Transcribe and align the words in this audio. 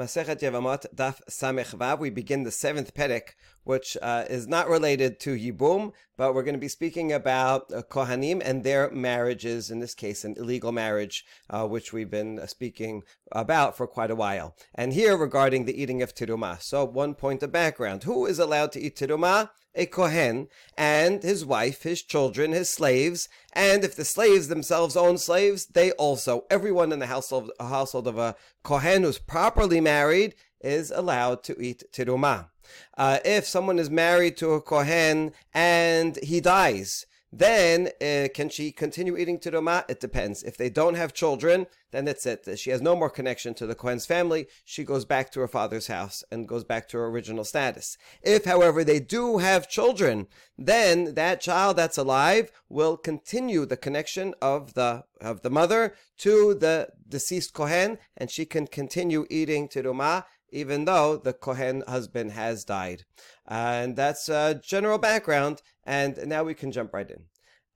Masechet 0.00 0.40
Yevamot 0.40 0.86
Daf 0.94 1.20
Samech 1.28 1.74
Vav. 1.76 1.98
We 1.98 2.08
begin 2.08 2.44
the 2.44 2.50
seventh 2.50 2.94
Perek, 2.94 3.34
which 3.64 3.96
uh, 4.02 4.24
is 4.28 4.46
not 4.46 4.68
related 4.68 5.20
to 5.20 5.36
Yibum, 5.36 5.92
but 6.16 6.34
we're 6.34 6.42
going 6.42 6.54
to 6.54 6.60
be 6.60 6.68
speaking 6.68 7.12
about 7.12 7.72
uh, 7.72 7.82
Kohanim 7.82 8.42
and 8.44 8.64
their 8.64 8.90
marriages. 8.90 9.70
In 9.70 9.80
this 9.80 9.94
case, 9.94 10.24
an 10.24 10.34
illegal 10.36 10.72
marriage, 10.72 11.24
uh, 11.50 11.66
which 11.66 11.92
we've 11.92 12.10
been 12.10 12.38
uh, 12.38 12.46
speaking 12.46 13.02
about 13.30 13.76
for 13.76 13.86
quite 13.86 14.10
a 14.10 14.16
while. 14.16 14.56
And 14.74 14.92
here, 14.92 15.16
regarding 15.16 15.64
the 15.64 15.80
eating 15.80 16.02
of 16.02 16.14
tirumah. 16.14 16.62
So, 16.62 16.84
one 16.84 17.14
point 17.14 17.42
of 17.42 17.52
background: 17.52 18.04
Who 18.04 18.26
is 18.26 18.38
allowed 18.38 18.72
to 18.72 18.80
eat 18.80 18.96
tirumah? 18.96 19.50
a 19.74 19.86
Kohen 19.86 20.48
and 20.76 21.22
his 21.22 21.44
wife, 21.44 21.82
his 21.82 22.02
children, 22.02 22.52
his 22.52 22.68
slaves, 22.68 23.28
and 23.52 23.84
if 23.84 23.96
the 23.96 24.04
slaves 24.04 24.48
themselves 24.48 24.96
own 24.96 25.18
slaves, 25.18 25.66
they 25.66 25.92
also, 25.92 26.44
everyone 26.50 26.92
in 26.92 26.98
the 26.98 27.06
household, 27.06 27.50
household 27.58 28.06
of 28.06 28.18
a 28.18 28.36
Kohen 28.62 29.02
who's 29.02 29.18
properly 29.18 29.80
married 29.80 30.34
is 30.60 30.90
allowed 30.90 31.42
to 31.44 31.60
eat 31.60 31.84
tirumah. 31.92 32.50
Uh, 32.96 33.18
if 33.24 33.46
someone 33.46 33.78
is 33.78 33.90
married 33.90 34.36
to 34.38 34.52
a 34.52 34.60
Kohen 34.60 35.32
and 35.54 36.16
he 36.22 36.40
dies, 36.40 37.06
then 37.32 37.88
uh, 38.02 38.28
can 38.34 38.50
she 38.50 38.70
continue 38.70 39.16
eating 39.16 39.38
teruma? 39.38 39.88
It 39.88 40.00
depends. 40.00 40.42
If 40.42 40.58
they 40.58 40.68
don't 40.68 40.96
have 40.96 41.14
children, 41.14 41.66
then 41.90 42.04
that's 42.04 42.26
it. 42.26 42.46
She 42.58 42.70
has 42.70 42.82
no 42.82 42.94
more 42.94 43.08
connection 43.08 43.54
to 43.54 43.66
the 43.66 43.74
Kohen's 43.74 44.04
family. 44.04 44.46
She 44.66 44.84
goes 44.84 45.06
back 45.06 45.30
to 45.32 45.40
her 45.40 45.48
father's 45.48 45.86
house 45.86 46.22
and 46.30 46.46
goes 46.46 46.62
back 46.62 46.88
to 46.88 46.98
her 46.98 47.06
original 47.06 47.44
status. 47.44 47.96
If, 48.22 48.44
however, 48.44 48.84
they 48.84 49.00
do 49.00 49.38
have 49.38 49.68
children, 49.68 50.26
then 50.58 51.14
that 51.14 51.40
child 51.40 51.76
that's 51.76 51.96
alive 51.96 52.52
will 52.68 52.98
continue 52.98 53.64
the 53.64 53.78
connection 53.78 54.34
of 54.42 54.74
the 54.74 55.04
of 55.20 55.40
the 55.42 55.50
mother 55.50 55.94
to 56.18 56.52
the 56.52 56.88
deceased 57.08 57.54
Kohen, 57.54 57.98
and 58.16 58.30
she 58.30 58.44
can 58.44 58.66
continue 58.66 59.24
eating 59.30 59.68
teruma 59.68 60.24
even 60.52 60.84
though 60.84 61.16
the 61.16 61.32
Kohen 61.32 61.82
husband 61.88 62.32
has 62.32 62.64
died. 62.64 63.04
And 63.46 63.96
that's 63.96 64.28
a 64.28 64.60
general 64.62 64.98
background. 64.98 65.62
And 65.84 66.18
now 66.26 66.44
we 66.44 66.54
can 66.54 66.70
jump 66.70 66.92
right 66.92 67.10
in. 67.10 67.24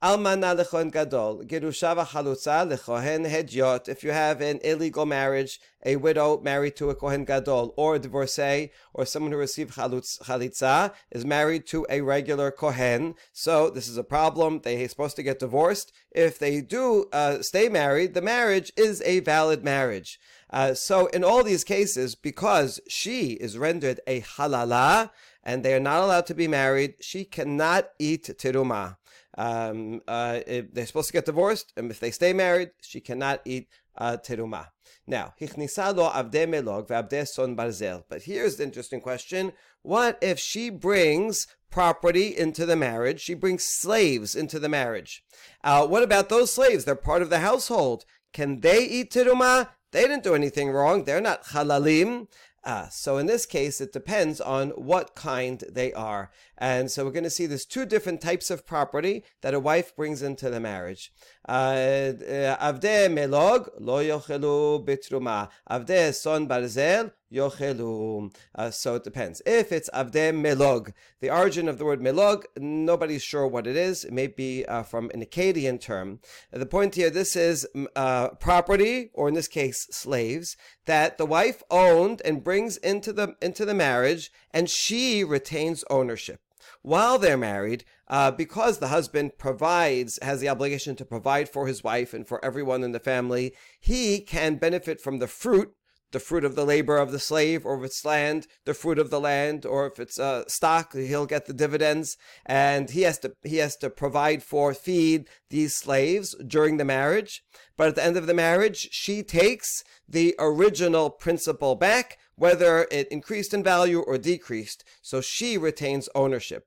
Almana 0.03 0.55
lechohen 0.55 0.93
gadol, 0.93 1.43
gerusha 1.47 1.97
v'chalutza 1.97 2.71
lechohen 2.71 3.27
hedyot. 3.27 3.89
If 3.89 4.05
you 4.05 4.11
have 4.11 4.43
an 4.43 4.61
illegal 4.63 5.07
marriage, 5.07 5.59
a 5.87 5.97
widow 5.97 6.39
married 6.43 6.77
to 6.77 6.91
a 6.91 6.95
kohen 6.95 7.25
gadol, 7.25 7.73
or 7.79 7.95
a 7.95 7.99
divorcee, 7.99 8.73
or 8.93 9.07
someone 9.07 9.33
who 9.33 9.39
received 9.39 9.75
chalitza, 9.75 10.93
is 11.11 11.25
married 11.25 11.67
to 11.69 11.87
a 11.89 12.03
regular 12.03 12.51
kohen. 12.51 13.15
So 13.33 13.71
this 13.71 13.89
is 13.89 13.97
a 13.97 14.05
problem. 14.05 14.61
They 14.63 14.85
are 14.85 14.89
supposed 14.89 15.17
to 15.17 15.23
get 15.23 15.39
divorced. 15.39 15.93
If 16.11 16.39
they 16.39 16.61
do 16.61 17.07
uh, 17.15 17.41
stay 17.41 17.71
married, 17.71 18.13
the 18.13 18.21
marriage 18.21 18.71
is 18.77 19.01
a 19.01 19.21
valid 19.21 19.65
marriage. 19.65 20.21
Uh, 20.51 20.75
so 20.75 21.07
in 21.07 21.25
all 21.25 21.43
these 21.43 21.65
cases, 21.65 22.15
because 22.15 22.81
she 22.89 23.33
is 23.33 23.59
rendered 23.59 24.01
a 24.07 24.21
halala, 24.21 25.11
and 25.43 25.65
they 25.65 25.75
are 25.75 25.81
not 25.81 26.03
allowed 26.03 26.27
to 26.27 26.35
be 26.35 26.49
married, 26.49 26.95
she 27.01 27.25
cannot 27.25 27.91
eat 27.99 28.25
teruma. 28.39 28.97
Um, 29.39 30.01
uh, 30.09 30.41
they're 30.47 30.87
supposed 30.87 31.09
to 31.09 31.13
get 31.13 31.27
divorced, 31.27 31.73
and 31.77 31.91
if 31.91 32.01
they 32.01 32.11
stay 32.11 32.33
married, 32.33 32.71
she 32.81 33.01
cannot 33.01 33.43
eat 33.45 33.69
uh, 33.99 34.17
teruma. 34.17 34.69
Now, 35.07 35.35
hichnisa 35.41 35.95
avde 35.95 36.49
melog 36.49 36.89
ve'avde 36.89 37.27
son 37.27 37.57
barzel. 37.57 38.05
But 38.09 38.23
here's 38.23 38.57
the 38.57 38.65
interesting 38.65 39.01
question: 39.01 39.53
What 39.83 40.19
if 40.21 40.39
she 40.39 40.71
brings 40.71 41.47
property 41.71 42.37
into 42.37 42.67
the 42.67 42.77
marriage? 42.77 43.21
She 43.21 43.35
brings 43.35 43.63
slaves 43.63 44.35
into 44.35 44.59
the 44.59 44.69
marriage. 44.69 45.25
Uh, 45.63 45.87
what 45.87 46.03
about 46.03 46.29
those 46.29 46.53
slaves? 46.53 46.85
They're 46.85 46.97
part 46.97 47.23
of 47.23 47.31
the 47.31 47.41
household. 47.41 48.05
Can 48.33 48.61
they 48.61 48.85
eat 48.85 49.13
teruma? 49.13 49.69
They 49.93 50.03
didn't 50.03 50.25
do 50.25 50.35
anything 50.35 50.71
wrong. 50.71 51.05
They're 51.05 51.21
not 51.21 51.45
halalim. 51.45 52.29
Uh, 52.67 52.89
so 52.89 53.17
in 53.17 53.27
this 53.27 53.47
case, 53.47 53.81
it 53.81 53.93
depends 53.93 54.41
on 54.41 54.71
what 54.71 55.15
kind 55.15 55.63
they 55.71 55.93
are. 55.93 56.33
And 56.59 56.91
so 56.91 57.05
we're 57.05 57.13
going 57.13 57.23
to 57.23 57.31
see 57.31 57.47
there's 57.47 57.65
two 57.65 57.87
different 57.87 58.21
types 58.21 58.51
of 58.51 58.67
property 58.67 59.23
that 59.43 59.55
a 59.55 59.61
wife 59.61 59.95
brings 59.95 60.21
into 60.21 60.51
the 60.51 60.59
marriage. 60.59 61.13
Uh, 61.49 61.53
uh, 61.53 62.73
Avde 62.73 63.09
melog 63.09 63.69
lo 63.79 64.03
yochelu 64.03 64.85
bitruma. 64.85 65.49
Avde 65.71 66.13
son 66.13 66.49
barzel 66.49 67.13
yochelu. 67.33 68.35
Uh, 68.55 68.71
so 68.71 68.95
it 68.95 69.05
depends. 69.05 69.43
If 69.47 69.73
it's 69.73 69.91
avde 69.91 70.33
melog, 70.35 70.93
the 71.21 71.31
origin 71.31 71.69
of 71.69 71.79
the 71.79 71.85
word 71.85 72.01
melog, 72.01 72.45
nobody's 72.59 73.23
sure 73.23 73.47
what 73.47 73.67
it 73.67 73.77
is. 73.77 74.05
It 74.05 74.13
may 74.13 74.27
be 74.27 74.65
uh, 74.67 74.83
from 74.83 75.11
an 75.15 75.25
Akkadian 75.25 75.81
term. 75.81 76.21
The 76.51 76.67
point 76.67 76.95
here, 76.95 77.11
this 77.11 77.37
is 77.37 77.67
uh, 77.95 78.29
property, 78.31 79.11
or 79.15 79.29
in 79.29 79.35
this 79.35 79.49
case, 79.49 79.87
slaves, 79.91 80.57
that 80.87 81.19
the 81.19 81.27
wife 81.27 81.63
owned 81.71 82.23
and 82.25 82.45
brings 82.45 82.77
into 82.79 83.13
the 83.13 83.35
into 83.41 83.65
the 83.65 83.75
marriage, 83.75 84.31
and 84.53 84.71
she 84.71 85.25
retains 85.25 85.85
ownership 85.91 86.41
while 86.83 87.19
they're 87.19 87.37
married, 87.37 87.85
uh, 88.09 88.31
because 88.31 88.79
the 88.79 88.89
husband 88.89 89.39
provides, 89.39 90.21
has 90.23 90.41
the 90.41 90.49
obligation 90.49 90.95
to 90.97 91.05
provide 91.05 91.49
for 91.49 91.67
his 91.67 91.83
wife 91.83 92.15
and 92.15 92.27
for 92.29 92.45
everyone 92.45 92.85
in 92.85 92.93
the 92.93 93.01
family, 93.01 93.55
he 93.81 94.21
can 94.21 94.55
benefit 94.55 95.01
from 95.01 95.19
the 95.19 95.27
fruit 95.27 95.75
the 96.17 96.21
fruit 96.21 96.47
of 96.47 96.55
the 96.55 96.65
labor 96.65 96.97
of 96.97 97.13
the 97.13 97.19
slave, 97.19 97.67
or 97.67 97.77
if 97.77 97.85
it's 97.85 98.03
land, 98.03 98.47
the 98.65 98.73
fruit 98.73 98.99
of 98.99 99.11
the 99.11 99.21
land, 99.21 99.67
or 99.67 99.87
if 99.87 100.01
it's 100.01 100.19
uh, 100.19 100.43
stock, 100.49 100.95
he'll 100.95 101.27
get 101.27 101.45
the 101.45 101.53
dividends, 101.53 102.17
and 102.47 102.89
he 102.89 103.03
has 103.03 103.19
to 103.19 103.35
he 103.45 103.59
has 103.59 103.77
to 103.77 103.91
provide 103.91 104.43
for 104.43 104.73
feed 104.73 105.29
these 105.51 105.75
slaves 105.75 106.35
during 106.47 106.79
the 106.79 106.87
marriage. 106.87 107.43
But 107.77 107.89
at 107.89 107.97
the 107.97 108.05
end 108.05 108.17
of 108.17 108.27
the 108.27 108.33
marriage, 108.33 108.89
she 108.93 109.23
takes 109.23 109.85
the 110.09 110.35
original 110.39 111.11
principal 111.11 111.75
back, 111.75 112.17
whether 112.35 112.89
it 112.91 113.09
increased 113.09 113.53
in 113.53 113.63
value 113.63 114.01
or 114.01 114.17
decreased. 114.17 114.85
So 115.03 115.21
she 115.21 115.59
retains 115.59 116.09
ownership 116.15 116.65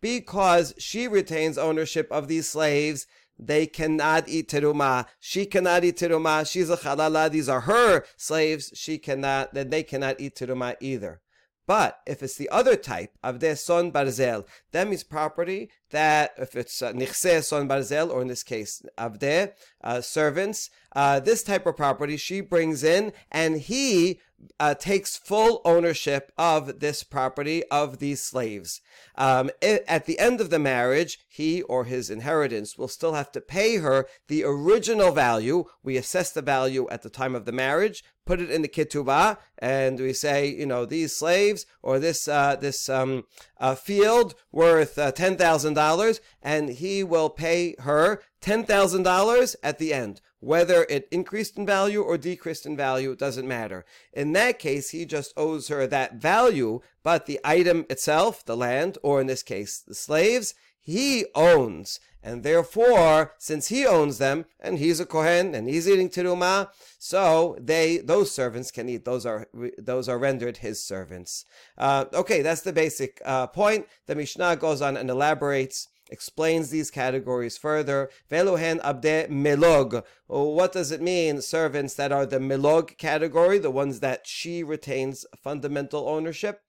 because 0.00 0.74
she 0.78 1.08
retains 1.08 1.58
ownership 1.58 2.06
of 2.12 2.28
these 2.28 2.48
slaves, 2.48 3.06
they 3.38 3.66
cannot 3.66 4.28
eat 4.28 4.48
teruma. 4.48 5.06
She 5.18 5.46
cannot 5.46 5.84
eat 5.84 5.96
teruma. 5.96 6.50
She's 6.50 6.70
a 6.70 6.76
halala. 6.76 7.30
These 7.30 7.48
are 7.48 7.62
her 7.62 8.04
slaves. 8.16 8.72
She 8.74 8.98
cannot, 8.98 9.54
then 9.54 9.70
they 9.70 9.82
cannot 9.82 10.20
eat 10.20 10.36
teruma 10.36 10.76
either. 10.80 11.20
But 11.66 12.00
if 12.06 12.22
it's 12.22 12.36
the 12.36 12.48
other 12.50 12.76
type, 12.76 13.12
avde 13.24 13.56
son 13.56 13.92
barzel, 13.92 14.46
that 14.72 14.88
means 14.88 15.04
property 15.04 15.70
that, 15.92 16.32
if 16.36 16.56
it's 16.56 16.82
uh, 16.82 16.92
son 16.92 17.68
barzel, 17.68 18.10
or 18.10 18.20
in 18.20 18.28
this 18.28 18.42
case, 18.42 18.82
avde, 18.98 19.52
uh, 19.82 20.00
servants, 20.00 20.68
uh, 20.94 21.20
this 21.20 21.42
type 21.42 21.66
of 21.66 21.76
property 21.76 22.16
she 22.16 22.40
brings 22.40 22.84
in, 22.84 23.12
and 23.30 23.60
he 23.60 24.20
uh, 24.58 24.74
takes 24.74 25.16
full 25.16 25.60
ownership 25.64 26.32
of 26.36 26.80
this 26.80 27.02
property 27.02 27.62
of 27.70 27.98
these 27.98 28.20
slaves. 28.20 28.80
Um, 29.14 29.50
it, 29.60 29.84
at 29.86 30.06
the 30.06 30.18
end 30.18 30.40
of 30.40 30.50
the 30.50 30.58
marriage, 30.58 31.18
he 31.28 31.62
or 31.62 31.84
his 31.84 32.10
inheritance 32.10 32.76
will 32.76 32.88
still 32.88 33.14
have 33.14 33.30
to 33.32 33.40
pay 33.40 33.76
her 33.76 34.06
the 34.28 34.44
original 34.44 35.12
value. 35.12 35.64
We 35.82 35.96
assess 35.96 36.32
the 36.32 36.42
value 36.42 36.88
at 36.90 37.02
the 37.02 37.10
time 37.10 37.34
of 37.34 37.44
the 37.44 37.52
marriage, 37.52 38.04
put 38.26 38.40
it 38.40 38.50
in 38.50 38.62
the 38.62 38.68
ketubah, 38.68 39.38
and 39.58 39.98
we 39.98 40.12
say, 40.12 40.48
you 40.48 40.66
know, 40.66 40.84
these 40.84 41.14
slaves 41.14 41.66
or 41.82 41.98
this 41.98 42.28
uh, 42.28 42.56
this 42.56 42.88
um, 42.88 43.24
uh, 43.60 43.74
field 43.74 44.34
worth 44.50 44.98
uh, 44.98 45.12
ten 45.12 45.36
thousand 45.36 45.74
dollars, 45.82 46.20
and 46.42 46.64
he 46.82 46.94
will 47.12 47.30
pay 47.30 47.74
her 47.80 48.22
ten 48.40 48.64
thousand 48.64 49.02
dollars 49.02 49.56
at 49.62 49.78
the 49.78 49.92
end. 49.92 50.20
Whether 50.40 50.80
it 50.90 51.06
increased 51.10 51.56
in 51.56 51.64
value 51.66 52.02
or 52.02 52.18
decreased 52.18 52.66
in 52.66 52.76
value, 52.76 53.12
it 53.12 53.18
doesn't 53.18 53.46
matter. 53.58 53.84
In 54.12 54.32
that 54.32 54.58
case, 54.58 54.90
he 54.90 55.04
just 55.04 55.32
owes 55.36 55.68
her 55.68 55.86
that 55.86 56.14
value, 56.14 56.80
but 57.02 57.26
the 57.26 57.38
item 57.44 57.86
itself, 57.88 58.44
the 58.44 58.56
land, 58.56 58.98
or 59.02 59.20
in 59.20 59.28
this 59.28 59.44
case, 59.44 59.78
the 59.78 59.94
slaves, 59.94 60.54
he 60.82 61.26
owns. 61.34 62.00
And 62.24 62.44
therefore, 62.44 63.32
since 63.38 63.68
he 63.68 63.84
owns 63.84 64.18
them, 64.18 64.44
and 64.60 64.78
he's 64.78 65.00
a 65.00 65.06
Kohen, 65.06 65.54
and 65.54 65.68
he's 65.68 65.88
eating 65.88 66.08
teruma, 66.08 66.68
so 66.98 67.56
they, 67.60 67.98
those 67.98 68.30
servants 68.30 68.70
can 68.70 68.88
eat. 68.88 69.04
Those 69.04 69.26
are, 69.26 69.48
those 69.76 70.08
are 70.08 70.18
rendered 70.18 70.58
his 70.58 70.80
servants. 70.82 71.44
Uh, 71.76 72.04
okay, 72.12 72.42
that's 72.42 72.60
the 72.60 72.72
basic 72.72 73.20
uh, 73.24 73.48
point. 73.48 73.86
The 74.06 74.14
Mishnah 74.14 74.56
goes 74.56 74.80
on 74.80 74.96
and 74.96 75.10
elaborates 75.10 75.88
explains 76.12 76.68
these 76.68 76.90
categories 76.90 77.56
further. 77.56 78.10
Velohen 78.30 78.78
abde 78.84 79.30
melog. 79.30 80.04
What 80.26 80.72
does 80.72 80.92
it 80.92 81.00
mean? 81.00 81.40
Servants 81.40 81.94
that 81.94 82.12
are 82.12 82.26
the 82.26 82.38
melog 82.38 82.98
category, 82.98 83.58
the 83.58 83.70
ones 83.70 84.00
that 84.00 84.26
she 84.26 84.62
retains 84.62 85.24
fundamental 85.42 86.06
ownership. 86.06 86.60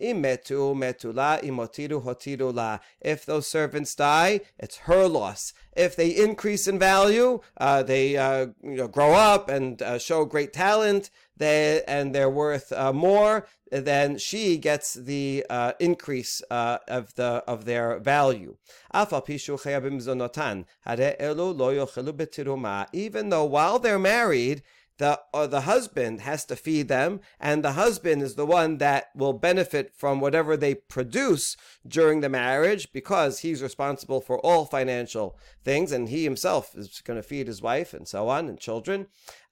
Imetu 0.00 0.74
metula 0.74 1.42
imotiru 1.42 2.02
hotiru 2.02 2.54
la. 2.54 2.78
If 3.00 3.26
those 3.26 3.46
servants 3.46 3.94
die, 3.94 4.40
it's 4.58 4.78
her 4.78 5.06
loss. 5.06 5.52
If 5.76 5.96
they 5.96 6.10
increase 6.10 6.66
in 6.66 6.78
value, 6.78 7.40
uh, 7.56 7.82
they 7.82 8.16
uh, 8.16 8.48
you 8.62 8.76
know, 8.76 8.88
grow 8.88 9.12
up 9.12 9.48
and 9.48 9.80
uh, 9.82 9.98
show 9.98 10.24
great 10.24 10.52
talent, 10.52 11.10
they, 11.36 11.82
and 11.86 12.14
they're 12.14 12.30
worth 12.30 12.72
uh, 12.72 12.92
more, 12.92 13.46
then 13.70 14.18
she 14.18 14.58
gets 14.58 14.94
the 14.94 15.46
uh, 15.48 15.72
increase 15.78 16.42
uh, 16.50 16.78
of 16.88 17.14
the 17.14 17.42
of 17.46 17.64
their 17.64 17.98
value. 17.98 18.56
Even 22.92 23.28
though 23.30 23.44
while 23.44 23.78
they're 23.78 23.98
married, 23.98 24.62
the 25.00 25.18
uh, 25.32 25.46
the 25.46 25.62
husband 25.62 26.20
has 26.20 26.44
to 26.44 26.54
feed 26.54 26.88
them, 26.88 27.20
and 27.40 27.64
the 27.64 27.72
husband 27.72 28.22
is 28.22 28.34
the 28.34 28.44
one 28.44 28.76
that 28.78 29.06
will 29.16 29.32
benefit 29.32 29.92
from 29.96 30.20
whatever 30.20 30.58
they 30.58 30.74
produce 30.74 31.56
during 31.88 32.20
the 32.20 32.28
marriage 32.28 32.92
because 32.92 33.40
he's 33.40 33.62
responsible 33.62 34.20
for 34.20 34.38
all 34.40 34.66
financial 34.66 35.38
things, 35.64 35.90
and 35.90 36.10
he 36.10 36.22
himself 36.22 36.76
is 36.76 37.00
going 37.00 37.16
to 37.16 37.22
feed 37.22 37.46
his 37.46 37.62
wife 37.62 37.94
and 37.94 38.06
so 38.06 38.28
on 38.28 38.46
and 38.46 38.60
children. 38.60 39.06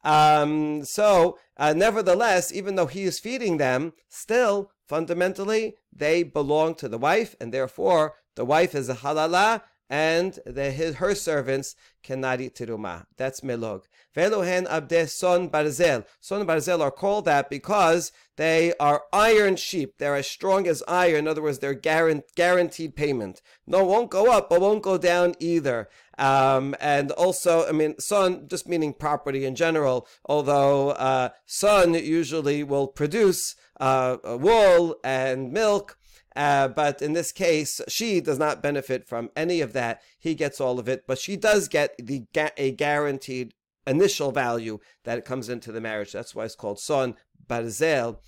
Um, 0.04 0.84
so, 0.84 1.38
uh, 1.56 1.72
nevertheless, 1.72 2.52
even 2.52 2.74
though 2.76 2.86
he 2.86 3.04
is 3.04 3.18
feeding 3.18 3.56
them, 3.56 3.94
still 4.08 4.70
fundamentally 4.86 5.76
they 5.90 6.22
belong 6.22 6.74
to 6.74 6.88
the 6.90 6.98
wife, 6.98 7.34
and 7.40 7.54
therefore 7.54 8.16
the 8.34 8.44
wife 8.44 8.74
is 8.74 8.90
a 8.90 8.96
halala, 8.96 9.62
and 9.90 10.38
the, 10.44 10.70
his, 10.70 10.96
her 10.96 11.14
servants 11.14 11.75
cannot 12.02 12.40
eat 12.40 12.55
teruma. 12.55 13.06
That's 13.17 13.40
melog. 13.40 13.85
Velohen 14.14 14.67
abde 14.67 15.08
son 15.08 15.49
barzel. 15.49 16.05
Son 16.20 16.46
barzel 16.46 16.81
are 16.81 16.90
called 16.90 17.25
that 17.25 17.49
because 17.49 18.12
they 18.37 18.73
are 18.81 19.05
iron 19.12 19.56
sheep. 19.56 19.94
They're 19.99 20.17
as 20.17 20.26
strong 20.26 20.67
as 20.67 20.82
iron. 20.88 21.20
In 21.20 21.29
other 21.29 21.43
words, 21.43 21.58
they're 21.58 21.75
guaranteed 21.75 22.96
payment. 22.96 23.43
No, 23.67 23.85
won't 23.85 24.11
go 24.11 24.31
up, 24.31 24.50
but 24.50 24.61
won't 24.61 24.82
go 24.82 24.99
down 24.99 25.35
either. 25.38 25.88
Um, 26.19 26.75
and 26.81 27.12
also, 27.12 27.67
I 27.69 27.73
mean, 27.73 27.99
son 27.99 28.49
just 28.49 28.69
meaning 28.69 28.93
property 28.93 29.44
in 29.44 29.55
general. 29.55 30.06
Although 30.25 30.91
uh, 30.91 31.31
son 31.46 31.94
usually 31.94 32.64
will 32.64 32.88
produce 32.88 33.55
uh, 33.81 34.17
wool 34.25 34.96
and 35.05 35.52
milk 35.52 35.96
uh, 36.38 36.69
but 36.69 37.02
in 37.02 37.14
this 37.14 37.32
case, 37.32 37.81
she 37.88 38.20
does 38.20 38.38
not 38.38 38.62
benefit 38.62 39.08
from 39.08 39.29
any 39.35 39.61
of 39.61 39.73
that. 39.73 40.00
He 40.20 40.37
gets 40.37 40.61
all 40.61 40.79
of 40.79 40.88
it, 40.88 41.02
but 41.05 41.19
she 41.19 41.37
does 41.37 41.67
get 41.67 41.96
the 41.99 42.26
a 42.56 42.70
guaranteed 42.70 43.55
initial 43.88 44.31
value 44.31 44.79
that 45.02 45.25
comes 45.25 45.49
into 45.49 45.73
the 45.73 45.81
marriage. 45.81 46.12
That's 46.12 46.37
why 46.37 46.44
it's 46.44 46.55
called 46.55 46.79
son 46.79 47.17
barzel. 47.44 48.19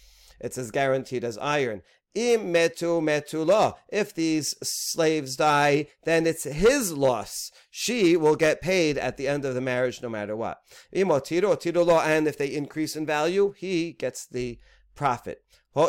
It's 0.40 0.58
as 0.58 0.72
guaranteed 0.72 1.22
as 1.22 1.38
iron. 1.38 1.82
Im 2.16 2.52
metu 2.52 3.00
metu. 3.00 3.74
If 3.92 4.12
these 4.12 4.56
slaves 4.60 5.36
die, 5.36 5.86
then 6.02 6.26
it's 6.26 6.42
his 6.42 6.92
loss. 6.92 7.52
She 7.70 8.16
will 8.16 8.34
get 8.34 8.60
paid 8.60 8.98
at 8.98 9.18
the 9.18 9.28
end 9.28 9.44
of 9.44 9.54
the 9.54 9.60
marriage, 9.60 10.02
no 10.02 10.08
matter 10.08 10.34
what. 10.34 10.58
Im 10.90 11.08
otiru 11.08 11.86
law, 11.86 12.02
and 12.02 12.26
if 12.26 12.36
they 12.36 12.52
increase 12.52 12.96
in 12.96 13.06
value, 13.06 13.54
he 13.56 13.92
gets 13.92 14.26
the 14.26 14.58
profit. 14.96 15.44
So 15.72 15.86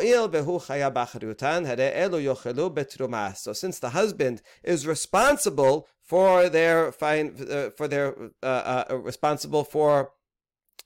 since 3.53 3.79
the 3.79 3.89
husband 3.93 4.41
is 4.63 4.87
responsible 4.87 5.87
for 6.03 6.49
their 6.49 6.91
fine, 6.91 7.35
uh, 7.49 7.69
for 7.75 7.87
their 7.87 8.15
uh, 8.43 8.85
uh, 8.89 8.97
responsible 8.97 9.63
for 9.63 10.11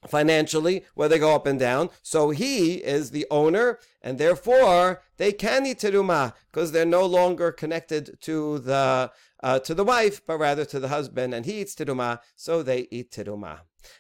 financially 0.07 0.86
where 0.94 1.09
they 1.09 1.19
go 1.19 1.36
up 1.36 1.45
and 1.45 1.59
down. 1.59 1.89
So 2.01 2.30
he 2.30 2.75
is 2.75 3.12
the 3.12 3.25
owner, 3.31 3.80
and 4.01 4.18
therefore 4.18 5.01
they 5.18 5.31
can 5.31 5.65
eat 5.65 5.80
teruma 5.80 6.33
because 6.51 6.71
they're 6.71 6.86
no 6.86 7.06
longer 7.06 7.51
connected 7.51 8.18
to 8.21 8.59
the 8.59 9.12
uh, 9.44 9.59
to 9.59 9.74
the 9.74 9.83
wife, 9.83 10.21
but 10.25 10.39
rather 10.39 10.65
to 10.65 10.80
the 10.80 10.88
husband, 10.88 11.33
and 11.33 11.45
he 11.45 11.62
eats 11.62 11.75
teruma, 11.75 12.19
so 12.36 12.63
they 12.63 12.88
eat 12.92 13.12
teruma. 13.12 13.59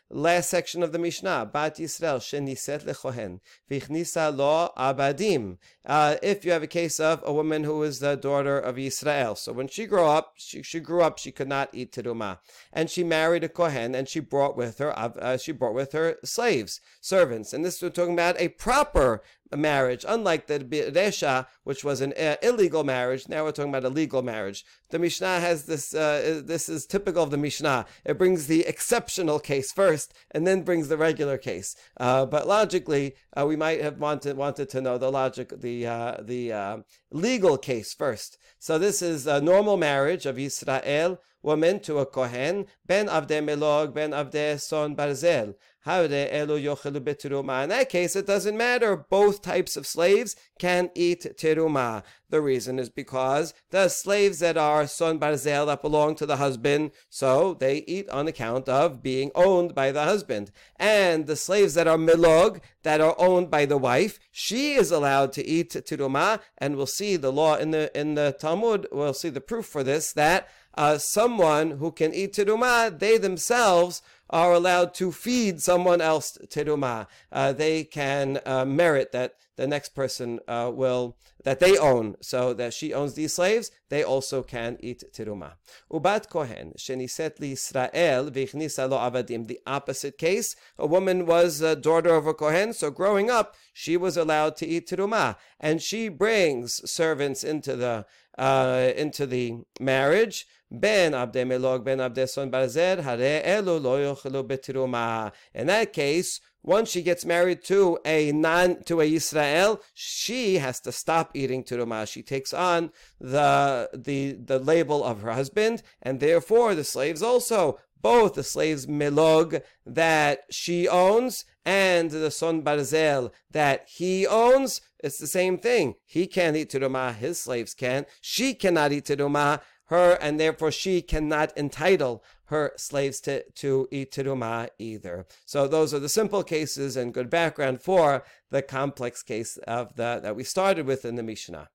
Last 0.09 0.49
section 0.49 0.83
of 0.83 0.91
the 0.91 0.99
Mishnah, 0.99 1.49
Bat 1.51 1.77
Yisrael 1.77 2.19
sheniset 2.19 2.85
lechohen 2.85 3.39
vichnisa 3.69 4.35
lo 4.35 4.71
abadim. 4.77 5.57
Uh, 5.85 6.15
if 6.21 6.45
you 6.45 6.51
have 6.51 6.63
a 6.63 6.67
case 6.67 6.99
of 6.99 7.21
a 7.25 7.33
woman 7.33 7.63
who 7.63 7.83
is 7.83 7.99
the 7.99 8.15
daughter 8.15 8.57
of 8.57 8.77
Israel, 8.77 9.35
so 9.35 9.51
when 9.51 9.67
she 9.67 9.85
grew 9.85 10.05
up, 10.05 10.33
she, 10.35 10.63
she 10.63 10.79
grew 10.79 11.01
up, 11.01 11.17
she 11.17 11.31
could 11.31 11.47
not 11.47 11.69
eat 11.73 11.91
teruma, 11.91 12.39
and 12.71 12.89
she 12.89 13.03
married 13.03 13.43
a 13.43 13.49
kohen, 13.49 13.95
and 13.95 14.07
she 14.07 14.19
brought 14.19 14.55
with 14.55 14.77
her, 14.77 14.97
uh, 14.97 15.37
she 15.37 15.51
brought 15.51 15.73
with 15.73 15.91
her 15.91 16.17
slaves, 16.23 16.81
servants, 17.01 17.53
and 17.53 17.63
this 17.63 17.81
we're 17.81 17.89
talking 17.89 18.13
about 18.13 18.39
a 18.39 18.49
proper 18.49 19.21
marriage, 19.55 20.05
unlike 20.07 20.47
the 20.47 20.59
Resha, 20.59 21.47
which 21.63 21.83
was 21.83 22.01
an 22.01 22.13
uh, 22.13 22.35
illegal 22.41 22.83
marriage. 22.83 23.27
Now 23.27 23.43
we're 23.43 23.51
talking 23.51 23.69
about 23.69 23.85
a 23.85 23.89
legal 23.89 24.21
marriage. 24.21 24.65
The 24.89 24.99
Mishnah 24.99 25.39
has 25.39 25.65
this, 25.65 25.93
uh, 25.93 26.41
this 26.43 26.69
is 26.69 26.85
typical 26.85 27.23
of 27.23 27.31
the 27.31 27.37
Mishnah. 27.37 27.85
It 28.03 28.17
brings 28.17 28.47
the 28.47 28.65
exceptional 28.65 29.39
case 29.39 29.71
first 29.71 30.13
and 30.31 30.45
then 30.45 30.63
brings 30.63 30.87
the 30.87 30.97
regular 30.97 31.37
case. 31.37 31.75
Uh, 31.97 32.25
but 32.25 32.47
logically, 32.47 33.15
uh, 33.37 33.45
we 33.45 33.55
might 33.55 33.81
have 33.81 33.99
wanted, 33.99 34.37
wanted 34.37 34.69
to 34.69 34.81
know 34.81 34.97
the 34.97 35.11
logic, 35.11 35.53
the, 35.59 35.87
uh, 35.87 36.17
the 36.21 36.51
uh, 36.51 36.77
legal 37.11 37.57
case 37.57 37.93
first. 37.93 38.37
So 38.59 38.77
this 38.77 39.01
is 39.01 39.27
a 39.27 39.41
normal 39.41 39.77
marriage 39.77 40.25
of 40.25 40.39
Israel 40.39 41.19
woman 41.45 41.79
to 41.81 41.99
a 41.99 42.05
Kohen, 42.05 42.65
ben 42.85 43.07
avde 43.07 43.39
melog, 43.41 43.93
ben 43.93 44.11
avde 44.11 44.59
son 44.59 44.95
barzel. 44.95 45.55
In 45.87 46.09
that 46.09 47.87
case, 47.89 48.15
it 48.15 48.25
doesn't 48.25 48.57
matter. 48.57 48.95
Both 48.95 49.43
types 49.43 49.77
of 49.77 49.85
slaves 49.85 50.35
can 50.57 50.89
eat 50.95 51.27
teruma. 51.37 52.01
The 52.31 52.41
reason 52.41 52.79
is 52.79 52.89
because 52.89 53.53
the 53.69 53.87
slaves 53.89 54.39
that 54.39 54.57
are 54.57 54.87
son 54.87 55.19
barzel 55.19 55.67
that 55.67 55.83
belong 55.83 56.15
to 56.15 56.25
the 56.25 56.37
husband, 56.37 56.89
so 57.07 57.53
they 57.53 57.83
eat 57.85 58.09
on 58.09 58.27
account 58.27 58.67
of 58.67 59.03
being 59.03 59.29
owned 59.35 59.75
by 59.75 59.91
the 59.91 60.03
husband. 60.03 60.51
And 60.77 61.27
the 61.27 61.35
slaves 61.35 61.75
that 61.75 61.87
are 61.87 61.99
milog, 61.99 62.61
that 62.81 62.99
are 62.99 63.15
owned 63.19 63.51
by 63.51 63.67
the 63.67 63.77
wife, 63.77 64.17
she 64.31 64.73
is 64.73 64.89
allowed 64.89 65.33
to 65.33 65.45
eat 65.45 65.69
teruma. 65.69 66.39
And 66.57 66.77
we'll 66.77 66.87
see 66.87 67.15
the 67.15 67.31
law 67.31 67.57
in 67.57 67.69
the 67.69 67.95
in 67.97 68.15
the 68.15 68.35
Talmud. 68.39 68.87
We'll 68.91 69.13
see 69.13 69.29
the 69.29 69.39
proof 69.39 69.67
for 69.67 69.83
this 69.83 70.13
that 70.13 70.49
uh, 70.75 70.97
someone 70.97 71.71
who 71.71 71.91
can 71.91 72.13
eat 72.13 72.33
teruma, 72.33 72.97
they 72.97 73.17
themselves 73.17 74.01
are 74.29 74.53
allowed 74.53 74.93
to 74.95 75.11
feed 75.11 75.61
someone 75.61 76.01
else 76.01 76.37
teruma. 76.47 77.07
Uh, 77.31 77.53
they 77.53 77.83
can 77.83 78.39
uh, 78.45 78.65
merit 78.65 79.11
that 79.11 79.35
the 79.55 79.67
next 79.67 79.89
person 79.89 80.39
uh, 80.47 80.69
will 80.73 81.15
that 81.43 81.59
they 81.59 81.77
own, 81.77 82.15
so 82.21 82.53
that 82.53 82.73
she 82.73 82.91
owns 82.91 83.13
these 83.13 83.35
slaves, 83.35 83.69
they 83.89 84.03
also 84.03 84.41
can 84.41 84.77
eat 84.79 85.03
teruma. 85.13 85.53
Ubat 85.91 86.27
kohen 86.27 86.73
sheniset 86.75 87.39
li 87.39 87.51
Israel 87.51 88.31
vichnisa 88.31 88.89
lo 88.89 88.97
avadim. 88.97 89.47
The 89.47 89.59
opposite 89.67 90.17
case, 90.17 90.55
a 90.77 90.87
woman 90.87 91.27
was 91.27 91.61
a 91.61 91.75
daughter 91.75 92.15
of 92.15 92.25
a 92.25 92.33
kohen, 92.33 92.73
so 92.73 92.89
growing 92.89 93.29
up 93.29 93.55
she 93.73 93.95
was 93.95 94.17
allowed 94.17 94.57
to 94.57 94.67
eat 94.67 94.87
teruma, 94.89 95.35
and 95.59 95.81
she 95.81 96.09
brings 96.09 96.81
servants 96.89 97.43
into 97.43 97.75
the 97.75 98.07
uh, 98.37 98.91
into 98.95 99.25
the 99.25 99.57
marriage. 99.79 100.45
Ben 100.71 101.13
abde 101.13 101.45
melog 101.45 101.83
ben 101.83 101.99
abde 101.99 102.27
son 102.27 102.51
barzel 102.51 103.01
hare 103.01 103.41
elu 103.43 103.81
lo 103.81 104.43
betiruma. 104.43 105.31
In 105.53 105.67
that 105.67 105.93
case, 105.93 106.41
once 106.63 106.89
she 106.89 107.03
gets 107.03 107.23
married 107.23 107.63
to 107.63 107.99
a 108.03 108.31
non 108.31 108.83
to 108.83 108.99
a 108.99 109.05
Israel, 109.13 109.81
she 109.93 110.57
has 110.57 110.79
to 110.81 110.91
stop 110.91 111.31
eating 111.35 111.63
teruma. 111.63 112.07
She 112.11 112.23
takes 112.23 112.53
on 112.53 112.91
the 113.19 113.89
the 113.93 114.33
the 114.33 114.59
label 114.59 115.03
of 115.03 115.21
her 115.21 115.31
husband, 115.31 115.83
and 116.01 116.19
therefore 116.19 116.73
the 116.73 116.83
slaves 116.83 117.21
also 117.21 117.79
both 118.01 118.33
the 118.33 118.43
slaves 118.43 118.85
melog 118.87 119.61
that 119.85 120.41
she 120.51 120.87
owns 120.87 121.45
and 121.65 122.11
the 122.11 122.31
son 122.31 122.61
barzel 122.61 123.31
that 123.51 123.87
he 123.87 124.27
owns. 124.27 124.81
It's 125.03 125.17
the 125.17 125.27
same 125.27 125.57
thing. 125.57 125.95
He 126.05 126.27
can't 126.27 126.55
eat 126.55 126.71
teruma. 126.71 127.15
His 127.15 127.39
slaves 127.39 127.73
can. 127.73 128.05
She 128.21 128.53
cannot 128.53 128.91
eat 128.91 129.05
teruma 129.05 129.61
her, 129.87 130.13
and 130.21 130.39
therefore 130.39 130.71
she 130.71 131.01
cannot 131.01 131.55
entitle 131.57 132.23
her 132.45 132.73
slaves 132.77 133.19
to, 133.21 133.43
to 133.51 133.87
eat 133.91 134.11
teruma 134.11 134.69
either. 134.77 135.25
So 135.45 135.67
those 135.67 135.93
are 135.93 135.99
the 135.99 136.09
simple 136.09 136.43
cases 136.43 136.95
and 136.95 137.13
good 137.13 137.29
background 137.29 137.81
for 137.81 138.23
the 138.51 138.61
complex 138.61 139.23
case 139.23 139.57
of 139.67 139.95
the 139.95 140.19
that 140.21 140.35
we 140.35 140.43
started 140.43 140.85
with 140.85 141.05
in 141.05 141.15
the 141.15 141.23
Mishnah. 141.23 141.69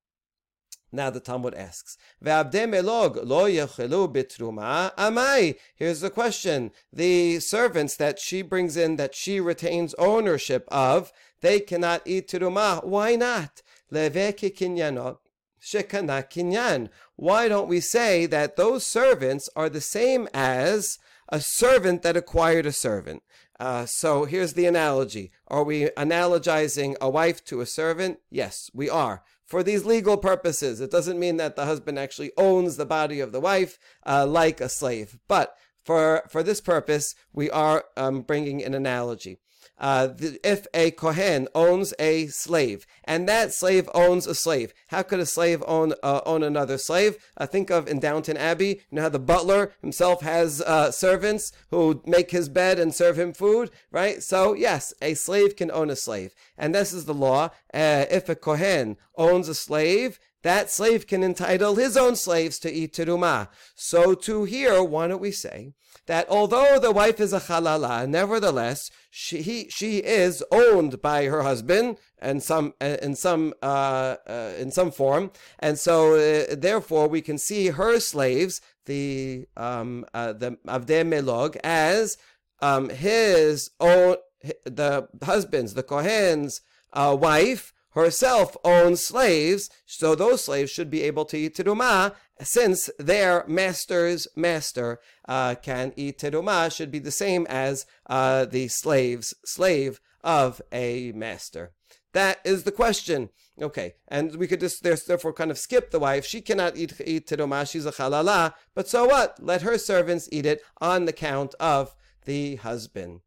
Now 0.92 1.10
the 1.10 1.20
Talmud 1.20 1.54
asks, 1.54 1.96
melog 2.22 3.16
lo 3.24 4.08
bitruma 4.08 4.94
amai. 4.96 5.56
Here's 5.76 6.00
the 6.00 6.10
question. 6.10 6.72
The 6.92 7.40
servants 7.40 7.96
that 7.96 8.18
she 8.18 8.42
brings 8.42 8.76
in, 8.76 8.96
that 8.96 9.14
she 9.14 9.40
retains 9.40 9.94
ownership 9.94 10.66
of, 10.68 11.12
they 11.40 11.60
cannot 11.60 12.02
eat 12.04 12.28
teruma. 12.28 12.84
Why 12.84 13.16
not? 13.16 13.62
Leve 13.90 14.34
kinyanot 14.36 15.18
shekana 15.62 16.28
kinyan. 16.28 16.88
Why 17.16 17.48
don't 17.48 17.68
we 17.68 17.80
say 17.80 18.26
that 18.26 18.56
those 18.56 18.86
servants 18.86 19.48
are 19.54 19.68
the 19.68 19.80
same 19.80 20.28
as 20.32 20.98
a 21.28 21.40
servant 21.40 22.02
that 22.02 22.16
acquired 22.16 22.66
a 22.66 22.72
servant? 22.72 23.22
Uh, 23.58 23.84
so 23.84 24.24
here's 24.24 24.54
the 24.54 24.64
analogy. 24.64 25.30
Are 25.48 25.62
we 25.62 25.84
analogizing 25.90 26.96
a 27.00 27.10
wife 27.10 27.44
to 27.44 27.60
a 27.60 27.66
servant? 27.66 28.18
Yes, 28.30 28.70
we 28.72 28.88
are. 28.88 29.22
For 29.50 29.64
these 29.64 29.84
legal 29.84 30.16
purposes, 30.16 30.80
it 30.80 30.92
doesn't 30.92 31.18
mean 31.18 31.36
that 31.38 31.56
the 31.56 31.66
husband 31.66 31.98
actually 31.98 32.30
owns 32.36 32.76
the 32.76 32.86
body 32.86 33.18
of 33.18 33.32
the 33.32 33.40
wife 33.40 33.80
uh, 34.06 34.24
like 34.24 34.60
a 34.60 34.68
slave. 34.68 35.18
But 35.26 35.56
for, 35.84 36.22
for 36.28 36.44
this 36.44 36.60
purpose, 36.60 37.16
we 37.32 37.50
are 37.50 37.84
um, 37.96 38.22
bringing 38.22 38.62
an 38.62 38.74
analogy. 38.74 39.38
Uh, 39.80 40.08
if 40.44 40.66
a 40.74 40.90
kohen 40.92 41.48
owns 41.54 41.92
a 41.98 42.26
slave 42.26 42.86
and 43.04 43.28
that 43.28 43.52
slave 43.52 43.88
owns 43.94 44.26
a 44.26 44.34
slave, 44.34 44.72
how 44.88 45.02
could 45.02 45.18
a 45.18 45.26
slave 45.26 45.64
own 45.66 45.94
uh, 46.02 46.20
own 46.26 46.42
another 46.42 46.78
slave? 46.78 47.16
Uh, 47.36 47.46
think 47.46 47.70
of 47.70 47.88
in 47.88 47.98
Downton 47.98 48.36
Abbey, 48.36 48.82
you 48.90 48.96
know 48.96 49.02
how 49.02 49.08
the 49.08 49.18
butler 49.18 49.72
himself 49.80 50.20
has 50.20 50.60
uh, 50.60 50.90
servants 50.90 51.52
who 51.70 52.02
make 52.06 52.30
his 52.30 52.48
bed 52.48 52.78
and 52.78 52.94
serve 52.94 53.18
him 53.18 53.32
food, 53.32 53.70
right? 53.90 54.22
So 54.22 54.52
yes, 54.52 54.92
a 55.00 55.14
slave 55.14 55.56
can 55.56 55.70
own 55.70 55.90
a 55.90 55.96
slave, 55.96 56.34
and 56.58 56.74
this 56.74 56.92
is 56.92 57.06
the 57.06 57.14
law. 57.14 57.50
Uh, 57.72 58.04
if 58.10 58.28
a 58.28 58.34
kohen 58.34 58.98
owns 59.16 59.48
a 59.48 59.54
slave, 59.54 60.20
that 60.42 60.70
slave 60.70 61.06
can 61.06 61.22
entitle 61.22 61.74
his 61.74 61.96
own 61.96 62.16
slaves 62.16 62.58
to 62.60 62.72
eat 62.72 62.94
terumah. 62.94 63.48
So 63.74 64.14
to 64.14 64.44
here, 64.44 64.82
why 64.82 65.08
don't 65.08 65.20
we 65.20 65.32
say 65.32 65.74
that 66.06 66.28
although 66.28 66.78
the 66.78 66.90
wife 66.90 67.20
is 67.20 67.32
a 67.32 67.40
halala, 67.40 68.08
nevertheless 68.08 68.90
she 69.10 69.42
he, 69.42 69.68
she 69.68 69.98
is 69.98 70.42
owned 70.50 71.02
by 71.02 71.24
her 71.24 71.42
husband 71.42 71.98
in 72.22 72.40
some 72.40 72.74
in 72.80 73.14
some 73.14 73.54
uh, 73.62 74.16
uh, 74.26 74.52
in 74.58 74.70
some 74.70 74.90
form, 74.90 75.30
and 75.58 75.78
so 75.78 76.14
uh, 76.14 76.54
therefore 76.56 77.08
we 77.08 77.20
can 77.20 77.38
see 77.38 77.68
her 77.68 78.00
slaves, 78.00 78.60
the 78.86 79.46
um, 79.56 80.04
uh, 80.14 80.32
the 80.32 80.52
avdei 80.66 81.04
melog, 81.04 81.56
as 81.62 82.16
um, 82.60 82.88
his 82.88 83.70
own 83.78 84.16
the 84.64 85.08
husband's 85.22 85.74
the 85.74 85.82
kohen's 85.82 86.62
uh, 86.92 87.16
wife 87.18 87.72
herself 87.92 88.56
owns 88.64 89.04
slaves, 89.04 89.70
so 89.86 90.14
those 90.14 90.44
slaves 90.44 90.70
should 90.70 90.90
be 90.90 91.02
able 91.02 91.24
to 91.26 91.36
eat 91.36 91.56
terumah, 91.56 92.14
since 92.40 92.88
their 92.98 93.44
master's 93.46 94.26
master 94.36 95.00
uh, 95.28 95.54
can 95.56 95.92
eat 95.96 96.18
terumah, 96.18 96.74
should 96.74 96.90
be 96.90 96.98
the 96.98 97.10
same 97.10 97.46
as 97.48 97.86
uh, 98.08 98.44
the 98.44 98.68
slave's 98.68 99.34
slave 99.44 100.00
of 100.22 100.62
a 100.72 101.12
master. 101.12 101.72
That 102.12 102.40
is 102.44 102.64
the 102.64 102.72
question. 102.72 103.30
Okay, 103.60 103.94
and 104.08 104.36
we 104.36 104.46
could 104.46 104.60
just 104.60 104.82
therefore 104.82 105.32
kind 105.34 105.50
of 105.50 105.58
skip 105.58 105.90
the 105.90 105.98
wife. 105.98 106.24
She 106.24 106.40
cannot 106.40 106.76
eat, 106.76 106.98
eat 107.04 107.26
terumah, 107.26 107.70
she's 107.70 107.86
a 107.86 107.92
halala, 107.92 108.54
but 108.74 108.88
so 108.88 109.06
what? 109.06 109.36
Let 109.40 109.62
her 109.62 109.76
servants 109.76 110.28
eat 110.32 110.46
it 110.46 110.62
on 110.80 111.04
the 111.04 111.12
count 111.12 111.54
of 111.60 111.94
the 112.24 112.56
husband. 112.56 113.20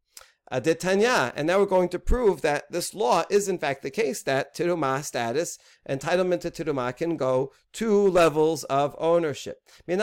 Aditanya, 0.54 1.32
and 1.34 1.48
now 1.48 1.58
we're 1.58 1.66
going 1.66 1.88
to 1.88 1.98
prove 1.98 2.40
that 2.42 2.70
this 2.70 2.94
law 2.94 3.24
is 3.28 3.48
in 3.48 3.58
fact 3.58 3.82
the 3.82 3.90
case 3.90 4.22
that 4.22 4.54
tirumah 4.54 5.02
status, 5.02 5.58
entitlement 5.88 6.42
to 6.42 6.50
tirumah 6.50 6.96
can 6.96 7.16
go 7.16 7.50
two 7.72 8.06
levels 8.08 8.62
of 8.64 8.94
ownership. 8.96 9.68
Here's 9.84 9.98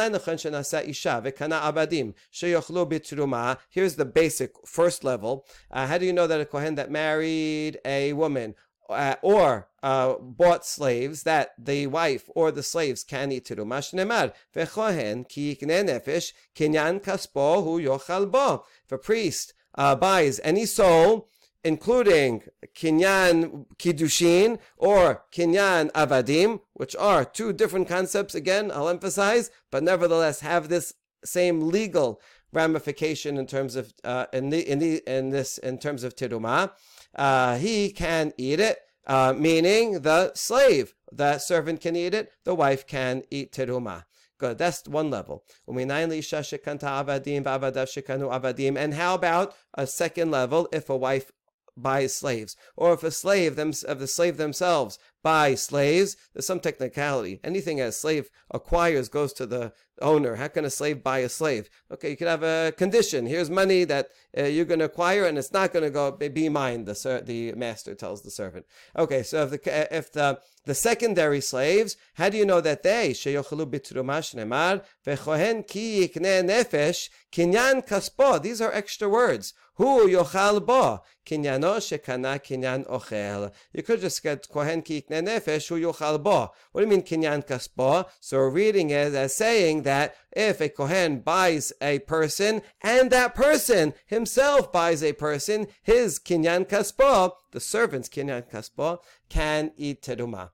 the 3.95 4.11
basic 4.13 4.51
first 4.67 5.03
level. 5.05 5.45
Uh, 5.71 5.87
how 5.87 5.97
do 5.97 6.05
you 6.05 6.11
know 6.11 6.27
that 6.27 6.41
a 6.41 6.45
kohen 6.45 6.75
that 6.75 6.91
married 6.91 7.79
a 7.85 8.11
woman 8.11 8.55
uh, 8.89 9.15
or 9.21 9.69
uh, 9.81 10.15
bought 10.19 10.65
slaves 10.65 11.23
that 11.23 11.51
the 11.57 11.87
wife 11.87 12.29
or 12.35 12.51
the 12.51 12.61
slaves 12.61 13.05
can 13.05 13.31
eat 13.31 13.45
tirumah 13.45 13.79
shnemar 13.79 14.33
vechohen 14.53 15.25
ki 15.29 15.55
nefesh 15.61 16.33
kinyan 16.53 17.01
kaspo 17.01 17.63
hu 17.63 17.79
yochal 17.79 18.29
bo. 18.29 18.65
If 18.83 18.91
a 18.91 18.97
priest 18.97 19.53
uh, 19.75 19.95
buys 19.95 20.39
any 20.43 20.65
soul, 20.65 21.29
including 21.63 22.43
kinyan 22.75 23.65
kiddushin 23.77 24.59
or 24.77 25.23
kinyan 25.31 25.91
avadim, 25.91 26.61
which 26.73 26.95
are 26.95 27.23
two 27.23 27.53
different 27.53 27.87
concepts. 27.87 28.35
Again, 28.35 28.71
I'll 28.71 28.89
emphasize, 28.89 29.51
but 29.71 29.83
nevertheless 29.83 30.41
have 30.41 30.69
this 30.69 30.93
same 31.23 31.69
legal 31.69 32.19
ramification 32.53 33.37
in 33.37 33.47
terms 33.47 33.75
of 33.75 33.93
uh, 34.03 34.25
in 34.33 34.49
the 34.49 34.69
in 34.69 34.79
the 34.79 35.01
in 35.07 35.29
this 35.29 35.57
in 35.57 35.77
terms 35.77 36.03
of 36.03 36.15
tirumah. 36.15 36.71
Uh, 37.15 37.57
he 37.57 37.91
can 37.91 38.33
eat 38.37 38.59
it, 38.59 38.79
uh, 39.05 39.33
meaning 39.37 40.01
the 40.01 40.33
slave, 40.33 40.95
the 41.11 41.37
servant 41.37 41.81
can 41.81 41.95
eat 41.95 42.13
it, 42.13 42.31
the 42.45 42.55
wife 42.55 42.87
can 42.87 43.23
eat 43.29 43.51
tirumah. 43.51 44.03
Good. 44.41 44.57
That's 44.57 44.87
one 44.87 45.11
level. 45.11 45.43
And 45.67 45.75
how 48.95 49.13
about 49.13 49.53
a 49.75 49.85
second 49.85 50.31
level 50.31 50.67
if 50.73 50.89
a 50.89 50.97
wife 50.97 51.31
buys 51.77 52.15
slaves, 52.15 52.55
or 52.75 52.93
if 52.93 53.03
a 53.03 53.11
slave 53.11 53.55
them, 53.55 53.69
if 53.69 53.99
the 53.99 54.07
slave 54.07 54.37
themselves 54.37 54.99
buy 55.23 55.55
slaves, 55.55 56.17
there's 56.33 56.45
some 56.47 56.59
technicality. 56.59 57.39
Anything 57.43 57.79
a 57.79 57.91
slave 57.91 58.29
acquires 58.49 59.09
goes 59.09 59.33
to 59.33 59.45
the 59.45 59.71
owner. 60.01 60.35
How 60.35 60.47
can 60.47 60.65
a 60.65 60.69
slave 60.69 61.03
buy 61.03 61.19
a 61.19 61.29
slave? 61.29 61.69
Okay, 61.91 62.11
you 62.11 62.17
could 62.17 62.27
have 62.27 62.43
a 62.43 62.73
condition. 62.75 63.27
Here's 63.27 63.49
money 63.49 63.83
that 63.83 64.09
uh, 64.37 64.43
you're 64.43 64.65
going 64.65 64.79
to 64.79 64.85
acquire, 64.85 65.25
and 65.25 65.37
it's 65.37 65.53
not 65.53 65.73
going 65.73 65.83
to 65.83 65.91
go 65.91 66.11
be 66.11 66.49
mine. 66.49 66.85
The 66.85 66.95
ser- 66.95 67.21
the 67.21 67.53
master 67.53 67.93
tells 67.95 68.21
the 68.21 68.31
servant. 68.31 68.65
Okay, 68.97 69.23
so 69.23 69.43
if 69.43 69.51
the 69.51 69.95
if 69.95 70.11
the 70.11 70.39
the 70.65 70.75
secondary 70.75 71.41
slaves, 71.41 71.97
how 72.15 72.29
do 72.29 72.37
you 72.37 72.45
know 72.45 72.61
that 72.61 72.83
they 72.83 73.11
bitrumash 73.11 74.35
nemar 74.35 74.83
vechohen 75.05 75.67
ki 75.67 76.07
nefesh 76.07 77.09
kaspo? 77.31 78.41
These 78.41 78.61
are 78.61 78.73
extra 78.73 79.09
words. 79.09 79.53
Hu 79.81 80.07
yochal 80.07 80.63
bo 80.63 80.99
kinyano 81.25 81.79
shekana 81.79 82.39
kinyan 82.39 82.85
ochel. 82.85 83.51
You 83.73 83.81
could 83.81 83.99
just 83.99 84.21
get 84.21 84.47
kohen 84.47 84.83
ki 84.83 85.01
yikne 85.01 85.23
nefesh 85.25 85.69
hu 85.69 85.75
yochal 85.81 86.21
bo. 86.21 86.51
What 86.71 86.81
do 86.81 86.85
you 86.85 86.87
mean 86.87 87.01
kinyan 87.01 87.43
kaspo? 87.47 88.07
So 88.19 88.37
we're 88.37 88.51
reading 88.51 88.91
it 88.91 89.15
as 89.15 89.33
saying 89.33 89.81
that 89.81 90.15
if 90.33 90.61
a 90.61 90.69
kohen 90.69 91.21
buys 91.21 91.73
a 91.81 91.97
person 91.97 92.61
and 92.81 93.09
that 93.09 93.33
person 93.33 93.95
himself 94.05 94.71
buys 94.71 95.01
a 95.01 95.13
person, 95.13 95.65
his 95.81 96.19
kinyan 96.19 96.67
kaspo, 96.69 97.31
the 97.49 97.59
servant's 97.59 98.07
kinyan 98.07 98.47
kaspo, 98.47 98.99
can 99.29 99.71
eat 99.77 100.03
terumah. 100.03 100.51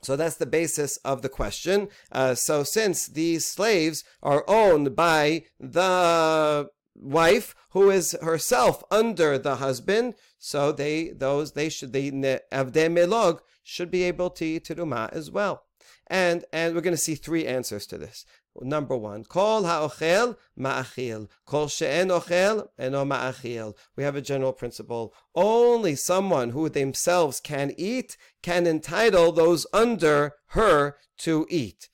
So 0.00 0.16
that's 0.16 0.36
the 0.36 0.46
basis 0.46 0.96
of 0.98 1.20
the 1.20 1.28
question. 1.28 1.88
Uh, 2.10 2.34
so 2.34 2.62
since 2.62 3.08
these 3.08 3.44
slaves 3.44 4.04
are 4.22 4.42
owned 4.48 4.96
by 4.96 5.42
the 5.60 6.70
wife 7.00 7.54
who 7.70 7.90
is 7.90 8.16
herself 8.22 8.82
under 8.90 9.38
the 9.38 9.56
husband, 9.56 10.14
so 10.38 10.72
they 10.72 11.10
those 11.10 11.52
they 11.52 11.68
should 11.68 11.92
the 11.92 12.10
avdei 12.52 12.88
melog 12.90 13.40
should 13.62 13.90
be 13.90 14.02
able 14.04 14.30
to 14.30 14.44
eat 14.44 14.64
terumah 14.64 15.12
as 15.12 15.30
well. 15.30 15.64
And 16.06 16.44
and 16.52 16.74
we're 16.74 16.80
going 16.80 16.94
to 16.94 16.96
see 16.96 17.14
three 17.14 17.46
answers 17.46 17.86
to 17.88 17.98
this. 17.98 18.24
Number 18.60 18.96
one, 18.96 19.24
kol 19.24 19.64
ha'ochel 19.64 20.36
ma'achil, 20.58 21.28
kol 21.46 21.68
she'en 21.68 22.08
ochel 22.08 22.68
eno 22.78 23.04
ma'achil. 23.04 23.76
We 23.94 24.02
have 24.02 24.16
a 24.16 24.20
general 24.20 24.52
principle. 24.52 25.14
Only 25.34 25.94
someone 25.94 26.50
who 26.50 26.68
themselves 26.68 27.38
can 27.38 27.72
eat 27.76 28.16
can 28.42 28.66
entitle 28.66 29.30
those 29.30 29.66
under 29.72 30.34
her 30.48 30.96
to 31.18 31.46
eat. 31.48 31.88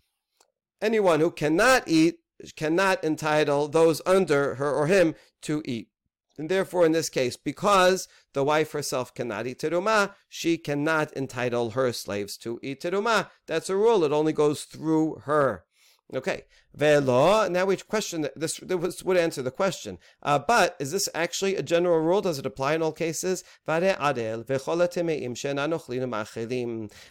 Anyone 0.81 1.21
who 1.21 1.31
cannot 1.31 1.83
eat 1.87 2.21
cannot 2.53 3.03
entitle 3.05 3.69
those 3.69 4.01
under 4.07 4.57
her 4.57 4.73
or 4.73 4.87
him 4.87 5.15
to 5.43 5.63
eat. 5.65 5.89
And 6.37 6.49
therefore, 6.49 6.85
in 6.85 6.93
this 6.93 7.09
case, 7.09 7.37
because 7.37 8.09
the 8.33 8.43
wife 8.43 8.73
herself 8.73 9.15
cannot 9.15 9.47
eat 9.47 9.61
terumah, 9.61 10.15
she 10.29 10.59
cannot 10.59 11.13
entitle 11.17 11.71
her 11.71 11.93
slaves 11.93 12.37
to 12.39 12.59
eat 12.63 12.81
terumah. 12.83 13.31
That's 13.47 13.71
a 13.71 13.77
rule. 13.77 14.03
It 14.05 14.13
only 14.13 14.33
goes 14.33 14.65
through 14.65 15.23
her. 15.25 15.65
Okay, 16.13 16.45
velo. 16.75 17.49
Now 17.49 17.65
we 17.65 17.77
question 17.79 18.29
this. 18.37 18.59
This 18.59 19.03
would 19.03 19.17
answer 19.17 19.41
the 19.41 19.51
question. 19.51 19.99
Uh, 20.23 20.39
but 20.39 20.77
is 20.79 20.93
this 20.93 21.09
actually 21.15 21.57
a 21.57 21.63
general 21.63 21.99
rule? 22.01 22.21
Does 22.21 22.39
it 22.39 22.45
apply 22.45 22.75
in 22.75 22.83
all 22.83 22.93
cases? 22.93 23.43
Vare 23.65 23.97
adel 23.99 24.45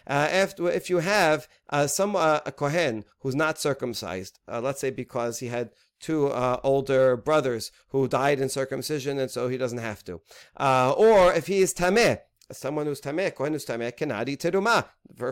Uh, 0.06 0.46
if 0.60 0.90
you 0.90 0.98
have 0.98 1.48
uh, 1.70 1.86
some 1.88 2.14
uh, 2.14 2.40
a 2.46 2.52
kohen 2.52 3.04
who's 3.20 3.34
not 3.34 3.58
circumcised, 3.58 4.38
uh, 4.46 4.60
let's 4.60 4.80
say 4.80 4.90
because 4.90 5.40
he 5.40 5.48
had 5.48 5.70
two 5.98 6.28
uh, 6.28 6.60
older 6.62 7.16
brothers 7.16 7.72
who 7.88 8.06
died 8.06 8.38
in 8.38 8.48
circumcision, 8.48 9.18
and 9.18 9.30
so 9.30 9.48
he 9.48 9.58
doesn't 9.58 9.78
have 9.78 10.04
to, 10.04 10.20
uh, 10.56 10.92
or 10.92 11.32
if 11.32 11.48
he 11.48 11.58
is 11.58 11.74
tameh, 11.74 12.20
someone 12.52 12.86
who's 12.86 13.00
tameh, 13.00 13.34
kohen 13.34 13.54
who's 13.54 13.66
tameh 13.66 13.96
cannot 13.96 14.28
eat 14.28 14.40
terumah. 14.40 14.86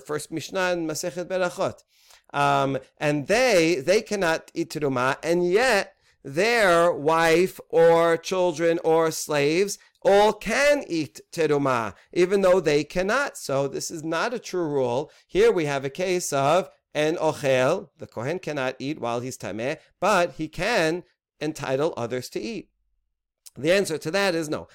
First 0.05 0.33
Mishnah 0.33 0.73
in 0.73 0.87
Masechet 0.89 1.27
Berachot 1.27 1.85
um, 2.33 2.79
and 2.99 3.27
they 3.27 3.77
they 3.77 4.03
cannot 4.03 4.51
eat 4.55 4.71
teruma, 4.71 5.17
and 5.23 5.51
yet 5.51 5.95
their 6.25 6.93
wife 6.93 7.61
or 7.69 8.17
children 8.17 8.79
or 8.85 9.11
slaves 9.11 9.79
all 10.05 10.33
can 10.33 10.85
eat 10.87 11.21
teruma, 11.33 11.95
even 12.13 12.41
though 12.41 12.61
they 12.61 12.85
cannot. 12.85 13.37
So 13.37 13.69
this 13.69 13.91
is 13.91 14.03
not 14.03 14.35
a 14.35 14.39
true 14.39 14.67
rule. 14.67 15.11
Here 15.27 15.53
we 15.53 15.65
have 15.67 15.85
a 15.85 15.91
case 15.91 16.33
of 16.33 16.71
an 16.95 17.17
ochel. 17.17 17.89
The 17.99 18.07
kohen 18.07 18.39
cannot 18.39 18.77
eat 18.79 19.01
while 19.01 19.21
he's 19.21 19.39
tameh, 19.39 19.79
but 20.01 20.33
he 20.33 20.49
can 20.49 21.05
entitle 21.41 21.95
others 21.97 22.29
to 22.31 22.41
eat. 22.41 22.69
The 23.55 23.71
answer 23.71 23.99
to 23.99 24.11
that 24.11 24.35
is 24.35 24.49
no. 24.49 24.67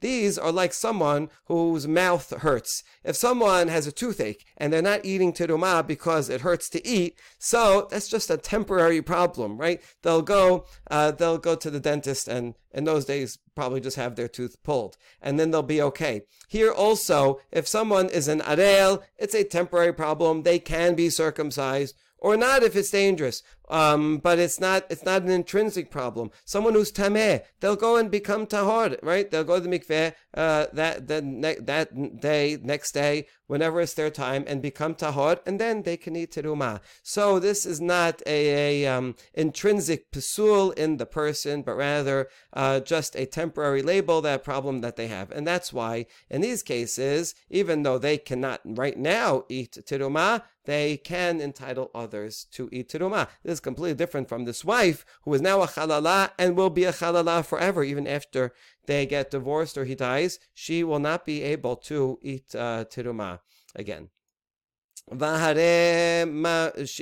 These 0.00 0.38
are 0.38 0.52
like 0.52 0.72
someone 0.72 1.28
whose 1.44 1.86
mouth 1.86 2.30
hurts. 2.38 2.82
If 3.04 3.14
someone 3.14 3.68
has 3.68 3.86
a 3.86 3.92
toothache 3.92 4.46
and 4.56 4.72
they're 4.72 4.80
not 4.80 5.04
eating 5.04 5.34
terumah 5.34 5.86
because 5.86 6.30
it 6.30 6.40
hurts 6.40 6.70
to 6.70 6.86
eat, 6.86 7.18
so 7.38 7.88
that's 7.90 8.08
just 8.08 8.30
a 8.30 8.38
temporary 8.38 9.02
problem, 9.02 9.58
right? 9.58 9.82
They'll 10.02 10.22
go, 10.22 10.64
uh, 10.90 11.10
they'll 11.10 11.36
go 11.36 11.56
to 11.56 11.70
the 11.70 11.80
dentist 11.80 12.26
and 12.26 12.54
in 12.72 12.84
those 12.84 13.04
days 13.04 13.38
probably 13.54 13.80
just 13.80 13.96
have 13.96 14.16
their 14.16 14.28
tooth 14.28 14.62
pulled 14.62 14.96
and 15.20 15.38
then 15.38 15.50
they'll 15.50 15.62
be 15.62 15.82
okay. 15.82 16.22
Here 16.48 16.72
also, 16.72 17.40
if 17.52 17.68
someone 17.68 18.08
is 18.08 18.28
an 18.28 18.40
arel, 18.40 19.02
it's 19.18 19.34
a 19.34 19.44
temporary 19.44 19.92
problem. 19.92 20.42
They 20.42 20.58
can 20.58 20.94
be 20.94 21.10
circumcised 21.10 21.94
or 22.18 22.36
not 22.36 22.62
if 22.62 22.76
it's 22.76 22.90
dangerous. 22.90 23.42
Um, 23.70 24.16
but 24.18 24.38
it's 24.38 24.58
not 24.58 24.84
it's 24.88 25.04
not 25.04 25.22
an 25.22 25.30
intrinsic 25.30 25.90
problem. 25.90 26.30
Someone 26.44 26.72
who's 26.72 26.90
tameh, 26.90 27.42
they'll 27.60 27.76
go 27.76 27.96
and 27.96 28.10
become 28.10 28.46
tahor, 28.46 28.96
right? 29.02 29.30
They'll 29.30 29.44
go 29.44 29.60
to 29.60 29.68
the 29.68 29.78
mikveh 29.78 30.14
uh, 30.32 30.66
that 30.72 31.06
the 31.06 31.20
ne- 31.20 31.60
that 31.60 32.20
day, 32.20 32.58
next 32.62 32.92
day, 32.92 33.26
whenever 33.46 33.82
it's 33.82 33.92
their 33.92 34.10
time, 34.10 34.44
and 34.46 34.62
become 34.62 34.94
tahor, 34.94 35.40
and 35.46 35.60
then 35.60 35.82
they 35.82 35.98
can 35.98 36.16
eat 36.16 36.32
teruma. 36.32 36.80
So 37.02 37.38
this 37.38 37.66
is 37.66 37.78
not 37.78 38.22
a, 38.26 38.84
a 38.84 38.86
um, 38.86 39.16
intrinsic 39.34 40.10
pasul 40.12 40.70
in 40.70 40.96
the 40.96 41.06
person, 41.06 41.60
but 41.60 41.76
rather 41.76 42.28
uh, 42.54 42.80
just 42.80 43.16
a 43.16 43.26
temporary 43.26 43.82
label 43.82 44.22
that 44.22 44.44
problem 44.44 44.80
that 44.80 44.96
they 44.96 45.08
have, 45.08 45.30
and 45.30 45.46
that's 45.46 45.74
why 45.74 46.06
in 46.30 46.40
these 46.40 46.62
cases, 46.62 47.34
even 47.50 47.82
though 47.82 47.98
they 47.98 48.16
cannot 48.16 48.60
right 48.64 48.96
now 48.96 49.44
eat 49.50 49.76
teruma, 49.86 50.42
they 50.68 50.98
can 50.98 51.40
entitle 51.40 51.90
others 51.94 52.44
to 52.52 52.68
eat 52.70 52.90
teruma. 52.90 53.26
This 53.42 53.54
is 53.54 53.60
completely 53.60 53.94
different 53.94 54.28
from 54.28 54.44
this 54.44 54.66
wife 54.66 55.02
who 55.22 55.32
is 55.32 55.40
now 55.40 55.62
a 55.62 55.66
halala 55.66 56.32
and 56.38 56.58
will 56.58 56.68
be 56.68 56.84
a 56.84 56.92
halala 56.92 57.42
forever, 57.42 57.82
even 57.82 58.06
after 58.06 58.52
they 58.84 59.06
get 59.06 59.30
divorced 59.30 59.78
or 59.78 59.86
he 59.86 59.94
dies. 59.94 60.38
She 60.52 60.84
will 60.84 60.98
not 60.98 61.24
be 61.24 61.42
able 61.42 61.76
to 61.76 62.18
eat 62.20 62.54
uh, 62.54 62.84
teruma 62.84 63.40
again. 63.74 64.10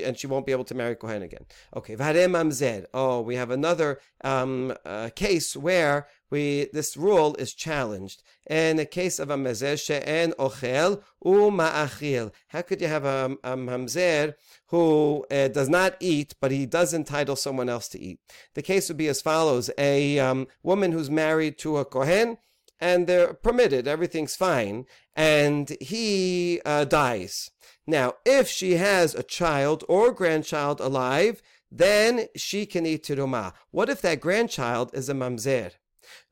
and 0.04 0.16
she 0.16 0.28
won't 0.28 0.46
be 0.46 0.52
able 0.52 0.64
to 0.64 0.74
marry 0.76 0.94
Kohen 0.94 1.22
again. 1.22 1.46
Okay. 1.74 1.96
Oh, 2.94 3.20
we 3.20 3.34
have 3.34 3.50
another 3.50 3.98
um, 4.22 4.74
uh, 4.84 5.10
case 5.16 5.56
where 5.56 6.06
we 6.30 6.68
this 6.72 6.96
rule 6.96 7.34
is 7.36 7.54
challenged. 7.54 8.22
In 8.48 8.76
the 8.76 8.86
case 8.86 9.18
of 9.18 9.30
a 9.30 9.36
mamzer 9.36 9.78
she'en 9.78 10.32
ochel 10.32 11.02
u'ma'achil, 11.24 12.32
how 12.48 12.62
could 12.62 12.80
you 12.80 12.88
have 12.88 13.04
a, 13.04 13.36
a 13.44 13.56
mamzer 13.56 14.34
who 14.66 15.24
uh, 15.30 15.48
does 15.48 15.68
not 15.68 15.96
eat, 16.00 16.34
but 16.40 16.50
he 16.50 16.66
does 16.66 16.92
entitle 16.92 17.36
someone 17.36 17.68
else 17.68 17.88
to 17.88 18.00
eat? 18.00 18.20
The 18.54 18.62
case 18.62 18.88
would 18.88 18.96
be 18.96 19.08
as 19.08 19.22
follows: 19.22 19.70
a 19.78 20.18
um, 20.18 20.46
woman 20.62 20.92
who's 20.92 21.10
married 21.10 21.58
to 21.58 21.78
a 21.78 21.84
kohen, 21.84 22.38
and 22.80 23.06
they're 23.06 23.34
permitted, 23.34 23.86
everything's 23.86 24.36
fine, 24.36 24.86
and 25.14 25.76
he 25.80 26.60
uh, 26.64 26.84
dies. 26.84 27.50
Now, 27.86 28.14
if 28.24 28.48
she 28.48 28.72
has 28.72 29.14
a 29.14 29.22
child 29.22 29.84
or 29.88 30.12
grandchild 30.12 30.80
alive, 30.80 31.40
then 31.70 32.26
she 32.36 32.66
can 32.66 32.84
eat 32.86 33.04
teruma. 33.04 33.52
What 33.70 33.88
if 33.88 34.00
that 34.02 34.20
grandchild 34.20 34.90
is 34.92 35.08
a 35.08 35.14
mamzer? 35.14 35.72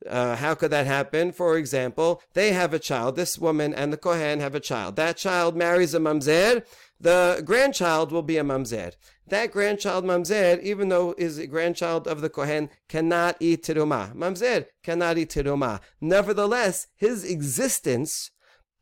Uh, 0.08 0.36
how 0.36 0.54
could 0.54 0.70
that 0.70 0.86
happen? 0.86 1.32
For 1.32 1.56
example, 1.56 2.22
they 2.34 2.52
have 2.52 2.74
a 2.74 2.78
child. 2.78 3.16
This 3.16 3.38
woman 3.38 3.74
and 3.74 3.92
the 3.92 3.96
Kohen 3.96 4.40
have 4.40 4.54
a 4.54 4.60
child. 4.60 4.96
That 4.96 5.16
child 5.16 5.56
marries 5.56 5.94
a 5.94 5.98
mamzer. 5.98 6.64
The 7.00 7.42
grandchild 7.44 8.12
will 8.12 8.22
be 8.22 8.38
a 8.38 8.44
mamzer. 8.44 8.92
That 9.26 9.52
grandchild 9.52 10.04
mamzer, 10.04 10.60
even 10.62 10.90
though 10.90 11.14
is 11.16 11.38
a 11.38 11.46
grandchild 11.46 12.06
of 12.06 12.20
the 12.20 12.28
Kohen, 12.28 12.68
cannot 12.88 13.36
eat 13.40 13.64
teruma. 13.64 14.14
Mamzer 14.14 14.66
cannot 14.82 15.16
eat 15.16 15.30
teruma. 15.30 15.80
Nevertheless, 16.00 16.86
his 16.96 17.24
existence 17.24 18.30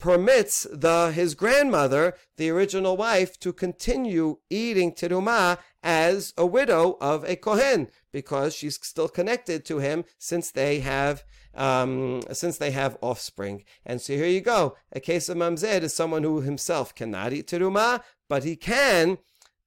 permits 0.03 0.67
the 0.73 1.13
his 1.13 1.37
grandmother, 1.37 2.15
the 2.37 2.51
original 2.51 2.97
wife, 2.97 3.39
to 3.39 3.53
continue 3.53 4.39
eating 4.51 4.93
teruma 4.93 5.59
as 5.81 6.35
a 6.37 6.45
widow 6.45 6.99
of 7.01 7.23
a 7.23 7.37
kohen 7.37 7.87
because 8.11 8.53
she's 8.53 8.81
still 8.83 9.09
connected 9.09 9.65
to 9.65 9.79
him 9.79 10.05
since 10.19 10.51
they 10.51 10.81
have 10.81 11.23
um, 11.55 12.21
since 12.33 12.59
they 12.59 12.73
have 12.73 12.99
offspring. 13.01 13.63
And 13.87 14.01
so 14.01 14.15
here 14.15 14.27
you 14.27 14.41
go. 14.41 14.77
A 14.93 14.99
case 14.99 15.29
of 15.29 15.37
mamzer 15.37 15.81
is 15.83 15.95
someone 15.95 16.25
who 16.25 16.41
himself 16.41 16.95
cannot 16.97 17.33
eat 17.33 17.47
teruma, 17.47 18.03
but 18.29 18.43
he 18.43 18.57
can 18.57 19.19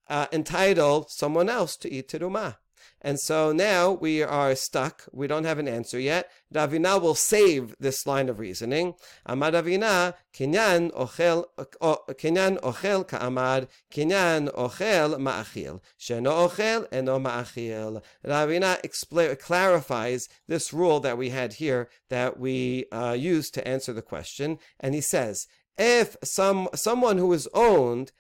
uh, 0.09 0.27
entitle 0.33 1.05
someone 1.07 1.47
else 1.47 1.77
to 1.77 1.89
eat 1.89 2.09
teruma. 2.09 2.57
And 3.05 3.19
so 3.19 3.51
now 3.51 3.91
we 3.91 4.23
are 4.23 4.55
stuck. 4.55 5.03
We 5.13 5.27
don't 5.27 5.43
have 5.43 5.59
an 5.59 5.67
answer 5.67 5.99
yet. 5.99 6.31
Ravina 6.51 6.99
will 6.99 7.13
save 7.13 7.75
this 7.79 8.07
line 8.07 8.29
of 8.29 8.39
reasoning. 8.39 8.95
Amar 9.27 9.51
Ravina, 9.51 10.15
kinyan 10.33 10.91
ochel, 10.91 11.45
kinyan 11.59 12.59
ochel 12.61 13.07
ka'amar, 13.07 13.67
kinyan 13.93 14.51
ochel 14.55 15.19
ma'achil. 15.19 15.81
Sheno 15.99 16.49
ochel 16.49 16.87
eno 16.91 17.19
ma'achil. 17.19 18.01
Ravina 18.25 19.37
clarifies 19.39 20.27
this 20.47 20.73
rule 20.73 20.99
that 21.01 21.15
we 21.15 21.29
had 21.29 21.53
here 21.53 21.87
that 22.09 22.39
we 22.39 22.85
uh, 22.91 23.13
used 23.13 23.53
to 23.53 23.67
answer 23.67 23.93
the 23.93 24.01
question. 24.01 24.57
And 24.79 24.95
he 24.95 25.01
says, 25.01 25.45
if 25.77 26.17
some 26.23 26.69
someone 26.73 27.19
who 27.19 27.31
is 27.33 27.47
owned, 27.53 28.13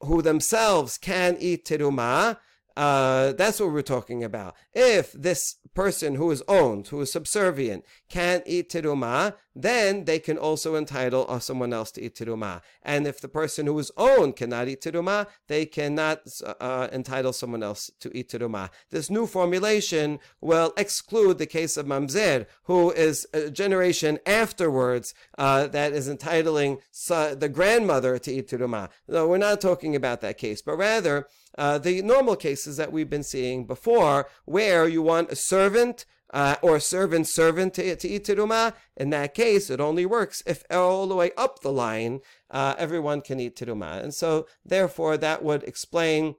who 0.00 0.20
themselves 0.20 0.98
can 0.98 1.38
eat 1.40 1.64
teruma, 1.64 2.36
uh, 2.76 3.32
that's 3.32 3.58
what 3.58 3.72
we're 3.72 3.82
talking 3.82 4.22
about. 4.22 4.54
If 4.74 5.12
this 5.12 5.56
person 5.74 6.16
who 6.16 6.30
is 6.30 6.42
owned, 6.46 6.88
who 6.88 7.00
is 7.00 7.12
subservient, 7.12 7.84
can't 8.08 8.42
eat 8.46 8.70
teruma, 8.70 9.34
then 9.56 10.04
they 10.04 10.18
can 10.18 10.36
also 10.36 10.74
entitle 10.74 11.24
uh, 11.28 11.38
someone 11.38 11.72
else 11.72 11.90
to 11.92 12.02
eat 12.02 12.14
teruma. 12.14 12.60
And 12.82 13.06
if 13.06 13.20
the 13.20 13.28
person 13.28 13.66
who 13.66 13.78
is 13.78 13.90
owned 13.96 14.36
cannot 14.36 14.68
eat 14.68 14.82
teruma, 14.82 15.26
they 15.48 15.64
cannot 15.64 16.20
uh, 16.60 16.88
entitle 16.92 17.32
someone 17.32 17.62
else 17.62 17.90
to 18.00 18.14
eat 18.16 18.28
teruma. 18.28 18.68
This 18.90 19.08
new 19.08 19.26
formulation 19.26 20.18
will 20.42 20.74
exclude 20.76 21.38
the 21.38 21.46
case 21.46 21.78
of 21.78 21.86
mamzer, 21.86 22.46
who 22.64 22.90
is 22.90 23.26
a 23.32 23.50
generation 23.50 24.18
afterwards 24.26 25.14
uh, 25.38 25.66
that 25.68 25.92
is 25.94 26.06
entitling 26.06 26.78
the 27.08 27.50
grandmother 27.50 28.18
to 28.18 28.30
eat 28.30 28.48
teruma. 28.48 28.90
No, 29.08 29.26
we're 29.26 29.38
not 29.38 29.62
talking 29.62 29.96
about 29.96 30.20
that 30.20 30.36
case, 30.36 30.60
but 30.60 30.76
rather 30.76 31.26
uh, 31.56 31.78
the 31.78 32.02
normal 32.02 32.36
cases 32.36 32.76
that 32.76 32.92
we've 32.92 33.08
been 33.08 33.22
seeing 33.22 33.64
before, 33.64 34.28
where 34.44 34.86
you 34.86 35.00
want 35.00 35.32
a 35.32 35.36
servant 35.36 36.04
uh, 36.32 36.56
or 36.62 36.80
servant 36.80 37.26
servant 37.26 37.74
to, 37.74 38.08
eat 38.08 38.24
teruma. 38.24 38.74
In 38.96 39.10
that 39.10 39.34
case, 39.34 39.70
it 39.70 39.80
only 39.80 40.06
works 40.06 40.42
if 40.46 40.64
all 40.70 41.06
the 41.06 41.14
way 41.14 41.30
up 41.36 41.60
the 41.60 41.72
line 41.72 42.20
uh, 42.50 42.74
everyone 42.78 43.20
can 43.20 43.40
eat 43.40 43.56
teruma, 43.56 44.02
and 44.02 44.14
so 44.14 44.46
therefore 44.64 45.16
that 45.16 45.42
would 45.42 45.62
explain 45.64 46.36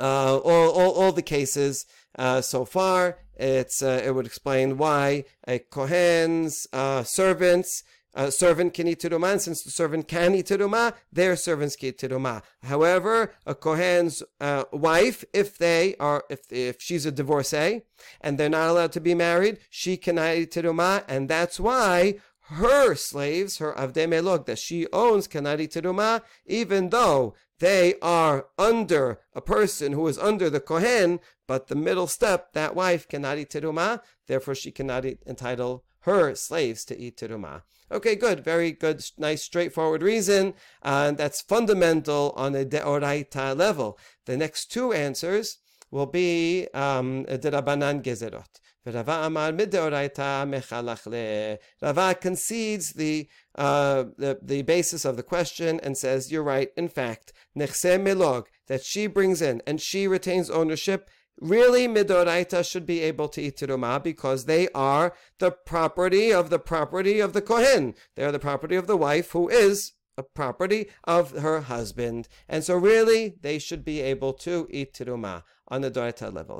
uh, 0.00 0.38
all, 0.38 0.70
all, 0.70 0.92
all 0.92 1.12
the 1.12 1.22
cases 1.22 1.86
uh, 2.18 2.40
so 2.40 2.64
far. 2.64 3.18
It's 3.36 3.82
uh, 3.82 4.00
it 4.04 4.14
would 4.14 4.26
explain 4.26 4.78
why 4.78 5.24
a 5.46 5.58
kohen's 5.58 6.66
servants 7.04 7.82
a 8.14 8.30
servant 8.30 8.74
can 8.74 8.86
eat 8.86 9.00
teruma, 9.00 9.32
and 9.32 9.42
since 9.42 9.62
the 9.62 9.70
servant 9.70 10.08
can 10.08 10.34
eat 10.34 10.46
teruma, 10.46 10.94
their 11.12 11.36
servants 11.36 11.76
can 11.76 11.88
eat 11.88 11.98
teruma. 11.98 12.42
However, 12.62 13.32
a 13.44 13.54
kohen's 13.54 14.22
uh, 14.40 14.64
wife, 14.72 15.24
if 15.32 15.58
they 15.58 15.96
are, 15.98 16.24
if 16.30 16.40
if 16.50 16.76
she's 16.80 17.06
a 17.06 17.12
divorcee 17.12 17.82
and 18.20 18.38
they're 18.38 18.48
not 18.48 18.68
allowed 18.68 18.92
to 18.92 19.00
be 19.00 19.14
married, 19.14 19.58
she 19.68 19.96
cannot 19.96 20.36
eat 20.36 20.52
teruma, 20.52 21.04
and 21.08 21.28
that's 21.28 21.58
why 21.58 22.16
her 22.48 22.94
slaves, 22.94 23.58
her 23.58 23.72
avdei 23.72 24.06
melog 24.06 24.46
that 24.46 24.58
she 24.58 24.86
owns, 24.92 25.26
cannot 25.26 25.60
eat 25.60 25.72
teruma, 25.72 26.22
even 26.46 26.90
though 26.90 27.34
they 27.58 27.94
are 28.02 28.46
under 28.58 29.20
a 29.34 29.40
person 29.40 29.92
who 29.92 30.06
is 30.06 30.18
under 30.18 30.50
the 30.50 30.60
kohen, 30.60 31.20
but 31.46 31.68
the 31.68 31.74
middle 31.74 32.06
step, 32.06 32.52
that 32.52 32.74
wife 32.74 33.08
cannot 33.08 33.38
eat 33.38 33.50
teruma, 33.50 34.02
therefore 34.26 34.54
she 34.54 34.70
cannot 34.70 35.04
eat, 35.04 35.20
entitle 35.26 35.84
her 36.04 36.34
slaves 36.34 36.84
to 36.86 36.98
eat 36.98 37.18
teruma. 37.18 37.62
Okay, 37.92 38.16
good. 38.16 38.44
Very 38.44 38.72
good, 38.72 39.04
nice, 39.18 39.42
straightforward 39.42 40.02
reason. 40.02 40.54
And 40.82 41.16
that's 41.16 41.42
fundamental 41.42 42.32
on 42.36 42.54
a 42.54 42.64
deoraita 42.64 43.56
level. 43.56 43.98
The 44.26 44.36
next 44.36 44.72
two 44.72 44.92
answers 44.92 45.58
will 45.90 46.06
be 46.06 46.66
um, 46.74 47.24
derabanan 47.26 48.02
gezerot. 48.02 48.60
Rava 48.86 49.24
Amar 49.24 49.52
mideoraita 49.52 50.44
mechalachle. 50.46 51.58
Rava 51.80 52.14
concedes 52.14 52.92
the, 52.92 53.28
uh, 53.54 54.04
the 54.18 54.38
the 54.42 54.60
basis 54.62 55.06
of 55.06 55.16
the 55.16 55.22
question 55.22 55.80
and 55.80 55.96
says, 55.96 56.30
"You're 56.30 56.42
right. 56.42 56.68
In 56.76 56.88
fact, 56.88 57.32
nechse 57.56 57.98
milog 57.98 58.44
that 58.66 58.84
she 58.84 59.06
brings 59.06 59.40
in 59.40 59.62
and 59.66 59.80
she 59.80 60.06
retains 60.06 60.50
ownership 60.50 61.08
really 61.40 61.88
midoraita 61.88 62.68
should 62.68 62.86
be 62.86 63.00
able 63.00 63.28
to 63.28 63.42
eat 63.42 63.56
teruma 63.56 64.02
because 64.02 64.44
they 64.44 64.68
are 64.74 65.14
the 65.38 65.50
property 65.50 66.32
of 66.32 66.50
the 66.50 66.58
property 66.58 67.20
of 67.20 67.32
the 67.32 67.42
kohen. 67.42 67.94
They 68.14 68.24
are 68.24 68.32
the 68.32 68.38
property 68.38 68.76
of 68.76 68.86
the 68.86 68.96
wife 68.96 69.30
who 69.32 69.48
is 69.48 69.92
a 70.16 70.22
property 70.22 70.88
of 71.04 71.32
her 71.32 71.62
husband. 71.62 72.28
And 72.48 72.64
so 72.64 72.76
really, 72.76 73.34
they 73.40 73.58
should 73.58 73.84
be 73.84 74.00
able 74.00 74.32
to 74.34 74.66
eat 74.70 74.94
teruma 74.94 75.42
on 75.68 75.80
the 75.80 75.90
Doita 75.90 76.32
level. 76.32 76.58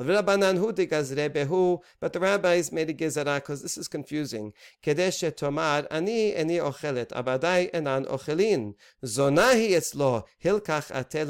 But 2.01 2.13
the 2.13 2.21
rabbis 2.21 2.73
made 2.73 2.91
a 2.91 2.95
gezerah 2.95 3.37
because 3.37 3.63
this 3.63 3.77
is 3.77 3.89
confusing. 3.89 4.53
Kedesh 4.83 5.37
tomar 5.37 5.87
ani 5.91 6.33
eni 6.33 6.59
ochelet 6.59 7.09
abadai 7.09 7.71
enan 7.73 8.07
ochelin 8.07 8.75
zonahi 9.05 9.71
etzlo 9.71 10.25
hilkach 10.43 10.91
ate. 10.95 11.27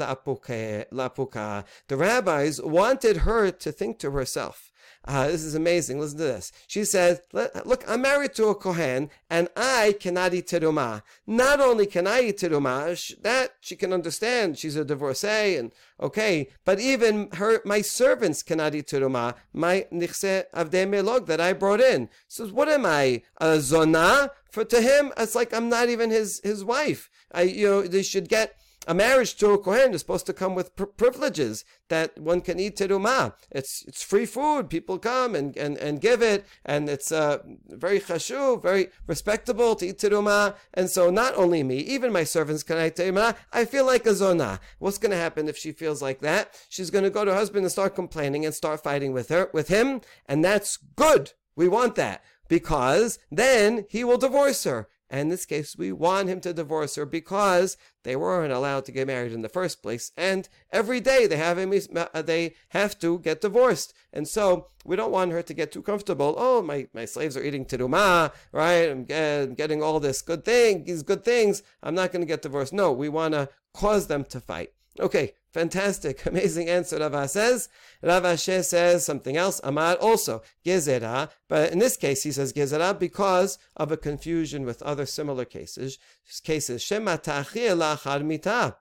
The 1.87 1.97
rabbis 1.97 2.61
wanted 2.61 3.17
her 3.17 3.51
to 3.51 3.71
think 3.71 3.99
to 3.99 4.11
herself. 4.11 4.71
Uh, 5.07 5.27
this 5.27 5.43
is 5.43 5.53
amazing. 5.53 5.99
Listen 5.99 6.17
to 6.17 6.23
this. 6.23 6.51
She 6.65 6.83
says, 6.83 7.21
Look, 7.31 7.83
I'm 7.87 8.01
married 8.01 8.33
to 8.35 8.47
a 8.47 8.55
Kohen 8.55 9.11
and 9.29 9.49
I 9.55 9.95
cannot 9.99 10.33
eat 10.33 10.47
teruma. 10.47 11.03
Not 11.27 11.61
only 11.61 11.85
can 11.85 12.07
I 12.07 12.21
eat 12.21 12.39
teruma, 12.39 13.15
that 13.21 13.53
she 13.61 13.75
can 13.75 13.93
understand. 13.93 14.57
She's 14.57 14.75
a 14.75 14.83
divorcee 14.83 15.57
and 15.57 15.71
okay, 16.01 16.49
but 16.65 16.79
even 16.79 17.29
her, 17.33 17.61
my 17.65 17.81
servants 17.81 18.41
cannot 18.41 18.73
eat 18.73 18.87
teruma. 18.87 19.35
My 19.53 19.85
nichse 19.93 20.45
avdei 20.55 21.25
that 21.27 21.41
I 21.41 21.53
brought 21.53 21.81
in. 21.81 22.09
So 22.27 22.47
what 22.47 22.67
am 22.67 22.85
I? 22.85 23.21
A 23.39 23.59
zona? 23.59 24.31
For 24.49 24.65
to 24.65 24.81
him, 24.81 25.11
it's 25.17 25.35
like 25.35 25.53
I'm 25.53 25.69
not 25.69 25.89
even 25.89 26.09
his, 26.09 26.41
his 26.43 26.63
wife. 26.63 27.09
I, 27.31 27.43
you 27.43 27.67
know, 27.67 27.81
they 27.83 28.03
should 28.03 28.27
get 28.27 28.55
a 28.87 28.93
marriage 28.93 29.35
to 29.37 29.51
a 29.51 29.57
Kohen 29.57 29.93
is 29.93 30.01
supposed 30.01 30.25
to 30.27 30.33
come 30.33 30.55
with 30.55 30.75
pr- 30.75 30.85
privileges 30.85 31.65
that 31.89 32.17
one 32.19 32.41
can 32.41 32.59
eat 32.59 32.77
teruma. 32.77 33.33
It's 33.51 33.83
it's 33.87 34.03
free 34.03 34.25
food. 34.25 34.69
People 34.69 34.97
come 34.97 35.35
and, 35.35 35.55
and, 35.57 35.77
and 35.77 36.01
give 36.01 36.21
it, 36.21 36.45
and 36.65 36.89
it's 36.89 37.11
uh, 37.11 37.39
very 37.69 37.99
chashuv, 37.99 38.61
very 38.61 38.87
respectable 39.07 39.75
to 39.75 39.87
eat 39.87 39.99
teruma. 39.99 40.55
And 40.73 40.89
so 40.89 41.09
not 41.09 41.35
only 41.35 41.63
me, 41.63 41.77
even 41.77 42.11
my 42.11 42.23
servants 42.23 42.63
can 42.63 42.77
eat 42.85 42.95
teruma. 42.95 43.35
I 43.51 43.65
feel 43.65 43.85
like 43.85 44.05
a 44.05 44.13
zona. 44.13 44.59
What's 44.79 44.97
going 44.97 45.11
to 45.11 45.17
happen 45.17 45.47
if 45.47 45.57
she 45.57 45.71
feels 45.71 46.01
like 46.01 46.19
that? 46.19 46.53
She's 46.69 46.91
going 46.91 47.03
to 47.03 47.09
go 47.09 47.25
to 47.25 47.31
her 47.31 47.37
husband 47.37 47.65
and 47.65 47.71
start 47.71 47.95
complaining 47.95 48.45
and 48.45 48.53
start 48.53 48.83
fighting 48.83 49.13
with 49.13 49.29
her, 49.29 49.49
with 49.53 49.67
him, 49.67 50.01
and 50.25 50.43
that's 50.43 50.77
good. 50.77 51.33
We 51.55 51.67
want 51.67 51.95
that 51.95 52.23
because 52.47 53.19
then 53.31 53.85
he 53.89 54.03
will 54.03 54.17
divorce 54.17 54.63
her. 54.65 54.87
In 55.11 55.29
this 55.29 55.45
case, 55.45 55.75
we 55.77 55.91
want 55.91 56.29
him 56.29 56.41
to 56.41 56.53
divorce 56.53 56.95
her 56.95 57.05
because 57.05 57.77
they 58.03 58.15
weren't 58.15 58.51
allowed 58.51 58.85
to 58.85 58.91
get 58.91 59.07
married 59.07 59.33
in 59.33 59.41
the 59.41 59.49
first 59.49 59.83
place. 59.83 60.11
And 60.17 60.49
every 60.71 60.99
day 60.99 61.27
they 61.27 61.37
have 61.37 61.59
uh, 61.59 62.21
they 62.21 62.55
have 62.69 62.97
to 62.99 63.19
get 63.19 63.41
divorced. 63.41 63.93
And 64.11 64.27
so 64.27 64.69
we 64.83 64.95
don't 64.95 65.11
want 65.11 65.31
her 65.31 65.43
to 65.43 65.53
get 65.53 65.71
too 65.71 65.83
comfortable. 65.83 66.33
Oh, 66.37 66.61
my, 66.61 66.87
my 66.93 67.05
slaves 67.05 67.37
are 67.37 67.43
eating 67.43 67.65
teruma, 67.65 68.33
right? 68.51 68.89
I'm, 68.89 69.05
I'm 69.11 69.53
getting 69.53 69.83
all 69.83 69.99
this 69.99 70.21
good 70.21 70.43
thing, 70.43 70.85
these 70.85 71.03
good 71.03 71.23
things. 71.23 71.61
I'm 71.83 71.95
not 71.95 72.11
going 72.11 72.21
to 72.21 72.27
get 72.27 72.41
divorced. 72.41 72.73
No, 72.73 72.91
we 72.91 73.09
want 73.09 73.35
to 73.35 73.49
cause 73.73 74.07
them 74.07 74.23
to 74.25 74.39
fight. 74.39 74.71
Okay, 74.99 75.33
fantastic, 75.55 76.25
amazing 76.31 76.67
answer. 76.67 76.99
Rava 76.99 77.27
says. 77.29 77.69
Rav 78.03 78.23
Ashi 78.23 78.61
says 78.61 79.05
something 79.05 79.37
else. 79.37 79.61
Amar 79.63 79.95
also 79.95 80.43
gezerah, 80.65 81.29
but 81.47 81.71
in 81.71 81.79
this 81.79 81.95
case 81.95 82.23
he 82.23 82.31
says 82.33 82.51
gezerah 82.51 82.99
because 82.99 83.57
of 83.77 83.89
a 83.89 83.97
confusion 83.97 84.65
with 84.65 84.81
other 84.83 85.05
similar 85.05 85.45
cases. 85.45 85.97
Cases 86.43 86.83
shema 86.83 87.15
lachar 87.17 88.21
mitah. 88.29 88.75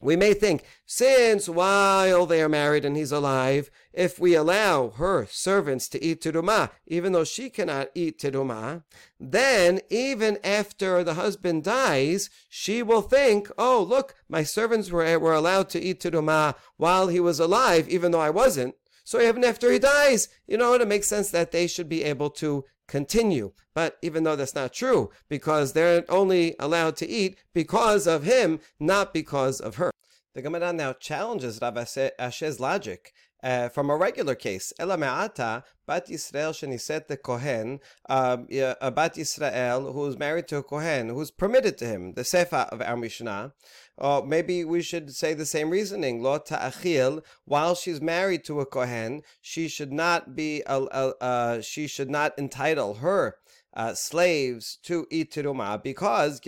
We 0.00 0.14
may 0.14 0.32
think, 0.32 0.64
since 0.86 1.48
while 1.48 2.24
they 2.24 2.40
are 2.40 2.48
married 2.48 2.84
and 2.84 2.96
he's 2.96 3.10
alive, 3.10 3.68
if 3.92 4.20
we 4.20 4.34
allow 4.34 4.90
her 4.90 5.26
servants 5.28 5.88
to 5.88 6.02
eat 6.02 6.22
teruma, 6.22 6.70
even 6.86 7.12
though 7.12 7.24
she 7.24 7.50
cannot 7.50 7.88
eat 7.96 8.20
teruma, 8.20 8.84
then 9.18 9.80
even 9.90 10.38
after 10.44 11.02
the 11.02 11.14
husband 11.14 11.64
dies, 11.64 12.30
she 12.48 12.80
will 12.80 13.02
think, 13.02 13.50
oh, 13.58 13.82
look, 13.82 14.14
my 14.28 14.44
servants 14.44 14.92
were, 14.92 15.18
were 15.18 15.34
allowed 15.34 15.68
to 15.70 15.80
eat 15.80 16.00
teruma 16.00 16.54
while 16.76 17.08
he 17.08 17.18
was 17.18 17.40
alive, 17.40 17.88
even 17.88 18.12
though 18.12 18.20
I 18.20 18.30
wasn't. 18.30 18.76
So 19.02 19.20
even 19.20 19.42
after 19.42 19.72
he 19.72 19.80
dies, 19.80 20.28
you 20.46 20.56
know, 20.56 20.74
it 20.74 20.86
makes 20.86 21.08
sense 21.08 21.30
that 21.30 21.50
they 21.50 21.66
should 21.66 21.88
be 21.88 22.04
able 22.04 22.30
to 22.30 22.64
continue. 22.88 23.52
But 23.74 23.98
even 24.02 24.24
though 24.24 24.34
that's 24.34 24.54
not 24.54 24.72
true, 24.72 25.10
because 25.28 25.72
they're 25.72 26.04
only 26.08 26.56
allowed 26.58 26.96
to 26.96 27.08
eat 27.08 27.38
because 27.54 28.08
of 28.08 28.24
him, 28.24 28.58
not 28.80 29.14
because 29.14 29.60
of 29.60 29.76
her. 29.76 29.92
The 30.34 30.42
Gemara 30.42 30.72
now 30.72 30.92
challenges 30.92 31.60
Rav 31.62 31.74
Ashi's 31.74 32.58
logic 32.58 33.12
uh, 33.42 33.68
from 33.68 33.90
a 33.90 33.96
regular 33.96 34.34
case. 34.34 34.72
Ela 34.78 34.96
me'ata 34.96 35.64
bat 35.86 36.06
Yisrael 36.08 36.52
sheniset 36.52 37.06
the 37.06 37.16
Kohen, 37.16 37.80
um, 38.08 38.46
a 38.50 38.90
bat 38.90 39.14
Yisrael 39.14 39.92
who's 39.92 40.18
married 40.18 40.48
to 40.48 40.56
a 40.56 40.62
Kohen, 40.62 41.08
who's 41.08 41.30
permitted 41.30 41.78
to 41.78 41.86
him, 41.86 42.12
the 42.14 42.22
Sefa 42.22 42.68
of 42.68 42.82
our 42.82 42.96
Mishnah. 42.96 43.52
Or 43.96 44.24
maybe 44.24 44.64
we 44.64 44.82
should 44.82 45.14
say 45.14 45.34
the 45.34 45.46
same 45.46 45.70
reasoning. 45.70 46.22
Lo 46.22 46.38
ta'achil, 46.38 47.22
while 47.44 47.74
she's 47.74 48.00
married 48.00 48.44
to 48.44 48.60
a 48.60 48.66
Kohen, 48.66 49.22
she 49.40 49.68
should 49.68 49.92
not 49.92 50.36
be, 50.36 50.62
uh, 50.64 50.84
uh, 51.20 51.60
she 51.60 51.86
should 51.86 52.10
not 52.10 52.38
entitle 52.38 52.94
her 52.94 53.36
uh, 53.74 53.94
slaves 53.94 54.78
to 54.82 55.06
eat 55.10 55.32
teruma 55.32 55.82
because 55.82 56.40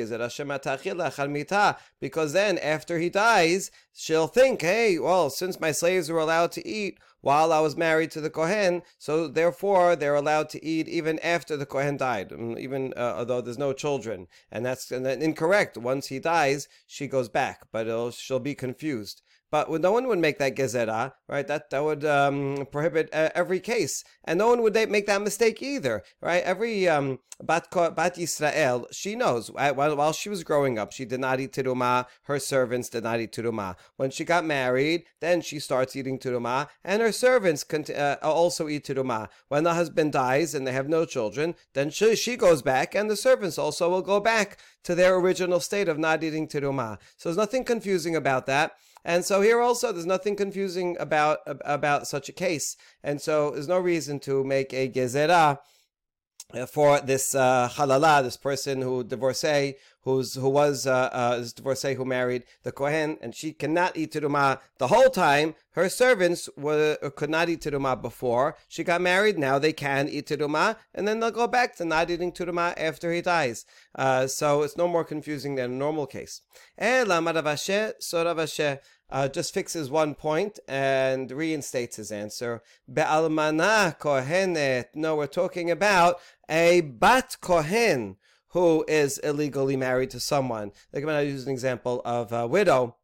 because 2.00 2.32
then 2.32 2.58
after 2.58 2.98
he 2.98 3.10
dies, 3.10 3.70
she'll 3.92 4.26
think, 4.26 4.62
hey, 4.62 4.98
well, 4.98 5.30
since 5.30 5.60
my 5.60 5.72
slaves 5.72 6.10
were 6.10 6.18
allowed 6.18 6.52
to 6.52 6.66
eat 6.66 6.98
while 7.20 7.52
I 7.52 7.60
was 7.60 7.76
married 7.76 8.10
to 8.12 8.20
the 8.20 8.30
Kohen, 8.30 8.82
so 8.98 9.28
therefore 9.28 9.94
they're 9.94 10.14
allowed 10.14 10.48
to 10.50 10.64
eat 10.64 10.88
even 10.88 11.18
after 11.18 11.56
the 11.56 11.66
Kohen 11.66 11.98
died, 11.98 12.30
mm, 12.30 12.58
even 12.58 12.94
uh, 12.96 13.14
although 13.18 13.42
there's 13.42 13.58
no 13.58 13.72
children, 13.72 14.26
and 14.50 14.64
that's 14.64 14.90
incorrect. 14.90 15.76
Once 15.76 16.06
he 16.06 16.18
dies, 16.18 16.66
she 16.86 17.06
goes 17.06 17.28
back, 17.28 17.66
but 17.70 18.14
she'll 18.14 18.40
be 18.40 18.54
confused. 18.54 19.22
But 19.50 19.70
no 19.70 19.92
one 19.92 20.06
would 20.06 20.18
make 20.18 20.38
that 20.38 20.54
gezerah, 20.54 21.12
right? 21.28 21.46
That 21.46 21.70
that 21.70 21.82
would 21.82 22.04
um, 22.04 22.66
prohibit 22.70 23.08
uh, 23.12 23.30
every 23.34 23.60
case, 23.60 24.04
and 24.24 24.38
no 24.38 24.48
one 24.48 24.62
would 24.62 24.74
make 24.88 25.06
that 25.06 25.22
mistake 25.22 25.60
either, 25.62 26.02
right? 26.20 26.42
Every 26.44 26.88
um, 26.88 27.18
bat 27.42 27.68
bat 27.70 28.14
Yisrael, 28.14 28.86
she 28.92 29.16
knows 29.16 29.50
while 29.50 29.96
while 29.96 30.12
she 30.12 30.28
was 30.28 30.44
growing 30.44 30.78
up, 30.78 30.92
she 30.92 31.04
did 31.04 31.20
not 31.20 31.40
eat 31.40 31.52
teruma. 31.52 32.06
Her 32.24 32.38
servants 32.38 32.88
did 32.88 33.04
not 33.04 33.20
eat 33.20 33.32
teruma. 33.32 33.76
When 33.96 34.10
she 34.10 34.24
got 34.24 34.44
married, 34.44 35.04
then 35.20 35.40
she 35.40 35.58
starts 35.58 35.96
eating 35.96 36.18
teruma, 36.18 36.68
and 36.84 37.02
her 37.02 37.12
servants 37.12 37.64
cont- 37.64 37.90
uh, 37.90 38.18
also 38.22 38.68
eat 38.68 38.86
teruma. 38.86 39.28
When 39.48 39.64
the 39.64 39.74
husband 39.74 40.12
dies 40.12 40.54
and 40.54 40.66
they 40.66 40.72
have 40.72 40.88
no 40.88 41.04
children, 41.04 41.56
then 41.74 41.90
she, 41.90 42.14
she 42.14 42.36
goes 42.36 42.62
back, 42.62 42.94
and 42.94 43.10
the 43.10 43.16
servants 43.16 43.58
also 43.58 43.90
will 43.90 44.02
go 44.02 44.20
back 44.20 44.58
to 44.84 44.94
their 44.94 45.16
original 45.16 45.60
state 45.60 45.88
of 45.88 45.98
not 45.98 46.22
eating 46.22 46.46
teruma. 46.46 46.98
So 47.16 47.28
there's 47.28 47.36
nothing 47.36 47.64
confusing 47.64 48.16
about 48.16 48.46
that. 48.46 48.72
And 49.04 49.24
so 49.24 49.40
here 49.40 49.60
also, 49.60 49.92
there's 49.92 50.06
nothing 50.06 50.36
confusing 50.36 50.96
about 51.00 51.38
about 51.46 52.06
such 52.06 52.28
a 52.28 52.32
case, 52.32 52.76
and 53.02 53.20
so 53.20 53.50
there's 53.50 53.68
no 53.68 53.78
reason 53.78 54.20
to 54.20 54.44
make 54.44 54.74
a 54.74 54.88
gezerah 54.88 55.58
for 56.68 57.00
this 57.00 57.34
uh, 57.34 57.68
halala, 57.68 58.22
this 58.22 58.36
person 58.36 58.82
who 58.82 59.04
divorcee, 59.04 59.76
who's 60.02 60.34
who 60.34 60.48
was 60.48 60.86
uh, 60.86 61.10
uh, 61.12 61.38
this 61.38 61.52
divorcee 61.52 61.94
who 61.94 62.04
married 62.04 62.44
the 62.62 62.72
kohen, 62.72 63.18
and 63.20 63.34
she 63.34 63.52
cannot 63.52 63.96
eat 63.96 64.12
teruma 64.12 64.60
the 64.78 64.88
whole 64.88 65.10
time. 65.10 65.54
Her 65.72 65.88
servants 65.88 66.48
were 66.56 66.98
uh, 67.02 67.10
could 67.10 67.30
not 67.30 67.48
eat 67.48 67.60
teruma 67.60 68.00
before 68.00 68.56
she 68.68 68.84
got 68.84 69.00
married. 69.00 69.38
Now 69.38 69.58
they 69.58 69.72
can 69.72 70.08
eat 70.08 70.26
teruma, 70.26 70.76
and 70.94 71.06
then 71.06 71.20
they'll 71.20 71.30
go 71.30 71.46
back 71.46 71.76
to 71.76 71.84
not 71.84 72.10
eating 72.10 72.32
teruma 72.32 72.74
after 72.76 73.12
he 73.12 73.20
dies. 73.20 73.64
Uh, 73.94 74.26
so 74.26 74.62
it's 74.62 74.76
no 74.76 74.88
more 74.88 75.04
confusing 75.04 75.54
than 75.54 75.72
a 75.72 75.74
normal 75.74 76.06
case. 76.06 76.42
Eh, 76.78 77.04
uh, 79.10 79.28
just 79.28 79.54
fixes 79.54 79.90
one 79.90 80.14
point 80.14 80.58
and 80.68 81.30
reinstates 81.30 81.96
his 81.96 82.12
answer. 82.12 82.62
Be'almana 82.92 83.98
kohenet. 83.98 84.86
No, 84.94 85.16
we're 85.16 85.26
talking 85.26 85.70
about 85.70 86.20
a 86.48 86.80
bat 86.80 87.36
kohen 87.40 88.16
who 88.48 88.84
is 88.88 89.18
illegally 89.18 89.76
married 89.76 90.10
to 90.10 90.20
someone. 90.20 90.72
Like 90.92 91.04
when 91.04 91.14
I 91.14 91.22
use 91.22 91.46
an 91.46 91.52
example 91.52 92.02
of 92.04 92.32
a 92.32 92.46
widow 92.46 92.96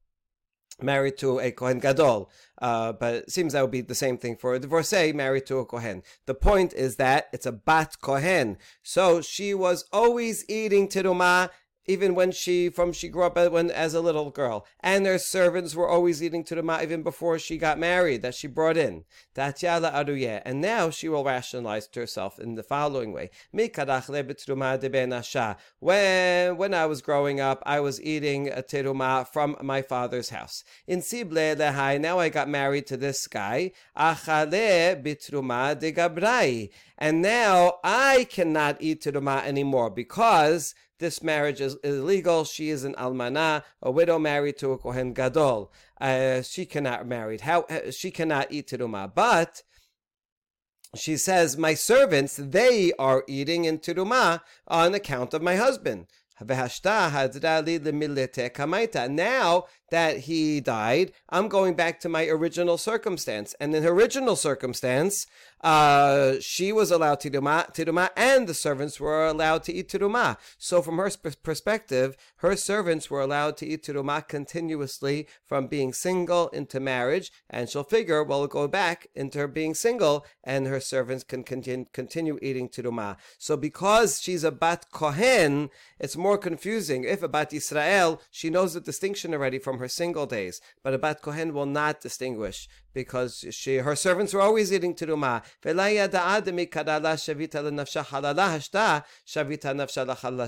married 0.80 1.16
to 1.18 1.38
a 1.38 1.50
Kohen 1.50 1.78
Gadol. 1.78 2.30
Uh, 2.60 2.92
but 2.92 3.14
it 3.14 3.30
seems 3.30 3.52
that 3.52 3.62
would 3.62 3.70
be 3.70 3.80
the 3.80 3.94
same 3.94 4.18
thing 4.18 4.36
for 4.36 4.54
a 4.54 4.58
divorcee 4.58 5.12
married 5.12 5.46
to 5.46 5.58
a 5.58 5.64
Kohen. 5.64 6.02
The 6.26 6.34
point 6.34 6.72
is 6.72 6.96
that 6.96 7.28
it's 7.32 7.46
a 7.46 7.52
Bat 7.52 7.96
Kohen. 8.00 8.58
So 8.82 9.20
she 9.20 9.54
was 9.54 9.84
always 9.92 10.44
eating 10.48 10.88
Tirumah 10.88 11.50
even 11.86 12.14
when 12.14 12.32
she 12.32 12.68
from 12.68 12.92
she 12.92 13.08
grew 13.08 13.24
up 13.24 13.36
when 13.52 13.70
as 13.70 13.94
a 13.94 14.00
little 14.00 14.30
girl, 14.30 14.66
and 14.80 15.04
their 15.04 15.18
servants 15.18 15.74
were 15.74 15.88
always 15.88 16.22
eating 16.22 16.44
teruma 16.44 16.82
even 16.82 17.02
before 17.02 17.38
she 17.38 17.58
got 17.58 17.78
married 17.78 18.22
that 18.22 18.34
she 18.34 18.46
brought 18.46 18.76
in. 18.76 19.04
Tatyala 19.34 19.92
aruye, 19.92 20.42
and 20.44 20.60
now 20.60 20.90
she 20.90 21.08
will 21.08 21.24
rationalize 21.24 21.86
to 21.88 22.00
herself 22.00 22.38
in 22.38 22.54
the 22.54 22.62
following 22.62 23.12
way: 23.12 23.30
When 23.50 23.70
when 26.56 26.74
I 26.74 26.86
was 26.86 27.02
growing 27.02 27.40
up, 27.40 27.62
I 27.66 27.80
was 27.80 28.02
eating 28.02 28.48
a 28.48 28.62
teruma 28.62 29.26
from 29.28 29.56
my 29.62 29.82
father's 29.82 30.30
house. 30.30 30.64
In 30.86 31.00
Sible 31.00 31.56
lehai, 31.56 32.00
now 32.00 32.18
I 32.18 32.28
got 32.28 32.48
married 32.48 32.86
to 32.88 32.96
this 32.96 33.26
guy. 33.26 33.72
Achale 33.96 35.02
bitruma 35.02 35.78
de 35.78 35.92
gabrai, 35.92 36.70
and 36.98 37.22
now 37.22 37.78
I 37.84 38.26
cannot 38.30 38.76
eat 38.80 39.02
teruma 39.02 39.44
anymore 39.44 39.90
because 39.90 40.74
this 40.98 41.22
marriage 41.22 41.60
is 41.60 41.76
illegal. 41.84 42.44
She 42.44 42.70
is 42.70 42.84
an 42.84 42.94
almana, 42.94 43.64
a 43.82 43.90
widow 43.90 44.18
married 44.18 44.56
to 44.58 44.72
a 44.72 44.78
kohen 44.78 45.12
gadol. 45.12 45.72
Uh, 46.00 46.42
she 46.42 46.64
cannot 46.64 47.06
marry. 47.06 47.38
How 47.38 47.62
uh, 47.62 47.90
she 47.90 48.10
cannot 48.10 48.50
eat 48.50 48.68
teruma, 48.68 49.14
but 49.14 49.62
she 50.94 51.16
says, 51.16 51.56
My 51.56 51.74
servants, 51.74 52.36
they 52.36 52.92
are 52.98 53.24
eating 53.26 53.64
in 53.64 53.78
Tiruma 53.78 54.40
on 54.66 54.94
account 54.94 55.34
of 55.34 55.42
my 55.42 55.56
husband. 55.56 56.06
Now 56.38 56.46
that 59.90 60.18
he 60.20 60.60
died, 60.60 61.12
I'm 61.28 61.48
going 61.48 61.74
back 61.74 62.00
to 62.00 62.08
my 62.08 62.26
original 62.26 62.78
circumstance. 62.78 63.54
And 63.60 63.74
in 63.74 63.82
her 63.82 63.90
original 63.90 64.36
circumstance, 64.36 65.26
uh, 65.62 66.34
she 66.40 66.72
was 66.72 66.90
allowed 66.90 67.20
tiruma, 67.20 67.72
tiruma, 67.74 68.10
and 68.16 68.46
the 68.46 68.54
servants 68.54 69.00
were 69.00 69.26
allowed 69.26 69.62
to 69.64 69.72
eat 69.72 69.88
tiruma. 69.88 70.36
So, 70.58 70.82
from 70.82 70.98
her 70.98 71.10
sp- 71.10 71.42
perspective, 71.42 72.16
her 72.36 72.56
servants 72.56 73.10
were 73.10 73.20
allowed 73.20 73.56
to 73.58 73.66
eat 73.66 73.84
tiruma 73.84 74.28
continuously 74.28 75.26
from 75.44 75.66
being 75.66 75.92
single 75.92 76.48
into 76.48 76.78
marriage, 76.78 77.32
and 77.48 77.68
she'll 77.68 77.84
figure, 77.84 78.22
well, 78.22 78.46
go 78.46 78.68
back 78.68 79.06
into 79.14 79.38
her 79.38 79.48
being 79.48 79.74
single, 79.74 80.26
and 80.44 80.66
her 80.66 80.80
servants 80.80 81.24
can 81.24 81.42
continue, 81.42 81.86
continue 81.92 82.38
eating 82.42 82.68
tiruma. 82.68 83.16
So, 83.38 83.56
because 83.56 84.20
she's 84.20 84.44
a 84.44 84.52
bat 84.52 84.86
kohen, 84.92 85.70
it's 85.98 86.16
more 86.16 86.38
confusing. 86.38 87.04
If 87.04 87.22
a 87.22 87.28
bat 87.28 87.52
Israel, 87.52 88.20
she 88.30 88.50
knows 88.50 88.74
the 88.74 88.80
distinction 88.80 89.32
already 89.32 89.58
from 89.58 89.75
her 89.78 89.88
single 89.88 90.26
days, 90.26 90.60
but 90.82 90.94
a 90.94 90.98
bat 90.98 91.22
kohen 91.22 91.52
will 91.52 91.66
not 91.66 92.00
distinguish 92.00 92.68
because 92.96 93.44
she 93.50 93.76
her 93.76 93.94
servants 93.94 94.32
were 94.32 94.40
always 94.40 94.72
eating 94.72 94.94
teruma. 94.94 95.42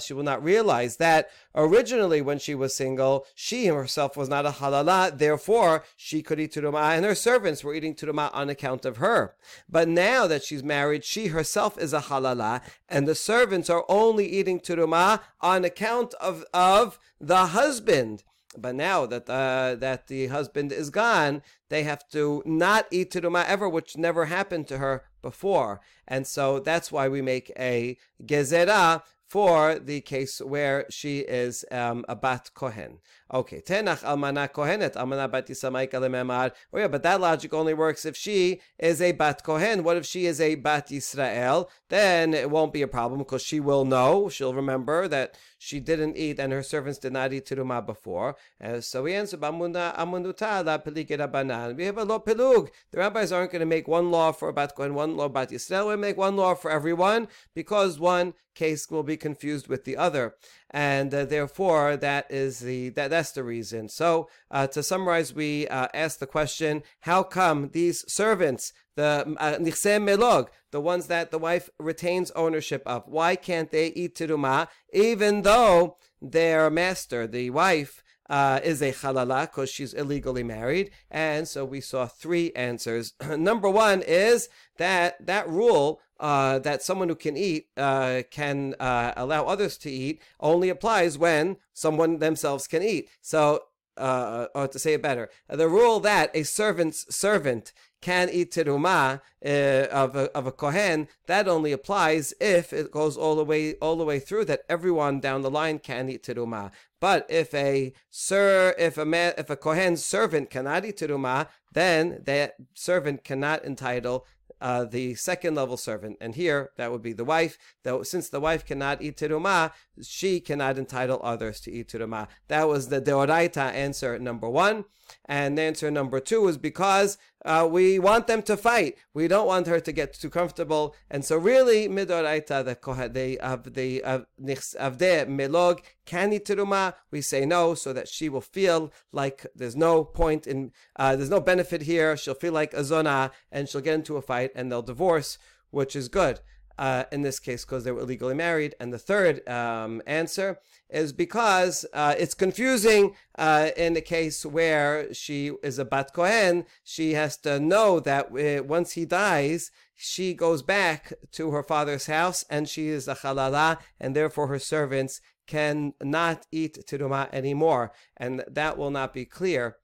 She 0.03 0.15
will 0.15 0.23
not 0.23 0.43
realize 0.43 0.97
that 0.97 1.31
originally 1.55 2.23
when 2.23 2.39
she 2.39 2.55
was 2.55 2.75
single, 2.75 3.27
she 3.35 3.67
herself 3.67 4.17
was 4.17 4.31
not 4.31 4.47
a 4.47 4.51
halala, 4.51 5.19
therefore 5.19 5.85
she 5.95 6.23
could 6.23 6.41
eat 6.41 6.55
teruma, 6.55 6.97
and 6.97 7.05
her 7.05 7.15
servants 7.15 7.63
were 7.63 7.75
eating 7.75 7.95
teruma 7.95 8.31
on 8.33 8.49
account 8.49 8.87
of 8.87 8.97
her. 8.97 9.35
But 9.69 9.89
now 9.89 10.27
that 10.27 10.43
she's 10.43 10.63
married, 10.63 11.05
she 11.05 11.27
herself 11.27 11.79
is 11.79 11.93
a 11.93 12.01
halala, 12.01 12.63
and 12.89 13.07
the 13.07 13.15
servants 13.15 13.69
are 13.69 13.85
only 13.91 14.27
eating 14.27 14.59
teruma 14.59 15.21
on 15.43 15.67
account 15.67 16.15
of, 16.15 16.45
of 16.55 16.99
the 17.21 17.47
husband. 17.49 18.23
But 18.61 18.75
now 18.75 19.07
that 19.07 19.29
uh, 19.29 19.77
that 19.77 20.09
the 20.09 20.27
husband 20.29 20.73
is 20.73 20.91
gone, 20.91 21.43
they 21.69 21.83
have 21.85 22.09
to 22.11 22.43
not 22.45 22.87
eat 22.91 23.13
teruma 23.13 23.45
ever, 23.47 23.69
which 23.69 23.97
never 23.97 24.27
happened 24.27 24.69
to 24.69 24.79
her 24.79 25.05
before, 25.23 25.81
and 26.07 26.27
so 26.27 26.61
that's 26.61 26.93
why 26.93 27.09
we 27.09 27.21
make 27.23 27.51
a 27.59 27.97
gezerah 28.25 29.03
for 29.29 29.79
the 29.79 30.01
case 30.01 30.41
where 30.41 30.87
she 30.89 31.19
is 31.19 31.65
um, 31.71 32.05
a 32.09 32.17
bat 32.17 32.51
kohen. 32.55 32.99
Okay, 33.33 33.61
tenach 33.61 34.03
almana 34.03 34.51
kohenet 34.51 34.95
almana 34.95 35.31
bat 35.31 35.47
yisamaik 35.47 36.53
Oh 36.73 36.79
yeah, 36.79 36.89
but 36.89 37.03
that 37.03 37.21
logic 37.21 37.53
only 37.53 37.75
works 37.75 38.07
if 38.07 38.17
she 38.17 38.63
is 38.79 39.03
a 39.03 39.13
bat 39.13 39.45
kohen. 39.45 39.85
What 39.85 39.99
if 39.99 40.07
she 40.07 40.25
is 40.25 40.41
a 40.41 40.55
bat 40.55 40.89
Yisrael? 40.89 41.69
Then 41.91 42.33
it 42.33 42.51
won't 42.51 42.73
be 42.73 42.81
a 42.81 42.89
problem 42.89 43.19
because 43.19 43.43
she 43.43 43.61
will 43.61 43.85
know, 43.85 44.31
she'll 44.31 44.55
remember 44.55 45.07
that 45.09 45.37
she 45.59 45.81
didn't 45.81 46.17
eat 46.17 46.39
and 46.39 46.53
her 46.53 46.63
servants 46.63 46.99
did 46.99 47.13
not 47.13 47.33
eat 47.33 47.47
teruma 47.47 47.85
before. 47.85 48.37
And 48.61 48.83
so 48.83 49.03
we 49.03 49.15
answer 49.15 49.37
bamuna 49.37 49.95
amunuta 49.97 50.65
la 50.65 51.27
banan. 51.27 51.77
We 51.77 51.85
have 51.85 51.99
a 51.99 52.05
law 52.05 52.21
pilug. 52.21 52.71
The 52.93 52.99
rabbis 52.99 53.33
aren't 53.33 53.51
going 53.51 53.61
to 53.61 53.67
make 53.67 53.89
one 53.89 54.11
law 54.11 54.33
for 54.33 54.53
bat 54.53 54.75
kohen, 54.77 54.95
one 54.95 55.17
law 55.17 55.29
bat 55.29 55.51
Yisrael. 55.51 55.89
We 55.89 55.97
make 55.97 56.17
one 56.17 56.37
law 56.37 56.55
for 56.55 56.71
everyone 56.71 57.29
because 57.55 57.99
one 57.99 58.35
case 58.55 58.91
will 58.91 59.03
be 59.03 59.17
confused 59.17 59.69
with 59.69 59.85
the 59.85 59.97
other, 59.97 60.35
and 60.71 61.13
uh, 61.15 61.25
therefore 61.25 61.97
that 61.97 62.27
is 62.31 62.61
the 62.61 62.91
that 62.91 63.11
that's 63.11 63.33
the 63.33 63.45
reason. 63.45 63.89
So 63.89 64.29
uh, 64.51 64.67
to 64.69 64.83
summarize, 64.83 65.35
we 65.35 65.67
uh, 65.69 65.89
ask 65.95 66.19
the 66.19 66.27
question: 66.27 66.83
How 67.01 67.23
come 67.23 67.71
these 67.73 68.05
servants, 68.11 68.73
the 68.97 69.25
nichsem 69.61 70.09
uh, 70.09 70.17
melog, 70.17 70.49
the 70.71 70.81
ones 70.81 71.07
that 71.07 71.31
the 71.31 71.39
wife 71.39 71.71
retains 71.79 72.31
ownership 72.33 72.83
of, 72.87 73.05
why 73.07 73.37
can't 73.37 73.71
they 73.71 73.89
eat 73.89 74.17
teruma 74.17 74.69
even 74.93 75.43
though 75.43 75.97
their 76.21 76.71
master, 76.71 77.27
the 77.27 77.51
wife? 77.51 78.03
Uh, 78.29 78.61
is 78.63 78.83
a 78.83 78.93
halala 78.93 79.43
because 79.43 79.71
she's 79.71 79.95
illegally 79.95 80.43
married. 80.43 80.91
And 81.11 81.49
so 81.49 81.65
we 81.65 81.81
saw 81.81 82.07
three 82.07 82.53
answers. 82.53 83.15
Number 83.39 83.71
one 83.71 84.03
is 84.03 84.51
that 84.77 85.25
that 85.25 85.49
rule 85.49 86.03
uh, 86.21 86.59
that 86.59 86.83
someone 86.83 87.09
who 87.09 87.15
can 87.15 87.37
eat 87.37 87.69
uh, 87.77 88.23
can 88.31 88.75
uh, 88.81 89.13
allow 89.17 89.45
others 89.45 89.77
to 89.79 89.91
eat 89.91 90.21
only 90.41 90.69
applies 90.69 91.17
when 91.17 91.57
someone 91.73 92.19
themselves 92.19 92.67
can 92.67 92.83
eat. 92.83 93.09
So, 93.21 93.65
uh, 93.97 94.47
or 94.55 94.69
to 94.69 94.79
say 94.79 94.95
it 94.95 95.03
better, 95.03 95.29
the 95.49 95.69
rule 95.69 96.01
that 96.01 96.31
a 96.35 96.43
servant's 96.43 97.15
servant 97.15 97.73
can 98.01 98.29
eat 98.31 98.53
teruma 98.53 99.21
uh, 99.45 99.87
of 99.91 100.17
a, 100.17 100.31
of 100.37 100.47
a 100.47 100.53
kohen 100.53 101.09
that 101.27 101.49
only 101.49 101.73
applies 101.73 102.33
if 102.41 102.73
it 102.73 102.91
goes 102.91 103.17
all 103.17 103.37
the 103.37 103.45
way 103.45 103.75
all 103.75 103.97
the 103.97 104.05
way 104.05 104.19
through 104.19 104.45
that 104.45 104.63
everyone 104.69 105.21
down 105.21 105.43
the 105.43 105.51
line 105.51 105.79
can 105.79 106.09
eat 106.09 106.23
teruma. 106.23 106.71
But 107.01 107.27
if 107.29 107.55
a 107.55 107.93
sir, 108.11 108.75
if 108.79 108.99
a 108.99 109.05
man, 109.05 109.35
if 109.39 109.51
a 109.51 109.57
kohen's 109.57 110.05
servant 110.05 110.51
cannot 110.51 110.85
eat 110.85 110.99
teruma, 110.99 111.49
then 111.73 112.23
that 112.25 112.55
servant 112.75 113.25
cannot 113.25 113.65
entitle 113.65 114.27
uh, 114.61 114.85
the 114.85 115.15
second 115.15 115.55
level 115.55 115.77
servant. 115.77 116.17
And 116.21 116.35
here, 116.35 116.71
that 116.77 116.91
would 116.91 117.03
be 117.03 117.13
the 117.13 117.25
wife. 117.25 117.59
Though, 117.85 118.03
since 118.03 118.29
the 118.29 118.41
wife 118.41 118.65
cannot 118.65 119.03
eat 119.03 119.17
teruma, 119.17 119.73
she 120.03 120.41
cannot 120.41 120.79
entitle 120.79 121.21
others 121.23 121.61
to 121.61 121.73
eat 121.73 121.89
teruma. 121.89 122.29
That 122.49 122.69
was 122.69 122.89
the 122.89 123.01
deoraita 123.01 123.73
answer 123.73 124.19
number 124.19 124.49
one. 124.49 124.85
And 125.25 125.59
answer 125.59 125.91
number 125.91 126.21
two 126.21 126.47
is 126.49 126.59
because 126.59 127.17
uh, 127.45 127.69
we 127.71 127.99
want 127.99 128.27
them 128.27 128.43
to 128.43 128.57
fight. 128.57 128.97
We 129.15 129.29
don't 129.29 129.47
want 129.47 129.67
her 129.69 129.81
to 129.81 129.93
get 129.93 130.13
too 130.13 130.31
comfortable. 130.31 130.95
And 131.11 131.25
so, 131.25 131.37
really, 131.37 131.89
midoraita, 131.89 132.65
the 132.65 133.09
they 133.09 133.39
of 133.39 133.75
the 133.75 134.03
of 134.03 134.99
melog 134.99 135.81
can 136.05 136.33
eat 136.33 136.47
teruma. 136.47 136.95
We 137.11 137.21
say 137.21 137.47
no, 137.47 137.75
so 137.75 137.93
that 137.93 138.09
she 138.09 138.29
will 138.29 138.41
feel 138.41 138.93
like 139.13 139.47
there's 139.55 139.77
no 139.77 140.05
point 140.05 140.47
in, 140.47 140.73
uh, 140.97 141.17
there's 141.17 141.31
no 141.31 141.41
benefit 141.41 141.83
here. 141.83 142.17
She'll 142.17 142.35
feel 142.35 142.53
like 142.53 142.75
a 142.75 142.85
zona, 142.85 143.31
and 143.53 143.69
she'll 143.69 143.81
get 143.81 143.95
into 143.95 144.17
a 144.17 144.23
fight, 144.23 144.51
and 144.55 144.71
they'll 144.71 144.83
divorce, 144.83 145.39
which 145.71 145.95
is 145.95 146.09
good 146.09 146.41
uh, 146.79 147.05
in 147.11 147.23
this 147.23 147.39
case 147.39 147.65
because 147.65 147.85
they 147.85 147.93
were 147.93 148.01
illegally 148.01 148.35
married. 148.35 148.75
And 148.81 148.93
the 148.93 148.99
third 148.99 149.47
um, 149.49 150.01
answer 150.07 150.59
is 150.91 151.13
because 151.13 151.85
uh, 151.93 152.15
it's 152.19 152.35
confusing 152.35 153.15
uh, 153.37 153.71
in 153.77 153.95
the 153.95 154.01
case 154.01 154.45
where 154.45 155.13
she 155.13 155.53
is 155.63 155.79
a 155.79 155.85
bat 155.85 156.13
kohen. 156.13 156.65
She 156.85 157.13
has 157.15 157.37
to 157.39 157.61
know 157.61 158.01
that 158.01 158.27
uh, 158.27 158.63
once 158.65 158.93
he 158.93 159.05
dies, 159.05 159.71
she 159.95 160.33
goes 160.35 160.63
back 160.63 161.13
to 161.33 161.51
her 161.51 161.63
father's 161.63 162.07
house 162.07 162.45
and 162.49 162.69
she 162.69 162.89
is 162.89 163.09
a 163.09 163.17
halala, 163.17 163.79
and 164.01 164.15
therefore 164.15 164.47
her 164.47 164.59
servants 164.59 165.21
can 165.47 165.95
not 166.03 166.47
eat 166.53 166.79
teruma 166.87 167.29
anymore, 167.33 167.93
and 168.17 168.45
that 168.49 168.79
will 168.79 168.91
not 168.91 169.13
be 169.13 169.25
clear 169.25 169.77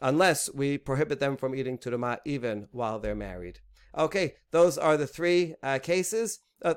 unless 0.00 0.52
we 0.52 0.76
prohibit 0.76 1.20
them 1.20 1.36
from 1.36 1.54
eating 1.54 1.78
teruma 1.78 2.18
even 2.24 2.66
while 2.72 2.98
they're 2.98 3.14
married. 3.14 3.60
Okay, 3.96 4.34
those 4.50 4.76
are 4.76 4.96
the 4.96 5.06
three 5.06 5.54
uh, 5.62 5.78
cases, 5.78 6.40
uh, 6.64 6.74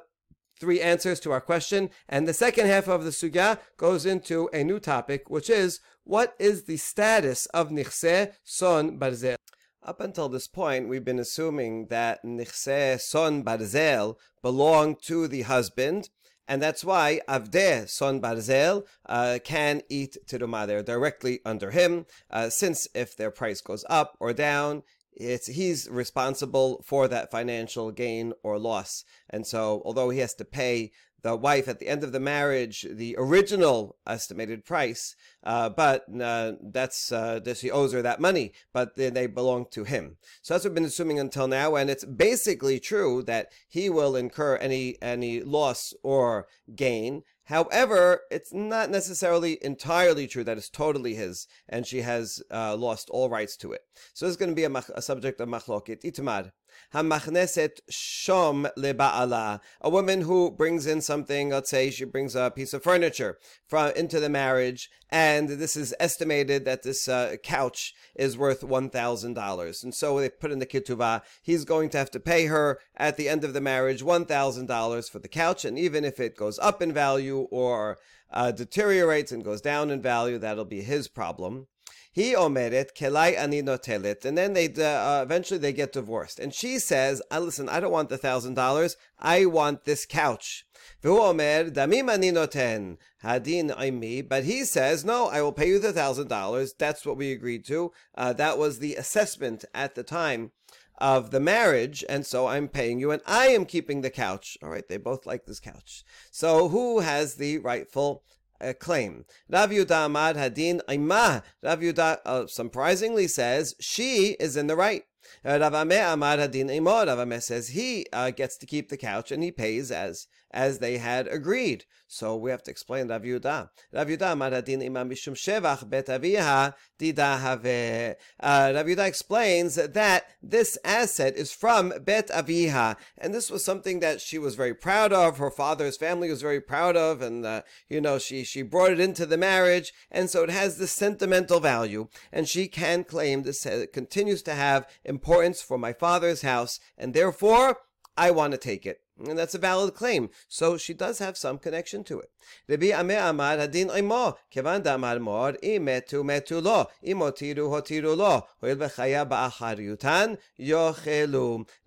three 0.60 0.82
answers 0.82 1.20
to 1.22 1.32
our 1.32 1.42
question. 1.42 1.90
And 2.08 2.28
the 2.28 2.34
second 2.34 2.68
half 2.68 2.88
of 2.88 3.04
the 3.04 3.12
sugya 3.12 3.60
goes 3.78 4.06
into 4.06 4.50
a 4.54 4.64
new 4.64 4.80
topic, 4.80 5.30
which 5.30 5.50
is 5.50 5.80
what 6.04 6.36
is 6.40 6.64
the 6.64 6.78
status 6.78 7.46
of 7.48 7.70
nichse 7.70 8.34
son 8.44 9.00
barzel? 9.00 9.38
Up 9.84 10.00
until 10.00 10.30
this 10.30 10.48
point, 10.48 10.88
we've 10.88 11.06
been 11.06 11.20
assuming 11.20 11.88
that 11.88 12.24
nichse 12.24 13.02
son 13.02 13.44
barzel 13.44 14.16
belonged 14.42 15.02
to 15.04 15.28
the 15.28 15.44
husband, 15.44 16.10
and 16.48 16.62
that's 16.62 16.86
why 16.86 17.22
Avdeh 17.28 17.90
son 17.90 18.22
Barzel 18.22 18.86
uh, 19.08 19.40
can 19.44 19.82
eat. 19.90 20.18
They're 20.28 20.84
directly 20.84 21.40
under 21.46 21.72
him, 21.72 22.06
uh, 22.30 22.50
since 22.50 22.88
if 22.94 23.16
their 23.18 23.32
price 23.32 23.62
goes 23.62 23.84
up 23.90 24.16
or 24.20 24.34
down, 24.34 24.84
it's 25.16 25.48
he's 25.48 25.90
responsible 25.90 26.84
for 26.86 27.08
that 27.08 27.32
financial 27.32 27.92
gain 27.92 28.34
or 28.44 28.60
loss. 28.60 29.04
And 29.30 29.46
so, 29.46 29.82
although 29.86 30.10
he 30.10 30.20
has 30.20 30.34
to 30.36 30.46
pay 30.46 30.92
the 31.26 31.36
wife 31.36 31.68
at 31.68 31.80
the 31.80 31.88
end 31.88 32.04
of 32.04 32.12
the 32.12 32.20
marriage 32.20 32.86
the 32.88 33.16
original 33.18 33.98
estimated 34.06 34.64
price, 34.64 35.16
uh, 35.44 35.68
but 35.70 36.06
uh, 36.22 36.52
that's 36.62 37.12
uh, 37.12 37.40
this 37.40 37.62
he 37.62 37.72
owes 37.72 37.94
her 37.94 38.04
that 38.04 38.22
money, 38.22 38.54
but 38.72 38.96
they, 38.96 39.10
they 39.10 39.26
belong 39.26 39.66
to 39.72 39.86
him. 39.86 40.18
So 40.44 40.54
that's 40.54 40.64
what 40.64 40.72
we've 40.72 40.76
been 40.76 40.86
assuming 40.86 41.20
until 41.20 41.48
now, 41.48 41.76
and 41.76 41.90
it's 41.90 42.06
basically 42.06 42.80
true 42.80 43.24
that 43.24 43.52
he 43.68 43.90
will 43.90 44.16
incur 44.16 44.58
any 44.58 45.02
any 45.02 45.42
loss 45.42 45.96
or 46.04 46.48
gain 46.76 47.24
However, 47.46 48.22
it's 48.32 48.54
not 48.54 48.90
necessarily 48.90 49.64
entirely 49.64 50.28
true 50.28 50.44
that 50.44 50.58
it's 50.58 50.70
totally 50.70 51.14
his 51.14 51.48
and 51.70 51.86
she 51.86 52.02
has 52.02 52.42
uh, 52.52 52.76
lost 52.76 53.10
all 53.12 53.30
rights 53.30 53.56
to 53.58 53.72
it. 53.72 53.82
So 54.14 54.26
this 54.26 54.32
is 54.32 54.38
going 54.38 54.50
to 54.50 54.56
be 54.56 54.64
a, 54.64 54.70
mach- 54.70 54.90
a 54.96 55.02
subject 55.02 55.40
of 55.40 55.50
machlokit 55.50 56.04
itmar. 56.04 56.52
Hamachneset 56.94 57.80
shom 57.92 58.70
leba'ala. 58.78 59.60
A 59.82 59.90
woman 59.90 60.22
who 60.22 60.52
brings 60.52 60.86
in 60.86 61.02
something, 61.02 61.50
let's 61.50 61.70
say 61.70 61.90
she 61.90 62.06
brings 62.06 62.36
a 62.36 62.52
piece 62.56 62.74
of 62.74 62.84
furniture 62.84 63.38
from 63.68 63.92
into 63.96 64.20
the 64.20 64.30
marriage, 64.30 64.90
and 65.10 65.50
this 65.50 65.76
is 65.76 65.94
estimated 66.00 66.66
that 66.66 66.84
this 66.84 67.08
uh, 67.08 67.36
couch 67.44 67.94
is 68.16 68.38
worth 68.38 68.62
$1,000. 68.62 69.84
And 69.84 69.94
so 69.94 70.20
they 70.20 70.30
put 70.30 70.52
in 70.52 70.60
the 70.60 70.66
ketubah, 70.66 71.22
he's 71.42 71.66
going 71.66 71.90
to 71.90 71.98
have 71.98 72.12
to 72.12 72.20
pay 72.20 72.46
her 72.48 72.80
at 72.96 73.18
the 73.18 73.30
end 73.30 73.44
of 73.44 73.54
the 73.54 73.62
marriage 73.62 74.04
$1,000 74.04 75.10
for 75.10 75.20
the 75.20 75.28
couch, 75.28 75.66
and 75.66 75.78
even 75.78 76.06
if 76.06 76.20
it 76.20 76.36
goes 76.36 76.60
up 76.60 76.82
in 76.82 76.94
value 76.94 77.48
or 77.52 77.98
uh, 78.32 78.52
deteriorates 78.52 79.32
and 79.32 79.44
goes 79.44 79.62
down 79.62 79.90
in 79.90 80.02
value, 80.02 80.38
that'll 80.38 80.66
be 80.66 80.82
his 80.82 81.08
problem. 81.08 81.68
He 82.16 82.34
omeret 82.34 82.94
kelai 82.96 83.38
ani 83.38 83.62
notelet, 83.62 84.24
and 84.24 84.38
then 84.38 84.54
they 84.54 84.68
uh, 84.68 85.22
eventually 85.22 85.58
they 85.58 85.74
get 85.74 85.92
divorced. 85.92 86.40
And 86.40 86.54
she 86.54 86.80
says, 86.80 87.22
"Listen, 87.30 87.68
I 87.68 87.82
don't 87.82 87.92
want 87.92 88.08
the 88.08 88.18
thousand 88.18 88.54
dollars. 88.54 88.96
I 89.20 89.46
want 89.48 89.84
this 89.84 90.06
couch." 90.06 90.66
omer 91.04 91.70
damim 91.70 92.10
ani 92.10 92.32
noten 92.32 93.00
hadin 93.22 93.70
imi. 93.70 94.26
But 94.26 94.46
he 94.46 94.64
says, 94.64 95.04
"No, 95.04 95.28
I 95.28 95.42
will 95.42 95.52
pay 95.52 95.68
you 95.68 95.78
the 95.78 95.92
thousand 95.92 96.30
dollars. 96.30 96.74
That's 96.74 97.06
what 97.06 97.18
we 97.18 97.34
agreed 97.34 97.66
to. 97.66 97.92
Uh, 98.18 98.32
that 98.32 98.58
was 98.58 98.80
the 98.80 98.96
assessment 98.96 99.66
at 99.74 99.96
the 99.96 100.04
time." 100.04 100.52
of 100.98 101.32
the 101.32 101.42
marriage, 101.42 102.06
and 102.08 102.26
so 102.26 102.48
I'm 102.48 102.70
paying 102.70 103.02
you, 103.02 103.12
and 103.12 103.22
I 103.26 103.48
am 103.48 103.66
keeping 103.66 104.00
the 104.00 104.10
couch. 104.10 104.58
All 104.64 104.70
right, 104.70 104.88
they 104.88 104.96
both 104.96 105.26
like 105.26 105.46
this 105.46 105.60
couch. 105.60 106.06
So 106.32 106.70
who 106.70 107.00
has 107.00 107.36
the 107.36 107.58
rightful 107.58 108.24
uh, 108.62 108.74
claim. 108.80 109.26
Rav 109.50 109.70
Yudah 109.70 110.08
Amad 110.08 110.36
Hadin 110.36 110.82
Imah. 110.88 111.44
Rav 111.64 111.80
Yudah 111.80 112.18
uh, 112.26 112.48
surprisingly 112.48 113.28
says 113.28 113.76
she 113.80 114.36
is 114.40 114.56
in 114.58 114.68
the 114.68 114.76
right. 114.76 115.04
Rav 115.44 115.74
Ameh 115.74 116.16
Amad 116.16 116.40
Hadin 116.40 116.70
Imor. 116.70 117.08
Rav 117.08 117.20
Ameh 117.20 117.42
says 117.42 117.70
he 117.70 118.06
uh, 118.14 118.32
gets 118.32 118.58
to 118.58 118.66
keep 118.66 118.90
the 118.90 118.98
couch 118.98 119.32
and 119.32 119.44
he 119.44 119.52
pays 119.52 119.92
as 119.92 120.28
as 120.56 120.80
they 120.80 120.98
had 120.98 121.28
agreed. 121.28 121.84
So 122.08 122.36
we 122.38 122.50
have 122.52 122.64
to 122.64 122.72
explain 122.72 123.10
Rav 123.10 123.24
Yudah. 123.24 123.70
Rav 123.92 124.08
Yudah 124.08 124.38
Maradin 124.38 124.86
Imam 124.86 125.10
Mishum 125.10 125.34
Shevach 125.34 125.88
Bet 125.90 126.06
Aviha 126.06 126.74
Dida 126.98 127.40
Have. 127.40 128.16
Uh, 128.40 128.74
Rav 128.74 128.86
Yudah 128.86 129.08
explains 129.08 129.76
that 129.76 130.26
this 130.42 130.78
asset 130.86 131.36
is 131.36 131.52
from 131.52 131.92
Bet 132.04 132.30
Aviha, 132.30 132.96
and 133.18 133.34
this 133.34 133.52
was 133.52 133.66
something 133.66 134.00
that 134.00 134.22
she 134.22 134.38
was 134.38 134.56
very 134.56 134.74
proud 134.74 135.12
of. 135.12 135.38
Her 135.38 135.52
father's 135.52 135.98
family 135.98 136.30
was 136.30 136.42
very 136.42 136.62
proud 136.62 136.96
of, 136.96 137.22
and 137.22 137.46
uh, 137.46 137.64
you 137.90 138.00
know 138.00 138.18
she 138.18 138.44
she 138.44 138.62
brought 138.62 138.92
it 138.92 139.00
into 139.00 139.26
the 139.26 139.38
marriage, 139.38 139.94
and 140.10 140.30
so 140.30 140.44
it 140.44 140.50
has 140.50 140.78
this 140.78 140.92
sentimental 140.92 141.60
value, 141.60 142.08
and 142.32 142.48
she 142.48 142.68
can 142.68 143.04
claim 143.04 143.44
this 143.44 143.66
uh, 143.66 143.86
continues 143.92 144.42
to 144.44 144.54
have 144.54 144.88
importance 145.16 145.62
for 145.62 145.78
my 145.78 145.94
father's 145.94 146.42
house, 146.42 146.80
and 146.98 147.14
therefore 147.14 147.78
I 148.18 148.32
want 148.32 148.52
to 148.52 148.58
take 148.58 148.86
it. 148.86 149.00
And 149.18 149.38
that's 149.40 149.56
a 149.56 149.60
valid 149.60 149.94
claim. 149.94 150.30
So 150.50 150.78
she 150.78 150.94
does 150.94 151.20
have 151.20 151.38
some 151.38 151.58
connection 151.58 152.04
to 152.06 152.20
it. 152.20 152.30
Rabbi 152.68 152.88
Amar 152.88 153.58
Hadin 153.58 153.90
Imo, 153.98 154.36
Kevan 154.52 154.84
Damar 154.84 155.20
Mor, 155.20 155.54
Imetu 155.64 156.22
Metu 156.24 156.62
Lo, 156.62 156.88
Imotiru 157.06 157.70
Hotiru 157.70 158.16
Lo. 158.18 158.46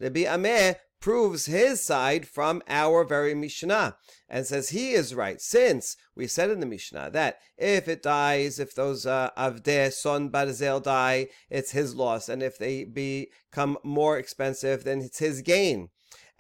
Rabbi 0.01 0.25
proves 1.01 1.47
his 1.47 1.85
side 1.85 2.27
from 2.27 2.63
our 2.69 3.05
very 3.05 3.35
Mishnah 3.35 3.97
and 4.29 4.47
says 4.47 4.71
he 4.71 4.93
is 4.93 5.15
right, 5.15 5.41
since 5.41 5.97
we 6.15 6.27
said 6.27 6.51
in 6.51 6.61
the 6.61 6.67
Mishnah 6.67 7.11
that 7.13 7.39
if 7.57 7.89
it 7.89 8.03
dies, 8.03 8.59
if 8.59 8.75
those 8.75 9.07
uh, 9.07 9.31
Avdeh 9.37 9.93
Son 9.93 10.31
Barzel 10.31 10.83
die, 10.83 11.29
it's 11.51 11.71
his 11.73 11.95
loss, 11.95 12.29
and 12.29 12.43
if 12.43 12.59
they 12.59 12.85
become 12.85 13.79
more 13.83 14.19
expensive, 14.19 14.85
then 14.85 15.01
it's 15.01 15.19
his 15.19 15.43
gain. 15.43 15.91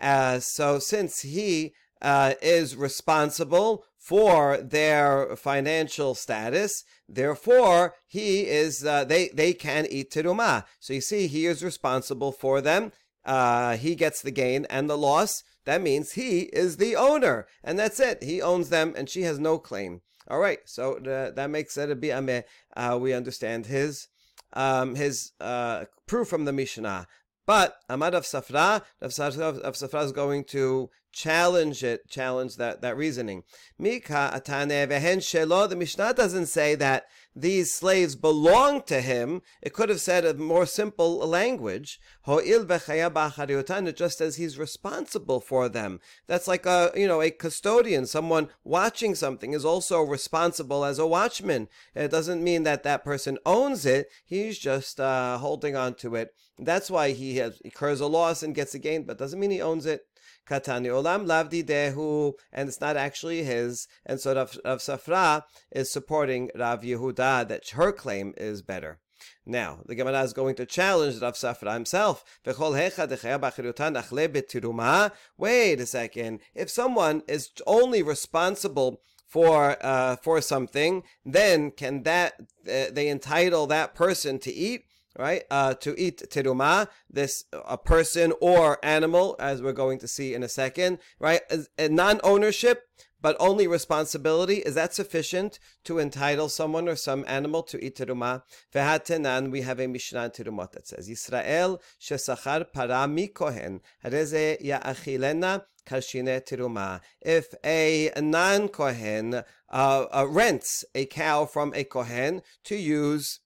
Uh, 0.01 0.39
so 0.39 0.79
since 0.79 1.21
he 1.23 1.75
uh, 2.01 2.35
is 2.41 2.77
responsible 2.77 3.85
for 3.99 4.57
their 4.59 5.37
financial 5.37 6.15
status, 6.15 6.85
therefore 7.09 7.95
he 8.07 8.47
is 8.47 8.85
uh, 8.85 9.05
they 9.05 9.29
they 9.29 9.53
can 9.53 9.87
eat 9.91 10.11
teruma. 10.11 10.65
So 10.79 10.93
you 10.93 11.01
see, 11.01 11.27
he 11.27 11.47
is 11.47 11.65
responsible 11.65 12.33
for 12.33 12.61
them. 12.61 12.93
Uh, 13.25 13.77
he 13.77 13.95
gets 13.95 14.23
the 14.23 14.31
gain 14.31 14.67
and 14.71 14.89
the 14.89 14.99
loss. 14.99 15.43
That 15.65 15.83
means 15.83 16.13
he 16.13 16.41
is 16.41 16.77
the 16.79 16.97
owner, 16.97 17.47
and 17.63 17.79
that's 17.79 18.01
it. 18.01 18.23
He 18.23 18.41
owns 18.41 18.71
them, 18.71 18.95
and 18.97 19.09
she 19.09 19.23
has 19.23 19.39
no 19.39 19.59
claim. 19.59 20.01
All 20.29 20.39
right, 20.39 20.61
so 20.65 20.97
uh, 20.97 21.31
that 21.33 21.51
makes 21.51 21.77
it 21.77 22.01
be 22.01 22.11
a 22.11 22.17
bi'ameh. 22.17 22.45
Uh, 22.77 22.99
we 23.01 23.13
understand 23.13 23.67
his 23.67 24.09
um, 24.53 24.95
his 24.95 25.33
uh, 25.41 25.85
proof 26.07 26.29
from 26.29 26.45
the 26.45 26.53
Mishnah. 26.53 27.07
But 27.47 27.77
Amad 27.89 28.13
of 28.13 28.25
Safra, 28.25 28.83
of 29.01 29.11
Safra 29.11 30.05
is 30.05 30.13
going 30.13 30.45
to 30.45 30.91
challenge 31.13 31.83
it, 31.83 32.07
challenge 32.09 32.57
that, 32.57 32.83
that 32.83 32.97
reasoning. 32.97 33.45
Mika 33.79 34.31
atane 34.35 34.87
vehen 34.87 35.19
shelo. 35.19 35.67
The 35.67 35.77
Mishnah 35.77 36.13
doesn't 36.13 36.47
say 36.47 36.75
that 36.75 37.07
these 37.35 37.73
slaves 37.73 38.17
belong 38.17 38.83
to 38.83 39.01
him. 39.01 39.43
It 39.63 39.73
could 39.73 39.89
have 39.89 40.01
said 40.01 40.25
a 40.25 40.35
more 40.35 40.67
simple 40.67 41.19
language. 41.19 42.01
Just 42.27 44.21
as 44.21 44.37
he's 44.37 44.59
responsible 44.59 45.41
for 45.41 45.69
them. 45.69 46.01
That's 46.27 46.49
like 46.49 46.67
a, 46.67 46.91
you 46.97 47.07
know, 47.07 47.23
a 47.23 47.31
custodian, 47.31 48.07
someone 48.07 48.49
watching 48.65 49.15
something 49.15 49.53
is 49.53 49.65
also 49.65 50.03
responsible 50.03 50.85
as 50.85 50.99
a 50.99 51.07
watchman. 51.07 51.69
It 51.95 52.11
doesn't 52.11 52.43
mean 52.43 52.65
that 52.65 52.83
that 52.83 53.05
person 53.05 53.39
owns 53.47 53.87
it. 53.87 54.09
He's 54.25 54.59
just 54.59 54.99
uh, 54.99 55.39
holding 55.39 55.77
on 55.77 55.95
to 55.95 56.17
it. 56.17 56.35
That's 56.59 56.91
why 56.91 57.13
he 57.13 57.37
has, 57.37 57.61
incurs 57.61 58.01
a 58.01 58.07
loss 58.07 58.43
and 58.43 58.55
gets 58.55 58.75
a 58.75 58.81
gain, 58.81 59.05
but 59.05 59.19
doesn't 59.19 59.39
mean 59.39 59.51
he 59.51 59.63
owns 59.63 59.87
it. 59.87 60.07
Katani 60.49 60.87
Olam 60.87 61.27
Lavdi 61.27 61.63
Dehu, 61.63 62.35
and 62.53 62.69
it's 62.69 62.81
not 62.81 62.97
actually 62.97 63.43
his. 63.45 63.87
And 64.07 64.21
so 64.21 64.35
Rav, 64.35 64.59
Rav 64.65 64.79
Safra 64.79 65.45
is 65.71 65.91
supporting 65.91 66.51
Rav 66.55 66.83
Yehuda 66.83 67.49
that 67.49 67.69
her 67.71 67.93
claim 67.93 68.35
is 68.37 68.63
better. 68.63 68.99
Now, 69.45 69.81
the 69.87 69.95
Gemara 69.95 70.23
is 70.23 70.33
going 70.33 70.55
to 70.57 70.67
challenge 70.67 71.21
Rav 71.21 71.35
Safra 71.35 71.75
himself. 71.75 72.25
Wait 75.37 75.81
a 75.81 75.87
second. 75.87 76.41
If 76.55 76.71
someone 76.71 77.23
is 77.27 77.51
only 77.67 78.03
responsible 78.03 79.01
for 79.27 79.77
uh, 79.85 80.17
for 80.17 80.41
something, 80.41 81.03
then 81.25 81.71
can 81.71 82.03
that 82.05 82.35
uh, 82.41 82.87
they 82.91 83.09
entitle 83.09 83.67
that 83.67 83.95
person 83.95 84.39
to 84.41 84.53
eat? 84.53 84.85
Right? 85.19 85.43
Uh, 85.51 85.75
to 85.75 86.01
eat 86.01 86.23
teruma, 86.31 86.89
this 87.11 87.45
a 87.53 87.77
person 87.77 88.33
or 88.41 88.79
animal, 88.83 89.37
as 89.39 89.61
we're 89.61 89.73
going 89.73 89.99
to 89.99 90.09
see 90.09 90.33
in 90.33 90.43
a 90.43 90.49
second, 90.49 90.99
right? 91.19 91.43
Non-ownership, 91.79 92.85
but 93.21 93.37
only 93.41 93.67
responsibility. 93.67 94.59
Is 94.59 94.77
that 94.77 94.95
sufficient 94.95 95.59
to 95.85 95.99
entitle 95.99 96.49
someone 96.49 96.89
or 96.89 96.95
some 96.95 97.25
animal 97.27 97.65
to 97.65 97.85
eat 97.85 97.97
teruma? 97.97 98.43
Vehatenan, 98.73 99.51
we 99.51 99.63
have 99.63 99.81
a 99.81 99.89
Mishnah 99.89 100.27
in 100.27 100.31
terumot 100.31 100.71
that 100.73 100.87
says, 100.87 101.09
Yisrael 101.11 101.81
shesachar 102.01 102.73
para 102.73 103.09
mi 103.09 103.27
kohen, 103.27 103.81
hareze 104.05 104.63
ya'achilena 104.63 105.65
kalshine 105.85 106.41
teruma. 106.47 107.01
If 107.21 107.55
a 107.65 108.13
non-kohen 108.17 109.35
uh, 109.35 109.43
uh, 109.71 110.27
rents 110.29 110.85
a 110.95 111.07
cow 111.07 111.45
from 111.45 111.73
a 111.75 111.83
kohen 111.83 112.43
to 112.65 112.77
use 112.77 113.41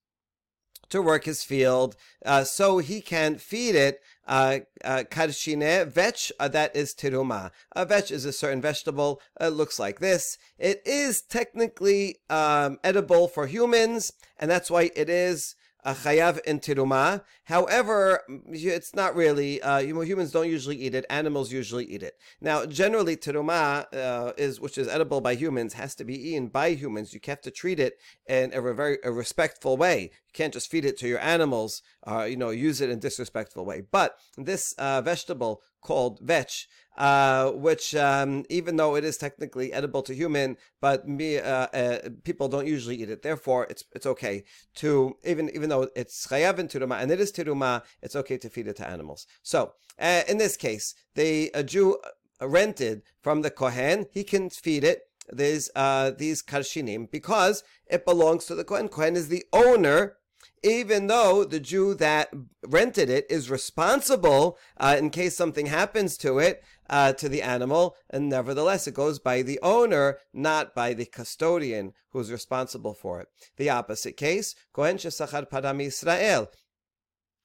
to 0.93 1.03
work 1.03 1.25
his 1.25 1.43
field 1.43 1.97
uh, 2.25 2.45
so 2.45 2.79
he 2.79 3.01
can 3.01 3.37
feed 3.37 3.75
it 3.75 4.01
uh, 4.27 4.59
uh, 4.85 5.03
karshine 5.11 5.87
vetch, 5.89 6.31
uh, 6.39 6.49
that 6.49 6.75
is 6.77 6.95
teruma. 6.95 7.51
A 7.75 7.85
vetch 7.85 8.11
is 8.11 8.25
a 8.25 8.33
certain 8.33 8.61
vegetable. 8.61 9.21
It 9.41 9.49
looks 9.49 9.79
like 9.79 9.99
this. 9.99 10.39
It 10.59 10.81
is 10.87 11.23
technically 11.23 12.19
um, 12.31 12.79
edible 12.85 13.27
for 13.27 13.47
humans, 13.47 14.13
and 14.39 14.51
that's 14.51 14.71
why 14.71 14.91
it 14.95 15.09
is 15.09 15.57
a 15.85 15.95
chayav 15.95 16.41
in 16.43 16.61
teruma. 16.61 17.23
However, 17.45 18.21
it's 18.49 18.95
not 18.95 19.15
really, 19.15 19.61
uh, 19.61 19.79
humans 19.79 20.31
don't 20.31 20.49
usually 20.49 20.77
eat 20.77 20.95
it, 20.95 21.05
animals 21.11 21.53
usually 21.53 21.85
eat 21.85 22.03
it. 22.03 22.15
Now, 22.41 22.67
generally, 22.67 23.17
teruma 23.17 23.87
uh, 23.95 24.33
is, 24.37 24.61
which 24.61 24.79
is 24.79 24.89
edible 24.89 25.21
by 25.21 25.35
humans, 25.35 25.75
has 25.75 25.95
to 25.97 26.05
be 26.05 26.31
eaten 26.31 26.49
by 26.49 26.71
humans. 26.71 27.13
You 27.13 27.21
have 27.27 27.41
to 27.43 27.51
treat 27.51 27.81
it 27.81 27.95
in 28.29 28.53
a 28.55 28.61
very 28.75 28.99
a 29.03 29.11
respectful 29.11 29.77
way. 29.77 30.03
You 30.03 30.33
can't 30.33 30.53
just 30.53 30.71
feed 30.71 30.85
it 30.85 30.99
to 30.99 31.09
your 31.09 31.21
animals, 31.21 31.83
uh, 32.07 32.25
you 32.25 32.37
know, 32.37 32.51
use 32.51 32.81
it 32.81 32.91
in 32.91 32.99
disrespectful 32.99 33.65
way. 33.65 33.83
But 33.91 34.17
this 34.37 34.75
uh, 34.79 35.03
vegetable 35.03 35.63
called 35.83 36.21
vetch 36.23 36.69
uh, 36.97 37.51
which 37.53 37.95
um, 37.95 38.45
even 38.51 38.77
though 38.77 38.97
it 38.97 39.05
is 39.05 39.17
technically 39.17 39.73
edible 39.73 40.03
to 40.03 40.15
human, 40.15 40.57
but 40.81 41.09
me, 41.09 41.39
uh, 41.39 41.67
uh, 41.67 41.99
people 42.25 42.49
don't 42.49 42.67
usually 42.67 42.97
eat 42.97 43.11
it. 43.11 43.23
Therefore, 43.23 43.67
it's 43.71 43.85
it's 43.93 44.07
okay 44.07 44.45
to 44.77 45.17
even 45.25 45.51
even 45.55 45.69
though 45.69 45.89
it's 45.97 46.27
chayav 46.27 46.59
in 46.59 46.69
teruma 46.69 47.01
and 47.01 47.11
it 47.11 47.21
is 47.21 47.33
teruma, 47.33 47.83
it's 48.03 48.17
okay 48.17 48.37
to 48.39 48.51
feed 48.51 48.67
it 48.67 48.77
to 48.77 48.89
animals. 48.89 49.27
So 49.43 49.73
uh, 49.99 50.23
in 50.29 50.39
this 50.39 50.57
case, 50.57 50.95
the 51.15 51.51
a 51.55 51.63
Jew 51.63 51.99
rented 52.41 53.03
from 53.23 53.43
the 53.43 53.51
kohen, 53.51 54.07
he 54.13 54.25
can 54.25 54.51
feed 54.51 54.85
it. 54.85 55.03
There's 55.29 55.71
uh, 55.75 56.11
these 56.11 56.43
karshinim 56.43 57.11
because 57.11 57.65
it 57.87 58.05
belongs 58.05 58.45
to 58.47 58.55
the 58.55 58.65
kohen. 58.65 58.89
Kohen 58.89 59.17
is 59.17 59.29
the 59.29 59.45
owner 59.53 60.17
even 60.63 61.09
though 61.09 61.45
the 61.45 61.61
Jew 61.61 61.95
that 61.95 62.33
rented 62.65 63.11
it 63.11 63.27
is 63.29 63.51
responsible 63.51 64.59
uh, 64.77 64.97
in 64.99 65.11
case 65.11 65.37
something 65.37 65.67
happens 65.67 66.17
to 66.19 66.39
it, 66.39 66.63
uh, 66.93 67.13
to 67.15 67.29
the 67.29 67.41
animal, 67.41 67.97
and 68.11 68.29
nevertheless 68.29 68.87
it 68.87 68.93
goes 68.93 69.19
by 69.19 69.41
the 69.41 69.59
owner, 69.63 70.19
not 70.33 70.75
by 70.75 70.93
the 70.93 71.07
custodian 71.07 71.95
who's 72.11 72.31
responsible 72.31 72.93
for 72.93 73.21
it. 73.23 73.29
The 73.57 73.71
opposite 73.71 74.19
case, 74.19 74.55
Kohen 74.75 74.99
Shesachar 74.99 75.49
Padam 75.51 75.83
Israel. 75.83 76.51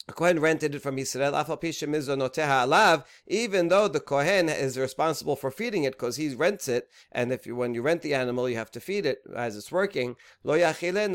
A 0.10 0.14
Kohen 0.14 0.40
rented 0.40 0.74
it 0.74 0.82
from 0.82 0.98
Israel, 0.98 1.34
alav, 1.34 3.04
even 3.28 3.68
though 3.68 3.90
the 3.90 4.00
Kohen 4.00 4.48
is 4.48 4.78
responsible 4.78 5.36
for 5.36 5.52
feeding 5.52 5.84
it 5.84 5.94
because 5.94 6.16
he 6.16 6.34
rents 6.34 6.70
it, 6.70 6.88
and 7.12 7.34
if 7.34 7.46
you, 7.46 7.58
when 7.58 7.74
you 7.74 7.82
rent 7.82 8.04
the 8.04 8.14
animal, 8.14 8.48
you 8.48 8.56
have 8.56 8.72
to 8.72 8.80
feed 8.80 9.06
it 9.06 9.20
as 9.36 9.58
it's 9.58 9.70
working. 9.70 10.16
Lo 10.46 10.58
yachilen, 10.58 11.14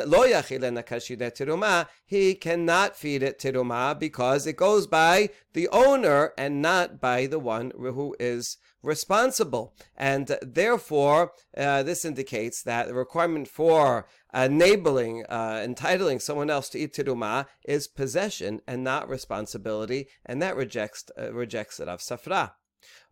he 2.04 2.34
cannot 2.34 2.94
feed 2.94 3.22
it 3.22 3.38
teruma 3.38 3.98
because 3.98 4.46
it 4.46 4.56
goes 4.56 4.86
by 4.86 5.30
the 5.54 5.68
owner 5.68 6.32
and 6.38 6.62
not 6.62 7.00
by 7.00 7.26
the 7.26 7.38
one 7.38 7.72
who 7.76 8.16
is 8.18 8.56
responsible. 8.82 9.74
And 9.96 10.36
therefore, 10.42 11.32
uh, 11.56 11.82
this 11.82 12.04
indicates 12.04 12.62
that 12.62 12.88
the 12.88 12.94
requirement 12.94 13.48
for 13.48 14.06
enabling, 14.34 15.24
uh, 15.28 15.60
entitling 15.62 16.20
someone 16.20 16.50
else 16.50 16.68
to 16.70 16.78
eat 16.78 16.94
teruma 16.94 17.46
is 17.64 17.88
possession 17.88 18.60
and 18.66 18.82
not 18.82 19.08
responsibility, 19.08 20.08
and 20.26 20.40
that 20.42 20.56
rejects 20.56 21.04
uh, 21.18 21.32
rejects 21.32 21.80
it 21.80 21.88
of 21.88 22.00
safra. 22.00 22.52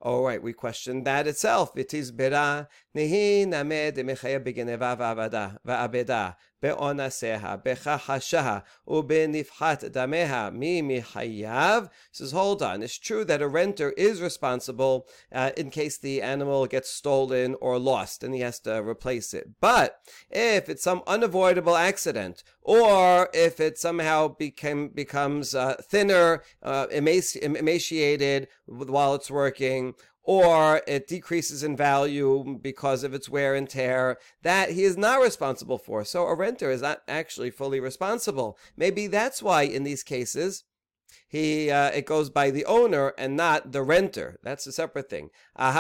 All 0.02 0.22
right, 0.22 0.42
we 0.42 0.54
question 0.54 1.04
that 1.04 1.26
itself. 1.26 1.76
It 1.76 1.92
is 1.92 2.10
bera 2.10 2.68
nihi 2.96 3.46
named 3.46 3.96
mechaya 3.96 4.40
begeneva 4.42 4.96
va'avada 4.96 5.58
va'abeda 5.66 6.36
be'onaseha 6.62 7.62
bechahashaha 7.62 8.62
ubenifhat 8.88 9.90
dameha 9.90 10.54
mi 10.54 10.80
mihayav. 10.80 11.90
Says, 12.12 12.32
hold 12.32 12.62
on. 12.62 12.82
It's 12.82 12.98
true 12.98 13.26
that 13.26 13.42
a 13.42 13.48
renter 13.48 13.90
is 13.90 14.22
responsible 14.22 15.06
uh, 15.32 15.50
in 15.54 15.68
case 15.68 15.98
the 15.98 16.22
animal 16.22 16.66
gets 16.66 16.88
stolen 16.88 17.54
or 17.60 17.78
lost, 17.78 18.24
and 18.24 18.34
he 18.34 18.40
has 18.40 18.58
to 18.60 18.82
replace 18.82 19.34
it. 19.34 19.60
But 19.60 20.00
if 20.30 20.70
it's 20.70 20.82
some 20.82 21.02
unavoidable 21.06 21.76
accident, 21.76 22.42
or 22.62 23.28
if 23.34 23.60
it 23.60 23.78
somehow 23.78 24.28
became 24.28 24.88
becomes 24.88 25.54
uh, 25.54 25.74
thinner, 25.82 26.42
uh, 26.62 26.86
emaci- 26.86 27.42
emaciated 27.42 28.48
while 28.66 29.14
it's 29.14 29.30
working 29.30 29.89
or 30.30 30.80
it 30.86 31.08
decreases 31.08 31.64
in 31.64 31.76
value 31.76 32.56
because 32.62 33.02
of 33.02 33.12
its 33.12 33.28
wear 33.28 33.56
and 33.56 33.68
tear, 33.68 34.16
that 34.42 34.70
he 34.70 34.84
is 34.84 34.96
not 34.96 35.20
responsible 35.20 35.76
for. 35.76 36.04
So 36.04 36.28
a 36.28 36.36
renter 36.36 36.70
is 36.70 36.82
not 36.82 37.02
actually 37.08 37.50
fully 37.50 37.80
responsible. 37.80 38.56
Maybe 38.76 39.08
that's 39.08 39.42
why 39.42 39.62
in 39.62 39.82
these 39.82 40.04
cases, 40.04 40.62
he 41.26 41.68
uh, 41.68 41.90
it 41.90 42.06
goes 42.06 42.30
by 42.30 42.52
the 42.52 42.64
owner 42.64 43.12
and 43.18 43.36
not 43.36 43.72
the 43.72 43.82
renter. 43.82 44.38
That's 44.44 44.68
a 44.68 44.72
separate 44.72 45.10
thing. 45.10 45.30
But 45.56 45.74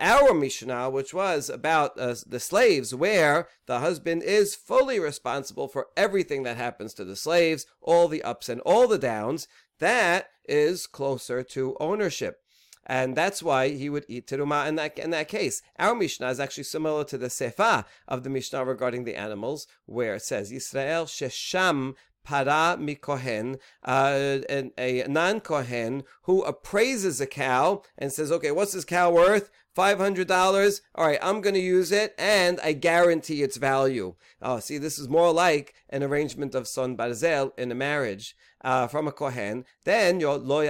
our 0.00 0.34
Mishnah, 0.34 0.90
which 0.90 1.12
was 1.12 1.50
about 1.50 1.98
uh, 1.98 2.14
the 2.28 2.40
slaves, 2.40 2.94
where 2.94 3.48
the 3.66 3.80
husband 3.80 4.22
is 4.22 4.54
fully 4.54 5.00
responsible 5.00 5.66
for 5.66 5.88
everything 5.96 6.44
that 6.44 6.56
happens 6.56 6.94
to 6.94 7.04
the 7.04 7.16
slaves, 7.16 7.66
all 7.80 8.06
the 8.06 8.22
ups 8.22 8.48
and 8.48 8.60
all 8.60 8.86
the 8.86 8.98
downs, 8.98 9.48
that 9.80 10.30
is 10.48 10.86
closer 10.86 11.42
to 11.42 11.76
ownership. 11.80 12.40
And 12.86 13.14
that's 13.14 13.42
why 13.42 13.68
he 13.68 13.88
would 13.88 14.04
eat 14.08 14.26
teruma 14.26 14.66
in 14.66 14.74
that, 14.76 14.98
in 14.98 15.10
that 15.10 15.28
case. 15.28 15.62
Our 15.78 15.94
Mishnah 15.94 16.28
is 16.28 16.40
actually 16.40 16.64
similar 16.64 17.04
to 17.04 17.18
the 17.18 17.28
Sefa 17.28 17.84
of 18.08 18.24
the 18.24 18.30
Mishnah 18.30 18.64
regarding 18.64 19.04
the 19.04 19.16
animals, 19.16 19.66
where 19.86 20.16
it 20.16 20.22
says, 20.22 20.50
Yisrael 20.50 21.06
shesham 21.06 21.94
para 22.24 22.76
mikohen, 22.78 23.58
uh, 23.84 24.38
a 24.78 25.04
non-kohen 25.08 26.04
who 26.22 26.42
appraises 26.42 27.20
a 27.20 27.26
cow 27.26 27.82
and 27.96 28.12
says, 28.12 28.32
okay, 28.32 28.50
what's 28.50 28.72
this 28.72 28.84
cow 28.84 29.10
worth? 29.10 29.50
$500. 29.76 30.80
All 30.96 31.06
right, 31.06 31.18
I'm 31.22 31.40
going 31.40 31.54
to 31.54 31.60
use 31.60 31.92
it 31.92 32.14
and 32.18 32.58
I 32.60 32.72
guarantee 32.72 33.42
its 33.42 33.56
value. 33.56 34.14
Oh, 34.42 34.58
see, 34.58 34.78
this 34.78 34.98
is 34.98 35.08
more 35.08 35.32
like 35.32 35.74
an 35.88 36.02
arrangement 36.02 36.54
of 36.54 36.66
son 36.66 36.96
barzel 36.96 37.56
in 37.56 37.70
a 37.70 37.76
marriage 37.76 38.36
uh, 38.62 38.86
from 38.86 39.08
a 39.08 39.12
kohen. 39.12 39.64
Then 39.84 40.20
your 40.20 40.36
lo 40.38 40.60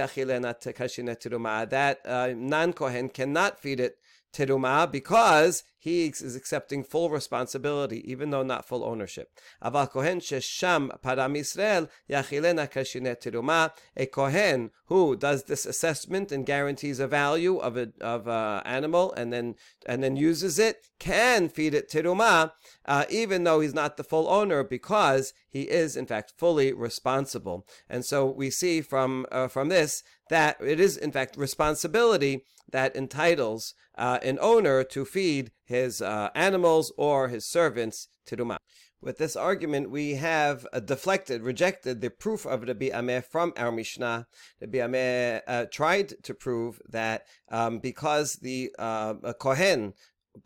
that 1.69 2.01
uh, 2.05 2.33
non-kohen 2.35 3.09
cannot 3.09 3.59
feed 3.59 3.79
it 3.79 3.97
teruma 4.33 4.91
because 4.91 5.63
he 5.81 6.05
is 6.05 6.35
accepting 6.35 6.83
full 6.83 7.09
responsibility, 7.09 8.07
even 8.09 8.29
though 8.29 8.43
not 8.43 8.67
full 8.67 8.83
ownership. 8.85 9.31
Aval 9.63 9.89
kohen 9.89 10.19
shesham 10.19 11.01
param 11.01 11.35
Israel 11.35 11.89
yachilena 12.07 12.71
kashinet. 12.71 13.71
A 13.97 14.05
kohen 14.05 14.69
who 14.85 15.15
does 15.15 15.45
this 15.45 15.65
assessment 15.65 16.31
and 16.31 16.45
guarantees 16.45 16.99
a 16.99 17.07
value 17.07 17.57
of 17.57 17.77
a 17.77 17.91
of 17.99 18.27
a 18.27 18.61
animal 18.63 19.11
and 19.13 19.33
then 19.33 19.55
and 19.87 20.03
then 20.03 20.15
uses 20.15 20.59
it 20.59 20.85
can 20.99 21.49
feed 21.49 21.73
it 21.73 21.89
teruma, 21.89 22.51
uh, 22.85 23.05
even 23.09 23.43
though 23.43 23.59
he's 23.59 23.73
not 23.73 23.97
the 23.97 24.03
full 24.03 24.29
owner, 24.29 24.63
because 24.63 25.33
he 25.49 25.63
is 25.63 25.97
in 25.97 26.05
fact 26.05 26.33
fully 26.37 26.71
responsible. 26.71 27.65
And 27.89 28.05
so 28.05 28.27
we 28.29 28.51
see 28.51 28.81
from 28.81 29.25
uh, 29.31 29.47
from 29.47 29.69
this 29.69 30.03
that 30.29 30.57
it 30.61 30.79
is 30.79 30.95
in 30.95 31.11
fact 31.11 31.37
responsibility 31.37 32.45
that 32.71 32.95
entitles 32.95 33.73
uh, 33.97 34.19
an 34.23 34.37
owner 34.41 34.83
to 34.83 35.05
feed 35.05 35.51
his 35.71 36.01
uh, 36.01 36.29
animals 36.35 36.93
or 36.97 37.29
his 37.29 37.45
servants 37.45 38.07
teruma. 38.27 38.57
With 39.01 39.17
this 39.17 39.35
argument, 39.35 39.89
we 39.89 40.15
have 40.15 40.67
uh, 40.71 40.79
deflected, 40.79 41.41
rejected 41.41 42.01
the 42.01 42.11
proof 42.11 42.45
of 42.45 42.61
Rabbi 42.67 42.89
Ameh 42.89 43.23
from 43.23 43.51
our 43.57 43.71
Mishnah. 43.71 44.27
Rabbi 44.61 44.77
Ameh 44.77 45.41
uh, 45.47 45.65
tried 45.71 46.23
to 46.23 46.33
prove 46.35 46.79
that 46.87 47.25
um, 47.49 47.79
because 47.79 48.33
the 48.33 48.69
uh, 48.77 49.33
Kohen 49.39 49.93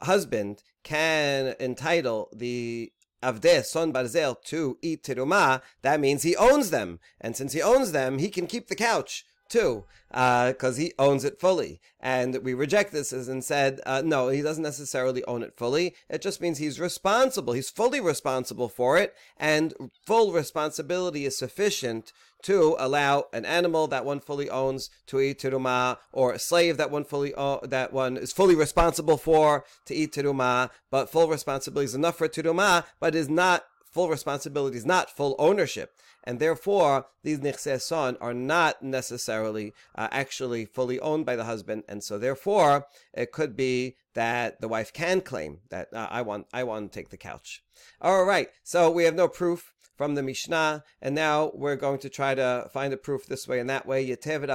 husband 0.02 0.64
can 0.84 1.56
entitle 1.60 2.30
the 2.34 2.94
Avdeh, 3.22 3.64
son 3.66 3.92
barzel, 3.92 4.42
to 4.46 4.78
eat 4.82 5.04
teruma, 5.04 5.62
that 5.82 6.00
means 6.00 6.22
he 6.24 6.36
owns 6.36 6.70
them. 6.70 7.00
And 7.20 7.36
since 7.36 7.54
he 7.54 7.62
owns 7.62 7.92
them, 7.92 8.20
he 8.20 8.30
can 8.30 8.46
keep 8.48 8.68
the 8.68 8.76
couch 8.76 9.26
too, 9.50 9.86
because 10.10 10.78
uh, 10.78 10.82
he 10.82 10.94
owns 10.98 11.24
it 11.24 11.40
fully. 11.40 11.80
And 12.00 12.38
we 12.44 12.54
reject 12.54 12.92
this 12.92 13.12
as 13.12 13.28
and 13.28 13.44
said, 13.44 13.82
uh, 13.86 14.02
no, 14.06 14.30
he 14.30 14.42
doesn't 14.42 14.64
necessarily 14.64 15.24
own 15.26 15.44
it 15.44 15.58
fully. 15.58 15.96
It 16.10 16.22
just 16.22 16.42
means 16.42 16.58
he's 16.58 16.80
responsible. 16.80 17.54
He's 17.54 17.70
fully 17.70 18.00
responsible 18.00 18.70
for 18.70 18.98
it, 18.98 19.14
and 19.38 19.74
full 20.06 20.32
responsibility 20.32 21.26
is 21.26 21.38
sufficient 21.38 22.14
to 22.44 22.76
allow 22.78 23.26
an 23.34 23.44
animal 23.44 23.88
that 23.88 24.06
one 24.06 24.20
fully 24.20 24.50
owns 24.50 24.92
to 25.08 25.20
eat 25.20 25.40
teruma, 25.40 25.98
or 26.12 26.32
a 26.32 26.40
slave 26.40 26.78
that 26.78 26.92
one 26.92 27.04
fully 27.04 27.34
o- 27.34 27.60
that 27.64 27.92
one 27.92 28.18
is 28.18 28.32
fully 28.32 28.56
responsible 28.56 29.18
for 29.18 29.66
to 29.86 29.96
eat 29.96 30.14
teruma. 30.14 30.70
But 30.92 31.10
full 31.10 31.28
responsibility 31.28 31.86
is 31.86 31.96
enough 31.96 32.20
for 32.20 32.28
teruma, 32.28 32.86
but 33.00 33.16
is 33.16 33.30
not 33.30 33.66
full 33.96 34.10
responsibility 34.10 34.78
is 34.78 34.86
not 34.86 35.10
full 35.10 35.36
ownership 35.40 35.94
and 36.26 36.40
therefore 36.40 37.08
these 37.24 37.40
nichse 37.40 38.18
are 38.22 38.34
not 38.34 38.82
necessarily 38.82 39.74
uh, 39.96 40.08
actually 40.12 40.66
fully 40.66 41.00
owned 41.00 41.26
by 41.26 41.36
the 41.36 41.46
husband, 41.46 41.84
and 41.88 42.04
so 42.04 42.18
therefore 42.18 42.88
it 43.14 43.32
could 43.32 43.56
be 43.56 43.96
that 44.14 44.62
the 44.62 44.68
wife 44.68 44.92
can 44.94 45.22
claim 45.22 45.60
that 45.70 45.94
uh, 45.94 46.08
I 46.10 46.22
want 46.22 46.48
I 46.54 46.64
want 46.64 46.92
to 46.92 47.00
take 47.00 47.10
the 47.10 47.18
couch. 47.18 47.64
All 48.02 48.26
right, 48.26 48.50
so 48.64 48.90
we 48.90 49.04
have 49.04 49.16
no 49.16 49.28
proof 49.28 49.74
from 49.96 50.16
the 50.16 50.24
Mishnah, 50.24 50.84
and 51.02 51.16
now 51.16 51.52
we're 51.54 51.76
going 51.78 52.00
to 52.00 52.10
try 52.10 52.36
to 52.36 52.70
find 52.72 52.94
a 52.94 52.98
proof 52.98 53.26
this 53.26 53.48
way 53.48 53.60
and 53.60 53.70
that 53.70 53.86
way. 53.86 54.12
After 54.12 54.48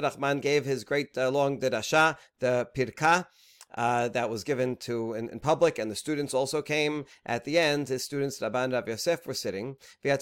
Nachman 0.00 0.40
gave 0.40 0.64
his 0.64 0.84
great 0.84 1.18
uh, 1.18 1.30
long 1.30 1.58
derasha, 1.58 2.16
the 2.38 2.68
Pirka, 2.76 3.26
uh, 3.74 4.08
that 4.08 4.30
was 4.30 4.44
given 4.44 4.76
to 4.76 5.14
in, 5.14 5.28
in, 5.28 5.40
public, 5.40 5.78
and 5.78 5.90
the 5.90 5.96
students 5.96 6.32
also 6.34 6.62
came. 6.62 7.04
At 7.26 7.44
the 7.44 7.58
end, 7.58 7.88
his 7.88 8.04
students 8.04 8.40
Rabban 8.40 8.72
Rav 8.72 8.88
Yosef 8.88 9.26
were 9.26 9.34
sitting. 9.34 9.76
And 10.02 10.18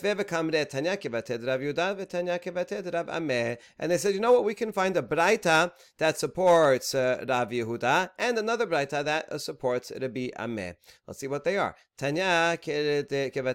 they 3.91 3.99
said, 3.99 4.15
you 4.15 4.21
know 4.21 4.33
what, 4.33 4.45
we 4.45 4.55
can 4.55 4.73
find 4.73 4.97
a 4.97 5.03
Braita 5.03 5.73
that 5.99 6.19
supports 6.19 6.95
uh, 6.95 7.25
Rav 7.29 7.51
Yehuda 7.51 8.11
and 8.19 8.39
another 8.39 8.67
Braita 8.67 9.05
that 9.05 9.31
uh, 9.31 9.39
supports 9.39 9.93
Rabbi 10.01 10.29
Ameh. 10.39 10.75
Let's 11.07 11.21
see 11.21 11.29
what 11.29 11.45
they 11.45 11.59
are. 11.59 11.77
Tanya 11.99 12.59
We 12.67 12.73
have 12.73 13.47
a 13.47 13.53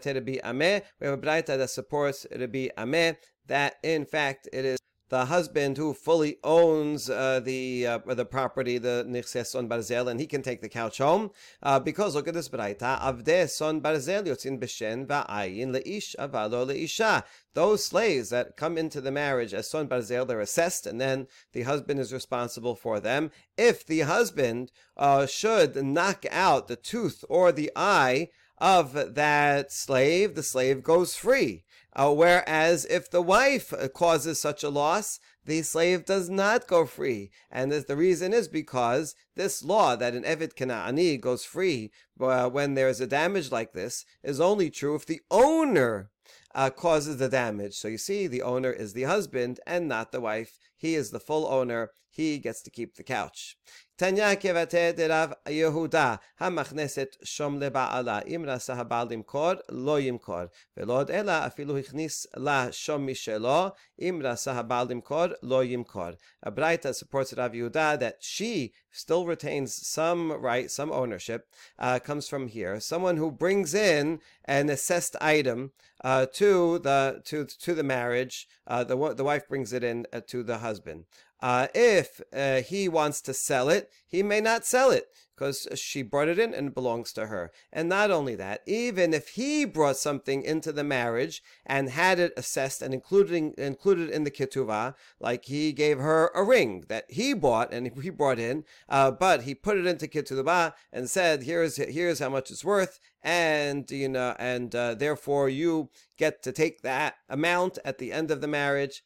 Braita 1.18 1.58
that 1.58 1.70
supports 1.70 2.28
Rabbi 2.32 2.68
Ameh 2.78 3.18
that 3.48 3.76
in 3.84 4.06
fact 4.06 4.48
it 4.52 4.66
is 4.66 4.78
the 5.10 5.26
husband 5.26 5.78
who 5.78 5.93
fully 5.93 6.38
owns 6.43 7.10
uh, 7.10 7.39
the 7.39 7.88
uh, 7.88 7.99
the 8.14 8.26
property, 8.26 8.78
the 8.78 9.05
nichses 9.08 9.47
son 9.47 9.70
barzel, 9.70 10.10
and 10.10 10.20
he 10.20 10.28
can 10.28 10.41
take 10.41 10.62
the 10.62 10.70
couch 10.70 10.97
home. 10.97 11.32
Uh, 11.64 11.80
because 11.80 12.16
look 12.16 12.28
at 12.28 12.34
this 12.34 12.49
braita, 12.49 12.99
avde 12.99 13.49
son 13.49 13.82
barzel 13.82 14.26
yotzin 14.26 14.60
b'shen 14.60 15.08
va'ayin 15.08 15.74
leish 15.74 16.16
avalo 16.20 16.66
leisha. 16.68 17.24
Those 17.53 17.86
slaves 17.86 18.30
that 18.30 18.58
come 18.58 18.78
into 18.78 19.01
the 19.01 19.12
marriage 19.12 19.53
as 19.53 19.70
son 19.70 19.88
barzel, 19.88 20.28
they're 20.28 20.39
assessed, 20.39 20.86
and 20.86 20.99
then 20.99 21.28
the 21.53 21.64
husband 21.64 21.99
is 21.99 22.14
responsible 22.14 22.76
for 22.76 22.99
them. 22.99 23.32
If 23.58 23.86
the 23.86 24.01
husband 24.01 24.72
uh, 24.95 25.26
should 25.26 25.76
knock 25.76 26.26
out 26.30 26.68
the 26.68 26.76
tooth 26.76 27.24
or 27.30 27.51
the 27.51 27.72
eye 27.76 28.30
of 28.58 29.16
that 29.16 29.72
slave, 29.72 30.36
the 30.36 30.43
slave 30.43 30.84
goes 30.84 31.16
free. 31.16 31.64
Uh, 31.98 32.14
whereas 32.14 32.86
if 32.86 33.10
the 33.10 33.24
wife 33.24 33.74
causes 33.95 34.39
such 34.39 34.64
a 34.64 34.70
loss, 34.70 35.20
the 35.45 35.64
slave 35.64 36.06
does 36.06 36.30
not 36.30 36.68
go 36.68 36.86
free. 36.86 37.32
And 37.50 37.72
the 37.72 37.95
reason 37.95 38.34
is 38.34 38.48
because 38.48 39.16
this 39.36 39.64
law 39.64 39.95
that 39.95 40.14
an 40.14 40.24
Evid 40.24 40.54
Kana'ani 40.54 41.20
goes 41.20 41.43
free 41.43 41.91
uh, 42.22 42.50
when 42.50 42.76
there's 42.76 43.02
a 43.02 43.08
damage 43.08 43.52
like 43.52 43.74
this 43.74 44.06
is 44.24 44.39
only 44.39 44.70
true 44.70 44.93
if 44.93 45.08
the 45.08 45.22
owner 45.32 46.12
uh, 46.54 46.70
causes 46.70 47.18
the 47.18 47.30
damage. 47.30 47.74
So 47.74 47.88
you 47.88 47.98
see, 47.98 48.28
the 48.28 48.43
owner 48.43 48.72
is 48.72 48.93
the 48.93 49.04
husband 49.04 49.60
and 49.66 49.88
not 49.88 50.12
the 50.12 50.22
wife. 50.22 50.60
He 50.78 50.95
is 50.95 51.11
the 51.11 51.19
full 51.19 51.45
owner. 51.47 51.91
He 52.09 52.39
gets 52.39 52.61
to 52.63 52.71
keep 52.71 52.95
the 52.95 53.03
couch. 53.03 53.57
Tanya 53.97 54.36
kevate 54.36 54.95
derav 54.95 55.34
Yehuda 55.47 56.19
ha 56.36 56.49
machneset 56.49 57.17
shom 57.25 57.57
leba'ala 57.59 58.23
im 58.28 58.43
rasa 58.43 58.75
habal 58.75 59.09
limkor 59.09 59.59
lo 59.71 59.99
yimkor 59.99 60.49
velod 60.78 61.09
ela 61.09 61.49
afilu 61.49 61.84
hichnis 61.84 62.28
la 62.36 62.67
shom 62.67 63.07
mishelo 63.07 63.73
im 63.97 64.21
rasa 64.21 64.53
habal 64.53 64.88
limkor 64.88 65.34
lo 65.41 65.65
yimkor. 65.65 66.15
A 66.43 66.51
brayta 66.51 66.93
supports 66.93 67.34
Rav 67.34 67.53
Yehuda 67.53 67.99
that 67.99 68.17
she 68.21 68.73
still 68.91 69.25
retains 69.25 69.73
some 69.73 70.32
right, 70.32 70.69
some 70.69 70.91
ownership. 70.91 71.47
Uh, 71.80 71.97
comes 71.97 72.28
from 72.30 72.47
here. 72.47 72.80
Someone 72.80 73.17
who 73.17 73.32
brings 73.32 73.73
in 73.73 74.19
an 74.45 74.69
assessed 74.69 75.15
item 75.21 75.71
uh, 76.03 76.28
to 76.34 76.80
the 76.80 77.21
to 77.25 77.45
to 77.45 77.73
the 77.73 77.84
marriage. 77.84 78.47
Uh, 78.67 78.84
the 78.84 79.13
the 79.15 79.23
wife 79.23 79.47
brings 79.47 79.73
it 79.73 79.84
in 79.84 80.05
uh, 80.13 80.21
to 80.28 80.43
the 80.43 80.59
husband. 80.68 81.05
Uh, 81.41 81.67
if 81.75 82.21
uh, 82.33 82.61
he 82.61 82.89
wants 82.89 83.21
to 83.21 83.33
sell 83.33 83.69
it, 83.69 83.89
he 84.07 84.23
may 84.23 84.41
not 84.41 84.65
sell 84.65 84.91
it 84.91 85.07
because 85.38 85.67
she 85.75 86.01
brought 86.01 86.27
it 86.27 86.39
in 86.39 86.53
and 86.53 86.69
it 86.69 86.73
belongs 86.73 87.13
to 87.13 87.27
her. 87.27 87.51
And 87.71 87.88
not 87.88 88.09
only 88.09 88.35
that, 88.35 88.61
even 88.65 89.13
if 89.13 89.29
he 89.29 89.65
brought 89.65 89.97
something 89.97 90.41
into 90.41 90.71
the 90.71 90.83
marriage 90.83 91.43
and 91.65 91.89
had 91.89 92.19
it 92.19 92.33
assessed 92.35 92.81
and 92.81 92.93
including 92.93 93.53
included 93.57 94.09
in 94.09 94.23
the 94.23 94.31
ketuvah, 94.31 94.95
like 95.19 95.45
he 95.45 95.73
gave 95.73 95.99
her 95.99 96.31
a 96.33 96.43
ring 96.43 96.85
that 96.88 97.05
he 97.09 97.33
bought 97.33 97.71
and 97.71 97.91
he 98.01 98.09
brought 98.09 98.39
in, 98.39 98.63
uh, 98.89 99.11
but 99.11 99.43
he 99.43 99.53
put 99.53 99.77
it 99.77 99.85
into 99.85 100.07
ketuvah 100.07 100.73
and 100.91 101.09
said, 101.09 101.43
"Here's 101.43 101.77
here's 101.77 102.19
how 102.19 102.29
much 102.29 102.49
it's 102.49 102.65
worth," 102.65 102.99
and 103.21 103.89
you 103.91 104.09
know, 104.09 104.35
and 104.39 104.73
uh, 104.73 104.95
therefore 104.95 105.49
you 105.49 105.89
get 106.17 106.41
to 106.43 106.51
take 106.51 106.81
that 106.81 107.15
amount 107.29 107.77
at 107.85 107.99
the 107.99 108.11
end 108.11 108.31
of 108.31 108.41
the 108.41 108.47
marriage. 108.47 109.03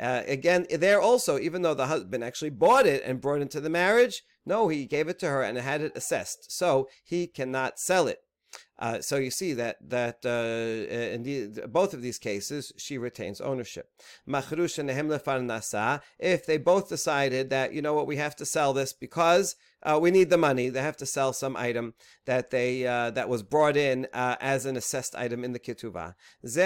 Uh, 0.00 0.22
again, 0.26 0.66
there 0.70 1.00
also, 1.00 1.38
even 1.38 1.62
though 1.62 1.74
the 1.74 1.86
husband 1.86 2.24
actually 2.24 2.50
bought 2.50 2.86
it 2.86 3.02
and 3.04 3.20
brought 3.20 3.38
it 3.38 3.42
into 3.42 3.60
the 3.60 3.70
marriage, 3.70 4.22
no, 4.44 4.68
he 4.68 4.86
gave 4.86 5.08
it 5.08 5.18
to 5.20 5.28
her 5.28 5.42
and 5.42 5.56
had 5.58 5.82
it 5.82 5.96
assessed, 5.96 6.50
so 6.50 6.88
he 7.04 7.26
cannot 7.26 7.78
sell 7.78 8.08
it. 8.08 8.18
Uh, 8.82 9.00
so 9.00 9.16
you 9.16 9.30
see 9.30 9.52
that 9.52 9.76
that 9.80 10.18
uh, 10.26 11.14
in 11.14 11.22
the, 11.22 11.68
both 11.68 11.94
of 11.94 12.02
these 12.02 12.18
cases 12.18 12.72
she 12.76 12.98
retains 12.98 13.40
ownership. 13.40 13.88
Mahrush 14.28 14.76
and 14.76 14.90
Nahemlifar 14.90 15.40
Nasa, 15.40 16.00
if 16.18 16.44
they 16.44 16.58
both 16.58 16.88
decided 16.88 17.48
that 17.50 17.72
you 17.72 17.80
know 17.80 17.94
what 17.94 18.08
we 18.08 18.16
have 18.16 18.34
to 18.34 18.44
sell 18.44 18.72
this 18.72 18.92
because 18.92 19.54
uh, 19.84 19.98
we 20.00 20.10
need 20.10 20.30
the 20.30 20.38
money. 20.38 20.68
They 20.68 20.82
have 20.82 20.96
to 20.98 21.06
sell 21.06 21.32
some 21.32 21.56
item 21.56 21.94
that 22.26 22.50
they 22.50 22.84
uh, 22.84 23.10
that 23.10 23.28
was 23.28 23.42
brought 23.42 23.76
in 23.76 24.08
uh, 24.12 24.36
as 24.40 24.66
an 24.66 24.76
assessed 24.76 25.14
item 25.14 25.44
in 25.44 25.52
the 25.52 25.60
ketuvah. 25.60 26.14
This 26.42 26.56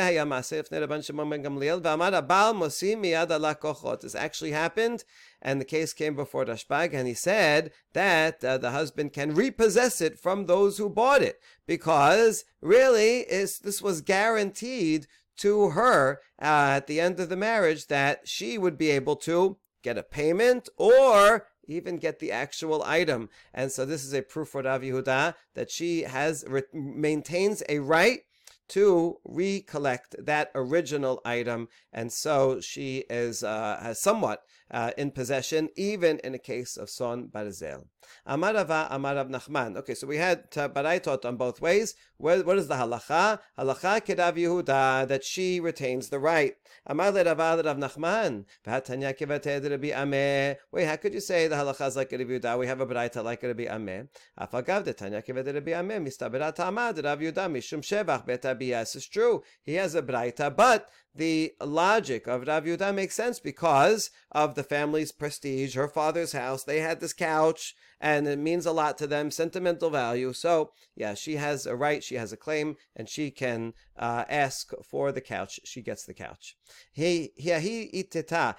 actually 4.15 4.53
happened, 4.53 5.05
and 5.47 5.61
the 5.61 5.65
case 5.65 5.93
came 5.93 6.17
before 6.17 6.45
Rashbag, 6.45 6.93
and 6.93 7.07
he 7.07 7.15
said 7.15 7.71
that 7.93 8.45
uh, 8.45 8.59
the 8.59 8.73
husband 8.73 9.13
can 9.13 9.33
repossess 9.33 10.01
it 10.01 10.19
from 10.19 10.47
those 10.47 10.77
who 10.77 10.91
bought 10.91 11.23
it 11.23 11.41
because 11.69 12.45
really 12.61 13.25
this 13.31 13.81
was 13.81 14.01
guaranteed 14.01 15.07
to 15.37 15.71
her 15.71 16.21
uh, 16.43 16.75
at 16.75 16.89
the 16.89 17.01
end 17.01 17.21
of 17.21 17.29
the 17.29 17.37
marriage 17.37 17.87
that 17.87 18.27
she 18.27 18.59
would 18.59 18.77
be 18.77 18.91
able 18.91 19.15
to 19.15 19.57
get 19.85 19.97
a 19.97 20.03
payment 20.03 20.69
or 20.77 21.47
even 21.69 21.99
get 21.99 22.19
the 22.19 22.33
actual 22.33 22.83
item. 22.83 23.29
And 23.55 23.71
so 23.71 23.87
this 23.87 24.05
is 24.05 24.13
a 24.13 24.23
proof 24.23 24.49
for 24.49 24.63
Rav 24.63 24.83
Yehuda 24.83 25.35
that 25.55 25.71
she 25.71 26.03
has 26.03 26.45
re- 26.49 26.63
maintains 26.73 27.63
a 27.69 27.79
right 27.79 28.23
to 28.69 29.19
recollect 29.25 30.17
that 30.19 30.51
original 30.55 31.21
item, 31.25 31.69
and 31.93 32.13
so 32.13 32.61
she 32.61 33.05
is 33.09 33.45
uh, 33.45 33.79
has 33.81 34.01
somewhat 34.01 34.43
uh, 34.71 34.91
in 34.97 35.11
possession, 35.11 35.69
even 35.77 36.19
in 36.25 36.35
a 36.35 36.39
case 36.39 36.77
of 36.77 36.91
son 36.91 37.29
barzel. 37.33 37.85
Amarava 38.27 38.91
Amarav 38.91 39.31
Nachman. 39.31 39.77
Okay, 39.77 39.95
so 39.95 40.07
we 40.07 40.17
had 40.17 40.51
baraitot 40.51 41.25
on 41.25 41.37
both 41.37 41.61
ways. 41.61 41.95
What, 42.19 42.47
what 42.47 42.59
is 42.59 42.69
the 42.69 42.75
halacha? 42.75 43.41
Halacha 43.59 44.01
kedav 44.01 44.37
Yehuda 44.37 45.09
that 45.09 45.25
she 45.25 45.61
retains 45.61 46.09
the 46.09 46.19
right. 46.19 46.55
Amar 46.87 47.11
le 47.11 47.25
Rav 47.25 47.77
Nachman. 47.77 48.45
V'hatanya 48.67 49.17
kivateh 49.17 49.71
Rabbi 49.71 49.91
Ameh. 49.91 50.57
Wait, 50.73 50.85
how 50.85 50.97
could 50.97 51.15
you 51.15 51.21
say 51.21 51.49
the 51.49 51.57
halacha 51.57 51.89
is 51.89 51.97
like 51.97 52.13
Rabbi 52.13 52.25
Yehuda? 52.25 52.59
We 52.59 52.67
have 52.67 52.81
a 52.81 52.87
baraita 52.87 53.25
like 53.25 53.43
Rabbi 53.43 53.65
Ameh. 53.65 54.09
Afagav 54.41 54.85
de 54.85 54.93
Tanya 54.93 55.23
kivateh 55.23 55.55
Rabbi 55.55 55.73
Ameh. 55.73 56.07
Mistaberat 56.07 56.57
Amad 56.57 57.03
Rav 57.05 57.19
Yehuda 57.19 57.51
mishum 57.51 57.81
shevach 57.81 58.27
bet 58.27 58.43
This 58.43 58.97
is 58.97 59.07
true. 59.07 59.43
He 59.63 59.75
has 59.75 59.95
a 59.95 60.03
baraita, 60.03 60.55
but 60.55 60.89
the 61.17 61.53
logic 61.61 62.27
of 62.27 62.47
Rav 62.47 62.65
Yehuda 62.65 62.95
makes 62.95 63.15
sense 63.15 63.41
because 63.41 64.11
of 64.33 64.55
the 64.55 64.63
family's 64.63 65.13
prestige, 65.13 65.75
her 65.75 65.89
father's 65.89 66.33
house. 66.33 66.65
They 66.65 66.81
had 66.81 67.01
this 67.01 67.13
couch 67.13 67.75
and 68.01 68.29
it 68.29 68.39
means 68.39 68.67
a 68.67 68.73
lot 68.73 68.99
to 68.99 69.07
them, 69.07 69.31
sentimental 69.31 69.91
value. 69.91 70.33
So, 70.33 70.73
yeah, 70.95 71.15
she 71.15 71.37
has 71.37 71.67
a 71.67 71.75
right, 71.75 72.05
she 72.05 72.17
has 72.17 72.33
a 72.33 72.37
claim, 72.37 72.77
and 72.95 73.09
she 73.09 73.31
can 73.31 73.73
uh, 73.97 74.25
ask 74.29 74.71
for 74.85 75.13
the 75.13 75.21
couch. 75.21 75.61
She 75.65 75.81
gets 75.81 76.05
the 76.05 76.15
couch. 76.15 76.57
He 76.93 77.33
iteta 77.39 78.55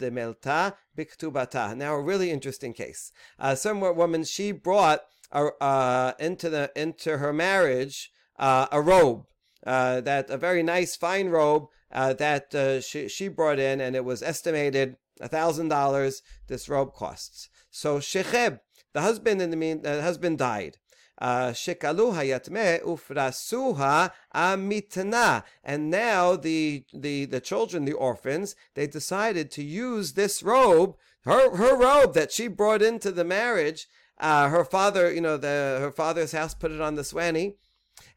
demelta 0.00 0.74
biktubata. 0.98 1.76
Now, 1.76 1.94
a 1.94 2.02
really 2.02 2.30
interesting 2.30 2.72
case. 2.72 3.12
Uh, 3.38 3.54
some 3.54 3.80
woman 3.80 4.24
she 4.24 4.50
brought 4.52 5.02
uh, 5.32 6.12
into 6.18 6.50
the 6.50 6.72
into 6.74 7.18
her 7.18 7.32
marriage 7.32 8.10
uh, 8.38 8.66
a 8.72 8.80
robe. 8.80 9.26
Uh, 9.66 10.00
that 10.00 10.30
a 10.30 10.38
very 10.38 10.62
nice, 10.62 10.96
fine 10.96 11.28
robe 11.28 11.66
uh, 11.92 12.12
that 12.14 12.54
uh, 12.54 12.80
she, 12.80 13.08
she 13.08 13.28
brought 13.28 13.58
in, 13.58 13.80
and 13.80 13.94
it 13.94 14.04
was 14.04 14.22
estimated 14.22 14.96
$1,000 15.20 16.22
this 16.46 16.68
robe 16.68 16.94
costs. 16.94 17.48
So 17.70 17.98
Shecheb, 17.98 18.60
the 18.92 19.00
husband 19.02 19.42
in 19.42 19.50
the 19.50 19.56
mean, 19.56 19.82
the 19.82 20.02
husband 20.02 20.38
died. 20.38 20.78
Uh, 21.20 21.50
Shekalu 21.50 22.14
hayatme 22.14 22.82
ufrasuha 22.82 24.10
amitna. 24.34 25.44
And 25.62 25.90
now 25.90 26.36
the, 26.36 26.84
the, 26.94 27.26
the 27.26 27.40
children, 27.40 27.84
the 27.84 27.92
orphans, 27.92 28.56
they 28.74 28.86
decided 28.86 29.50
to 29.52 29.62
use 29.62 30.14
this 30.14 30.42
robe, 30.42 30.96
her, 31.24 31.56
her 31.56 31.76
robe 31.76 32.14
that 32.14 32.32
she 32.32 32.48
brought 32.48 32.80
into 32.80 33.12
the 33.12 33.24
marriage. 33.24 33.86
Uh, 34.18 34.48
her 34.48 34.64
father, 34.64 35.12
you 35.12 35.20
know, 35.20 35.36
the, 35.36 35.78
her 35.80 35.92
father's 35.92 36.32
house 36.32 36.54
put 36.54 36.72
it 36.72 36.80
on 36.80 36.94
the 36.94 37.04
swanny 37.04 37.56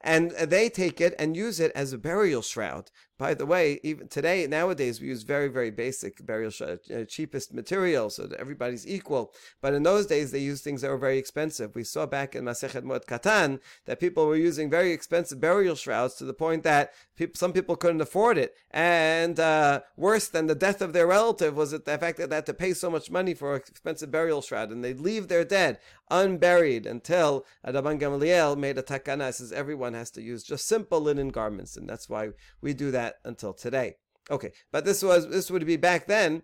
and 0.02 0.32
they 0.32 0.70
take 0.70 1.00
it 1.02 1.16
and 1.18 1.36
use 1.36 1.60
it 1.60 1.72
as 1.76 1.94
a 1.94 1.98
burial 1.98 2.42
shroud. 2.42 2.92
By 3.20 3.36
the 3.36 3.46
way, 3.46 3.80
even 3.84 4.08
today, 4.08 4.48
nowadays, 4.48 5.00
we 5.00 5.08
use 5.08 5.22
very, 5.22 5.48
very 5.48 5.70
basic 5.70 6.26
burial 6.26 6.52
uh, 6.62 7.06
cheapest 7.06 7.54
material, 7.54 8.10
so 8.10 8.26
that 8.26 8.40
everybody's 8.40 8.88
equal. 8.88 9.34
But 9.62 9.76
in 9.76 9.84
those 9.84 10.08
days, 10.08 10.32
they 10.32 10.40
used 10.40 10.64
things 10.64 10.82
that 10.82 10.90
were 10.90 10.98
very 10.98 11.20
expensive. 11.20 11.76
We 11.76 11.84
saw 11.84 12.08
back 12.08 12.36
in 12.36 12.44
Masechet 12.44 12.84
Moed 12.84 13.06
Katan 13.06 13.60
that 13.86 14.00
people 14.00 14.26
were 14.26 14.36
using 14.36 14.68
very 14.70 14.92
expensive 14.92 15.40
burial 15.40 15.76
shrouds 15.76 16.16
to 16.16 16.26
the 16.26 16.34
point 16.34 16.64
that 16.64 16.92
some 17.36 17.54
people 17.54 17.76
couldn't 17.76 18.02
afford 18.02 18.40
it. 18.40 18.56
And 18.72 19.40
uh, 19.40 19.82
worse 19.96 20.28
than 20.28 20.48
the 20.48 20.56
death 20.56 20.82
of 20.82 20.94
their 20.94 21.06
relative 21.06 21.56
was 21.56 21.70
the 21.70 21.80
fact 21.80 22.18
that 22.18 22.32
they 22.32 22.36
had 22.36 22.48
to 22.48 22.54
pay 22.54 22.74
so 22.74 22.90
much 22.90 23.12
money 23.12 23.36
for 23.36 23.54
an 23.54 23.62
expensive 23.68 24.10
burial 24.10 24.42
shroud, 24.42 24.72
and 24.72 24.84
they'd 24.84 25.00
leave 25.00 25.28
their 25.28 25.46
dead 25.46 25.78
unburied 26.10 26.86
until 26.86 27.46
Rabban 27.66 28.00
Gamaliel 28.00 28.56
made 28.56 28.78
a 28.78 28.84
takana 28.84 29.34
says 29.34 29.52
everyone 29.52 29.94
has 29.94 30.12
to 30.12 30.22
use 30.22 30.44
just 30.44 30.68
simple 30.68 31.02
linen 31.02 31.30
garments, 31.30 31.78
and 31.78 31.90
that's 31.90 32.10
why 32.10 32.30
we 32.62 32.74
do 32.74 32.92
that 32.92 33.03
until 33.24 33.54
today. 33.54 33.96
Okay, 34.32 34.54
but 34.72 34.86
this 34.86 35.04
was 35.04 35.30
this 35.30 35.52
would 35.52 35.66
be 35.66 35.76
back 35.76 36.08
then 36.08 36.44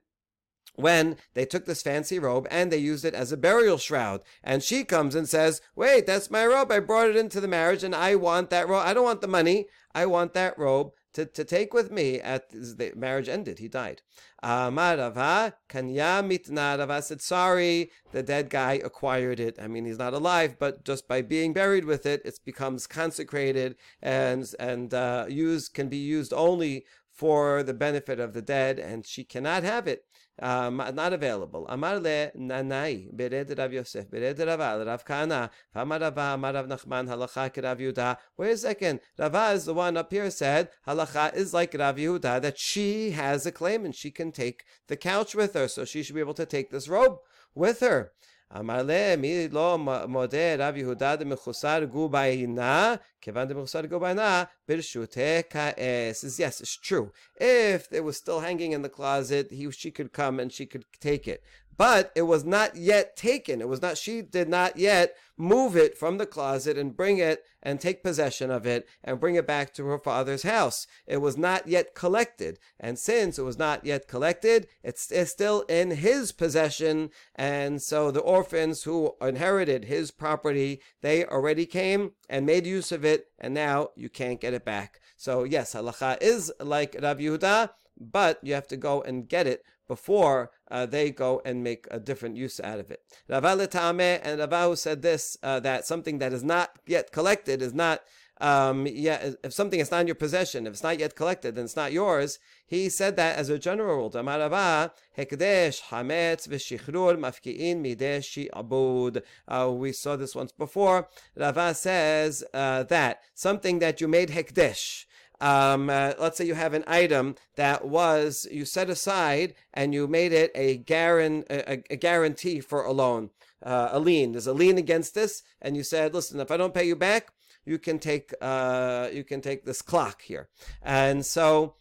when 0.75 1.17
they 1.33 1.45
took 1.45 1.65
this 1.65 1.81
fancy 1.81 2.19
robe 2.19 2.47
and 2.49 2.71
they 2.71 2.77
used 2.77 3.05
it 3.05 3.13
as 3.13 3.31
a 3.31 3.37
burial 3.37 3.77
shroud. 3.77 4.21
And 4.43 4.63
she 4.63 4.83
comes 4.83 5.15
and 5.15 5.27
says, 5.27 5.61
Wait, 5.75 6.05
that's 6.05 6.31
my 6.31 6.45
robe. 6.45 6.71
I 6.71 6.79
brought 6.79 7.09
it 7.09 7.15
into 7.15 7.41
the 7.41 7.47
marriage 7.47 7.83
and 7.83 7.95
I 7.95 8.15
want 8.15 8.49
that 8.49 8.67
robe. 8.67 8.85
I 8.85 8.93
don't 8.93 9.03
want 9.03 9.21
the 9.21 9.27
money. 9.27 9.67
I 9.93 10.05
want 10.05 10.33
that 10.33 10.57
robe 10.57 10.91
to, 11.13 11.25
to 11.25 11.43
take 11.43 11.73
with 11.73 11.91
me 11.91 12.19
at 12.19 12.49
the 12.49 12.93
marriage 12.95 13.29
ended. 13.29 13.59
He 13.59 13.67
died. 13.67 14.01
Amarava 14.43 15.53
kanya 15.67 16.23
mitna. 16.23 17.01
said, 17.01 17.21
sorry, 17.21 17.91
the 18.11 18.23
dead 18.23 18.49
guy 18.49 18.73
acquired 18.73 19.39
it. 19.39 19.57
I 19.61 19.67
mean, 19.67 19.85
he's 19.85 19.97
not 19.97 20.13
alive, 20.13 20.57
but 20.59 20.85
just 20.85 21.07
by 21.07 21.21
being 21.21 21.53
buried 21.53 21.85
with 21.85 22.05
it, 22.05 22.21
it 22.25 22.39
becomes 22.45 22.87
consecrated 22.87 23.75
and 24.01 24.53
and 24.59 24.93
uh, 24.93 25.25
used 25.27 25.73
can 25.73 25.89
be 25.89 25.97
used 25.97 26.33
only 26.33 26.85
for 27.11 27.63
the 27.63 27.73
benefit 27.73 28.17
of 28.17 28.33
the 28.33 28.41
dead, 28.41 28.79
and 28.79 29.05
she 29.05 29.25
cannot 29.25 29.63
have 29.63 29.87
it. 29.87 30.05
Um, 30.41 30.77
not 30.93 31.13
available. 31.13 31.65
Amar 31.67 31.99
le 31.99 32.31
nanai 32.37 33.13
bered 33.15 33.57
Rav 33.57 33.73
Yosef 33.73 34.09
bered 34.09 34.39
Rava 34.39 34.83
Rav 34.85 35.05
Kana 35.05 35.51
Amar 35.75 35.99
Rava 35.99 36.33
Amar 36.33 36.53
Rav 36.53 36.67
Nachman 36.67 37.07
halacha 37.07 37.63
Rav 37.63 37.77
Yehuda. 37.77 38.17
Wait 38.37 38.51
a 38.51 38.57
second. 38.57 38.99
Rava 39.17 39.51
is 39.51 39.65
the 39.65 39.73
one 39.73 39.97
up 39.97 40.11
here 40.11 40.29
said 40.31 40.69
halacha 40.87 41.35
is 41.35 41.53
like 41.53 41.73
Rav 41.73 41.97
Yehuda 41.97 42.41
that 42.41 42.57
she 42.57 43.11
has 43.11 43.45
a 43.45 43.51
claim 43.51 43.85
and 43.85 43.95
she 43.95 44.11
can 44.11 44.31
take 44.31 44.63
the 44.87 44.97
couch 44.97 45.35
with 45.35 45.53
her, 45.53 45.67
so 45.67 45.85
she 45.85 46.03
should 46.03 46.15
be 46.15 46.21
able 46.21 46.33
to 46.33 46.45
take 46.45 46.71
this 46.71 46.87
robe 46.87 47.17
with 47.55 47.79
her. 47.81 48.11
אמר 48.58 48.82
להם, 48.82 49.20
מי 49.20 49.48
לא 49.48 49.78
מודה 50.08 50.54
רב 50.58 50.76
יהודה 50.76 51.16
דמחוסר 51.16 51.84
גו 51.84 52.08
בעינה, 52.08 52.94
כיוון 53.20 53.48
דמחוסר 53.48 53.86
גו 53.86 54.00
בעינה, 54.00 54.44
ברשותי 54.68 55.40
כעס. 55.50 56.40
Yes, 56.40 56.60
it's 56.60 56.76
true. 56.76 57.10
If 57.40 57.92
it 57.92 58.04
was 58.04 58.16
still 58.16 58.40
hanging 58.40 58.72
in 58.72 58.82
the 58.82 58.88
closet, 58.88 59.50
he, 59.50 59.70
she 59.70 59.90
could 59.90 60.12
come 60.12 60.38
and 60.40 60.52
she 60.52 60.66
could 60.66 60.84
take 61.00 61.26
it 61.26 61.42
but 61.79 62.11
it 62.13 62.23
was 62.23 62.43
not 62.43 62.75
yet 62.75 63.15
taken. 63.15 63.61
It 63.61 63.69
was 63.69 63.81
not, 63.81 63.97
she 63.97 64.21
did 64.21 64.49
not 64.49 64.75
yet 64.75 65.15
move 65.37 65.77
it 65.77 65.97
from 65.97 66.17
the 66.17 66.25
closet 66.25 66.77
and 66.77 66.93
bring 66.93 67.19
it 67.19 67.45
and 67.63 67.79
take 67.79 68.03
possession 68.03 68.51
of 68.51 68.67
it 68.67 68.85
and 69.01 69.17
bring 69.17 69.35
it 69.35 69.47
back 69.47 69.73
to 69.73 69.85
her 69.85 69.97
father's 69.97 70.43
house. 70.43 70.87
It 71.07 71.21
was 71.21 71.37
not 71.37 71.69
yet 71.69 71.95
collected. 71.95 72.59
And 72.81 72.99
since 72.99 73.39
it 73.39 73.43
was 73.43 73.57
not 73.57 73.85
yet 73.85 74.09
collected, 74.09 74.67
it's, 74.83 75.09
it's 75.09 75.31
still 75.31 75.61
in 75.69 75.91
his 75.91 76.33
possession. 76.33 77.11
And 77.33 77.81
so 77.81 78.11
the 78.11 78.19
orphans 78.19 78.83
who 78.83 79.13
inherited 79.21 79.85
his 79.85 80.11
property, 80.11 80.81
they 81.01 81.23
already 81.23 81.65
came 81.65 82.11
and 82.29 82.45
made 82.45 82.67
use 82.67 82.91
of 82.91 83.05
it. 83.05 83.27
And 83.39 83.53
now 83.53 83.91
you 83.95 84.09
can't 84.09 84.41
get 84.41 84.53
it 84.53 84.65
back. 84.65 84.99
So 85.15 85.45
yes, 85.45 85.75
halacha 85.75 86.21
is 86.21 86.51
like 86.59 86.97
Rabbi 87.01 87.21
Yehuda, 87.21 87.69
but 87.97 88.39
you 88.43 88.53
have 88.53 88.67
to 88.67 88.75
go 88.75 89.01
and 89.01 89.29
get 89.29 89.47
it 89.47 89.63
before 89.89 90.51
uh, 90.71 90.85
they 90.85 91.11
go 91.11 91.41
and 91.45 91.63
make 91.63 91.87
a 91.91 91.99
different 91.99 92.35
use 92.35 92.59
out 92.59 92.79
of 92.79 92.91
it. 92.91 93.01
Rava 93.27 93.49
and 93.49 94.39
Ravahu 94.39 94.77
said 94.77 95.01
this 95.01 95.37
uh, 95.43 95.59
that 95.61 95.85
something 95.85 96.19
that 96.19 96.33
is 96.33 96.43
not 96.43 96.71
yet 96.85 97.11
collected 97.11 97.61
is 97.61 97.73
not. 97.73 98.01
Um, 98.41 98.87
if 98.87 99.51
something 99.51 99.81
is 99.81 99.91
not 99.91 99.99
in 99.99 100.07
your 100.07 100.15
possession, 100.15 100.65
if 100.65 100.71
it's 100.71 100.83
not 100.83 100.97
yet 100.97 101.13
collected, 101.13 101.55
then 101.55 101.65
it's 101.65 101.75
not 101.75 101.91
yours. 101.91 102.39
He 102.65 102.87
said 102.87 103.17
that 103.17 103.35
as 103.35 103.49
a 103.49 103.59
general 103.59 103.97
rule. 103.97 104.11
Amarava 104.11 104.91
hekdesh 105.17 105.81
hametz 105.89 106.47
v'shichrur 106.47 107.17
mafkiin 107.17 107.83
midesh 107.83 108.47
abud. 108.53 109.23
Uh, 109.45 109.71
we 109.73 109.91
saw 109.91 110.15
this 110.15 110.35
once 110.35 110.53
before. 110.53 111.09
Rava 111.35 111.73
says 111.73 112.45
uh, 112.53 112.83
that 112.83 113.23
something 113.33 113.79
that 113.79 113.99
you 113.99 114.07
made 114.07 114.29
hekdesh 114.29 115.03
um, 115.41 115.89
uh, 115.89 116.13
let's 116.19 116.37
say 116.37 116.45
you 116.45 116.55
have 116.55 116.73
an 116.73 116.83
item 116.87 117.35
that 117.55 117.85
was 117.85 118.47
you 118.51 118.65
set 118.65 118.89
aside 118.89 119.55
and 119.73 119.93
you 119.93 120.07
made 120.07 120.33
it 120.33 120.51
a, 120.55 120.79
guaran- 120.79 121.45
a, 121.49 121.83
a 121.89 121.95
guarantee 121.95 122.59
for 122.59 122.83
a 122.83 122.91
loan, 122.91 123.29
uh, 123.63 123.89
a 123.91 123.99
lien. 123.99 124.33
There's 124.33 124.47
a 124.47 124.53
lien 124.53 124.77
against 124.77 125.15
this, 125.15 125.43
and 125.61 125.77
you 125.77 125.83
said, 125.83 126.13
listen, 126.13 126.39
if 126.39 126.51
I 126.51 126.57
don't 126.57 126.73
pay 126.73 126.85
you 126.85 126.95
back, 126.95 127.29
you 127.65 127.77
can 127.77 127.99
take 127.99 128.33
uh, 128.41 129.09
you 129.11 129.23
can 129.23 129.41
take 129.41 129.65
this 129.65 129.81
clock 129.81 130.21
here, 130.23 130.49
and 130.81 131.25
so 131.25 131.75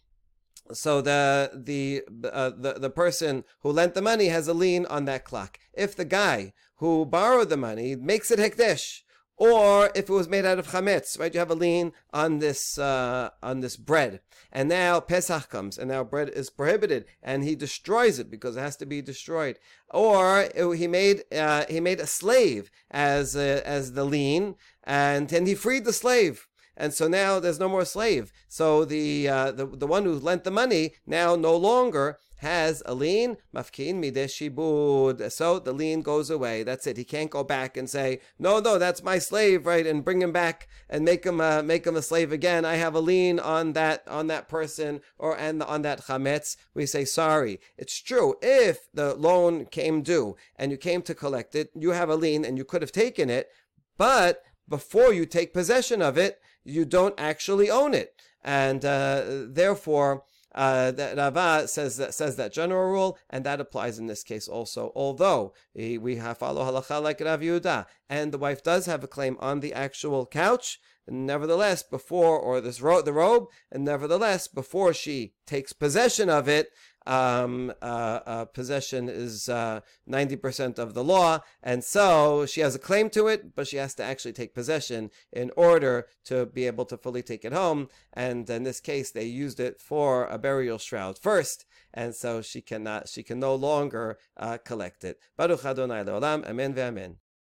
so 0.71 1.01
the 1.01 1.51
the 1.53 2.03
uh, 2.31 2.51
the 2.55 2.73
the 2.73 2.89
person 2.89 3.43
who 3.61 3.71
lent 3.71 3.95
the 3.95 4.01
money 4.01 4.27
has 4.27 4.47
a 4.47 4.53
lien 4.53 4.85
on 4.85 5.05
that 5.05 5.25
clock. 5.25 5.57
If 5.73 5.95
the 5.95 6.05
guy 6.05 6.53
who 6.75 7.05
borrowed 7.05 7.49
the 7.49 7.57
money 7.57 7.95
makes 7.95 8.29
it 8.29 8.39
hekdesh, 8.39 9.01
or 9.39 9.89
if 9.95 10.09
it 10.09 10.13
was 10.13 10.27
made 10.27 10.45
out 10.45 10.59
of 10.59 10.67
chametz, 10.67 11.17
right? 11.17 11.33
You 11.33 11.39
have 11.39 11.49
a 11.49 11.55
lien 11.55 11.93
on 12.13 12.39
this 12.39 12.77
uh, 12.77 13.29
on 13.41 13.61
this 13.61 13.77
bread, 13.77 14.19
and 14.51 14.67
now 14.67 14.99
Pesach 14.99 15.49
comes, 15.49 15.77
and 15.77 15.89
now 15.89 16.03
bread 16.03 16.29
is 16.29 16.49
prohibited, 16.49 17.05
and 17.23 17.43
he 17.43 17.55
destroys 17.55 18.19
it 18.19 18.29
because 18.29 18.57
it 18.57 18.61
has 18.61 18.75
to 18.77 18.85
be 18.85 19.01
destroyed. 19.01 19.57
Or 19.89 20.49
he 20.55 20.87
made 20.87 21.23
uh, 21.33 21.65
he 21.69 21.79
made 21.79 22.01
a 22.01 22.05
slave 22.05 22.69
as 22.91 23.35
uh, 23.35 23.61
as 23.65 23.93
the 23.93 24.03
lien, 24.03 24.55
and 24.83 25.29
then 25.29 25.45
he 25.45 25.55
freed 25.55 25.85
the 25.85 25.93
slave 25.93 26.47
and 26.79 26.93
so 26.93 27.09
now 27.09 27.39
there's 27.39 27.59
no 27.59 27.67
more 27.67 27.83
slave. 27.83 28.31
So 28.47 28.85
the 28.85 29.27
uh, 29.27 29.51
the 29.51 29.65
the 29.65 29.85
one 29.85 30.05
who 30.05 30.13
lent 30.13 30.45
the 30.45 30.51
money 30.51 30.93
now 31.05 31.35
no 31.35 31.55
longer 31.55 32.17
has 32.39 32.81
a 32.85 32.93
lien, 32.93 33.37
mafkin 33.53 34.01
mideshibud. 34.01 35.31
So 35.31 35.59
the 35.59 35.73
lien 35.73 36.01
goes 36.01 36.29
away. 36.29 36.63
That's 36.63 36.87
it. 36.87 36.97
He 36.97 37.03
can't 37.03 37.29
go 37.29 37.43
back 37.43 37.75
and 37.75 37.89
say, 37.89 38.21
no, 38.37 38.59
no, 38.59 38.77
that's 38.77 39.03
my 39.03 39.19
slave, 39.19 39.65
right? 39.65 39.85
And 39.85 40.05
bring 40.05 40.21
him 40.21 40.31
back 40.31 40.67
and 40.89 41.03
make 41.03 41.25
him 41.25 41.41
uh, 41.41 41.61
make 41.61 41.85
him 41.85 41.97
a 41.97 42.01
slave 42.01 42.31
again. 42.31 42.63
I 42.63 42.75
have 42.75 42.95
a 42.95 43.01
lien 43.01 43.39
on 43.39 43.73
that 43.73 44.07
on 44.07 44.27
that 44.27 44.47
person 44.47 45.01
or 45.17 45.37
and 45.37 45.61
on 45.61 45.81
that 45.81 46.03
chametz. 46.03 46.55
We 46.73 46.85
say 46.85 47.03
sorry. 47.03 47.59
It's 47.77 48.01
true. 48.01 48.35
If 48.41 48.89
the 48.93 49.15
loan 49.15 49.65
came 49.65 50.01
due 50.01 50.37
and 50.55 50.71
you 50.71 50.77
came 50.77 51.01
to 51.03 51.13
collect 51.13 51.55
it, 51.55 51.71
you 51.75 51.91
have 51.91 52.09
a 52.09 52.15
lien 52.15 52.45
and 52.45 52.57
you 52.57 52.63
could 52.63 52.81
have 52.81 52.91
taken 52.93 53.29
it, 53.29 53.49
but 53.97 54.43
before 54.67 55.11
you 55.11 55.25
take 55.25 55.53
possession 55.53 56.01
of 56.01 56.17
it, 56.17 56.39
you 56.63 56.85
don't 56.85 57.15
actually 57.17 57.69
own 57.69 57.93
it, 57.93 58.13
and 58.43 58.85
uh, 58.85 59.23
therefore 59.47 60.23
uh, 60.55 60.91
that 60.91 61.17
Rava 61.17 61.67
says 61.67 61.97
that 61.97 62.13
says 62.13 62.35
that 62.37 62.53
general 62.53 62.91
rule, 62.91 63.17
and 63.29 63.45
that 63.45 63.61
applies 63.61 63.99
in 63.99 64.07
this 64.07 64.23
case 64.23 64.47
also. 64.47 64.91
Although 64.95 65.53
we 65.75 66.15
have 66.17 66.37
follow 66.37 66.63
halacha 66.63 67.01
like 67.01 67.21
Rav 67.21 67.41
Yehuda, 67.41 67.85
and 68.09 68.31
the 68.31 68.37
wife 68.37 68.63
does 68.63 68.85
have 68.85 69.03
a 69.03 69.07
claim 69.07 69.37
on 69.39 69.59
the 69.59 69.73
actual 69.73 70.25
couch. 70.25 70.79
Nevertheless, 71.11 71.81
before 71.81 72.37
or 72.39 72.61
this 72.61 72.81
ro- 72.81 73.01
the 73.01 73.13
robe, 73.13 73.47
and 73.71 73.83
nevertheless, 73.83 74.47
before 74.47 74.93
she 74.93 75.33
takes 75.47 75.73
possession 75.73 76.29
of 76.29 76.47
it, 76.47 76.69
um, 77.05 77.73
uh, 77.81 78.19
uh, 78.25 78.45
possession 78.45 79.09
is 79.09 79.49
uh, 79.49 79.81
90% 80.09 80.77
of 80.79 80.93
the 80.93 81.03
law. 81.03 81.39
And 81.63 81.83
so 81.83 82.45
she 82.45 82.61
has 82.61 82.75
a 82.75 82.79
claim 82.79 83.09
to 83.11 83.27
it, 83.27 83.55
but 83.55 83.67
she 83.67 83.77
has 83.77 83.95
to 83.95 84.03
actually 84.03 84.33
take 84.33 84.53
possession 84.53 85.11
in 85.31 85.51
order 85.55 86.07
to 86.25 86.45
be 86.45 86.67
able 86.67 86.85
to 86.85 86.97
fully 86.97 87.23
take 87.23 87.45
it 87.45 87.53
home. 87.53 87.89
And 88.13 88.49
in 88.49 88.63
this 88.63 88.79
case, 88.79 89.11
they 89.11 89.25
used 89.25 89.59
it 89.59 89.81
for 89.81 90.25
a 90.27 90.37
burial 90.37 90.77
shroud 90.77 91.17
first. 91.17 91.65
And 91.93 92.13
so 92.15 92.41
she 92.41 92.61
cannot, 92.61 93.09
she 93.09 93.23
can 93.23 93.39
no 93.39 93.55
longer 93.55 94.17
uh, 94.37 94.57
collect 94.57 95.03
it. 95.03 95.19
Baruch 95.37 95.65
Adonai 95.65 96.03
Leolam, 96.03 96.47
Amen 96.47 96.73
ve'amen. 96.73 97.15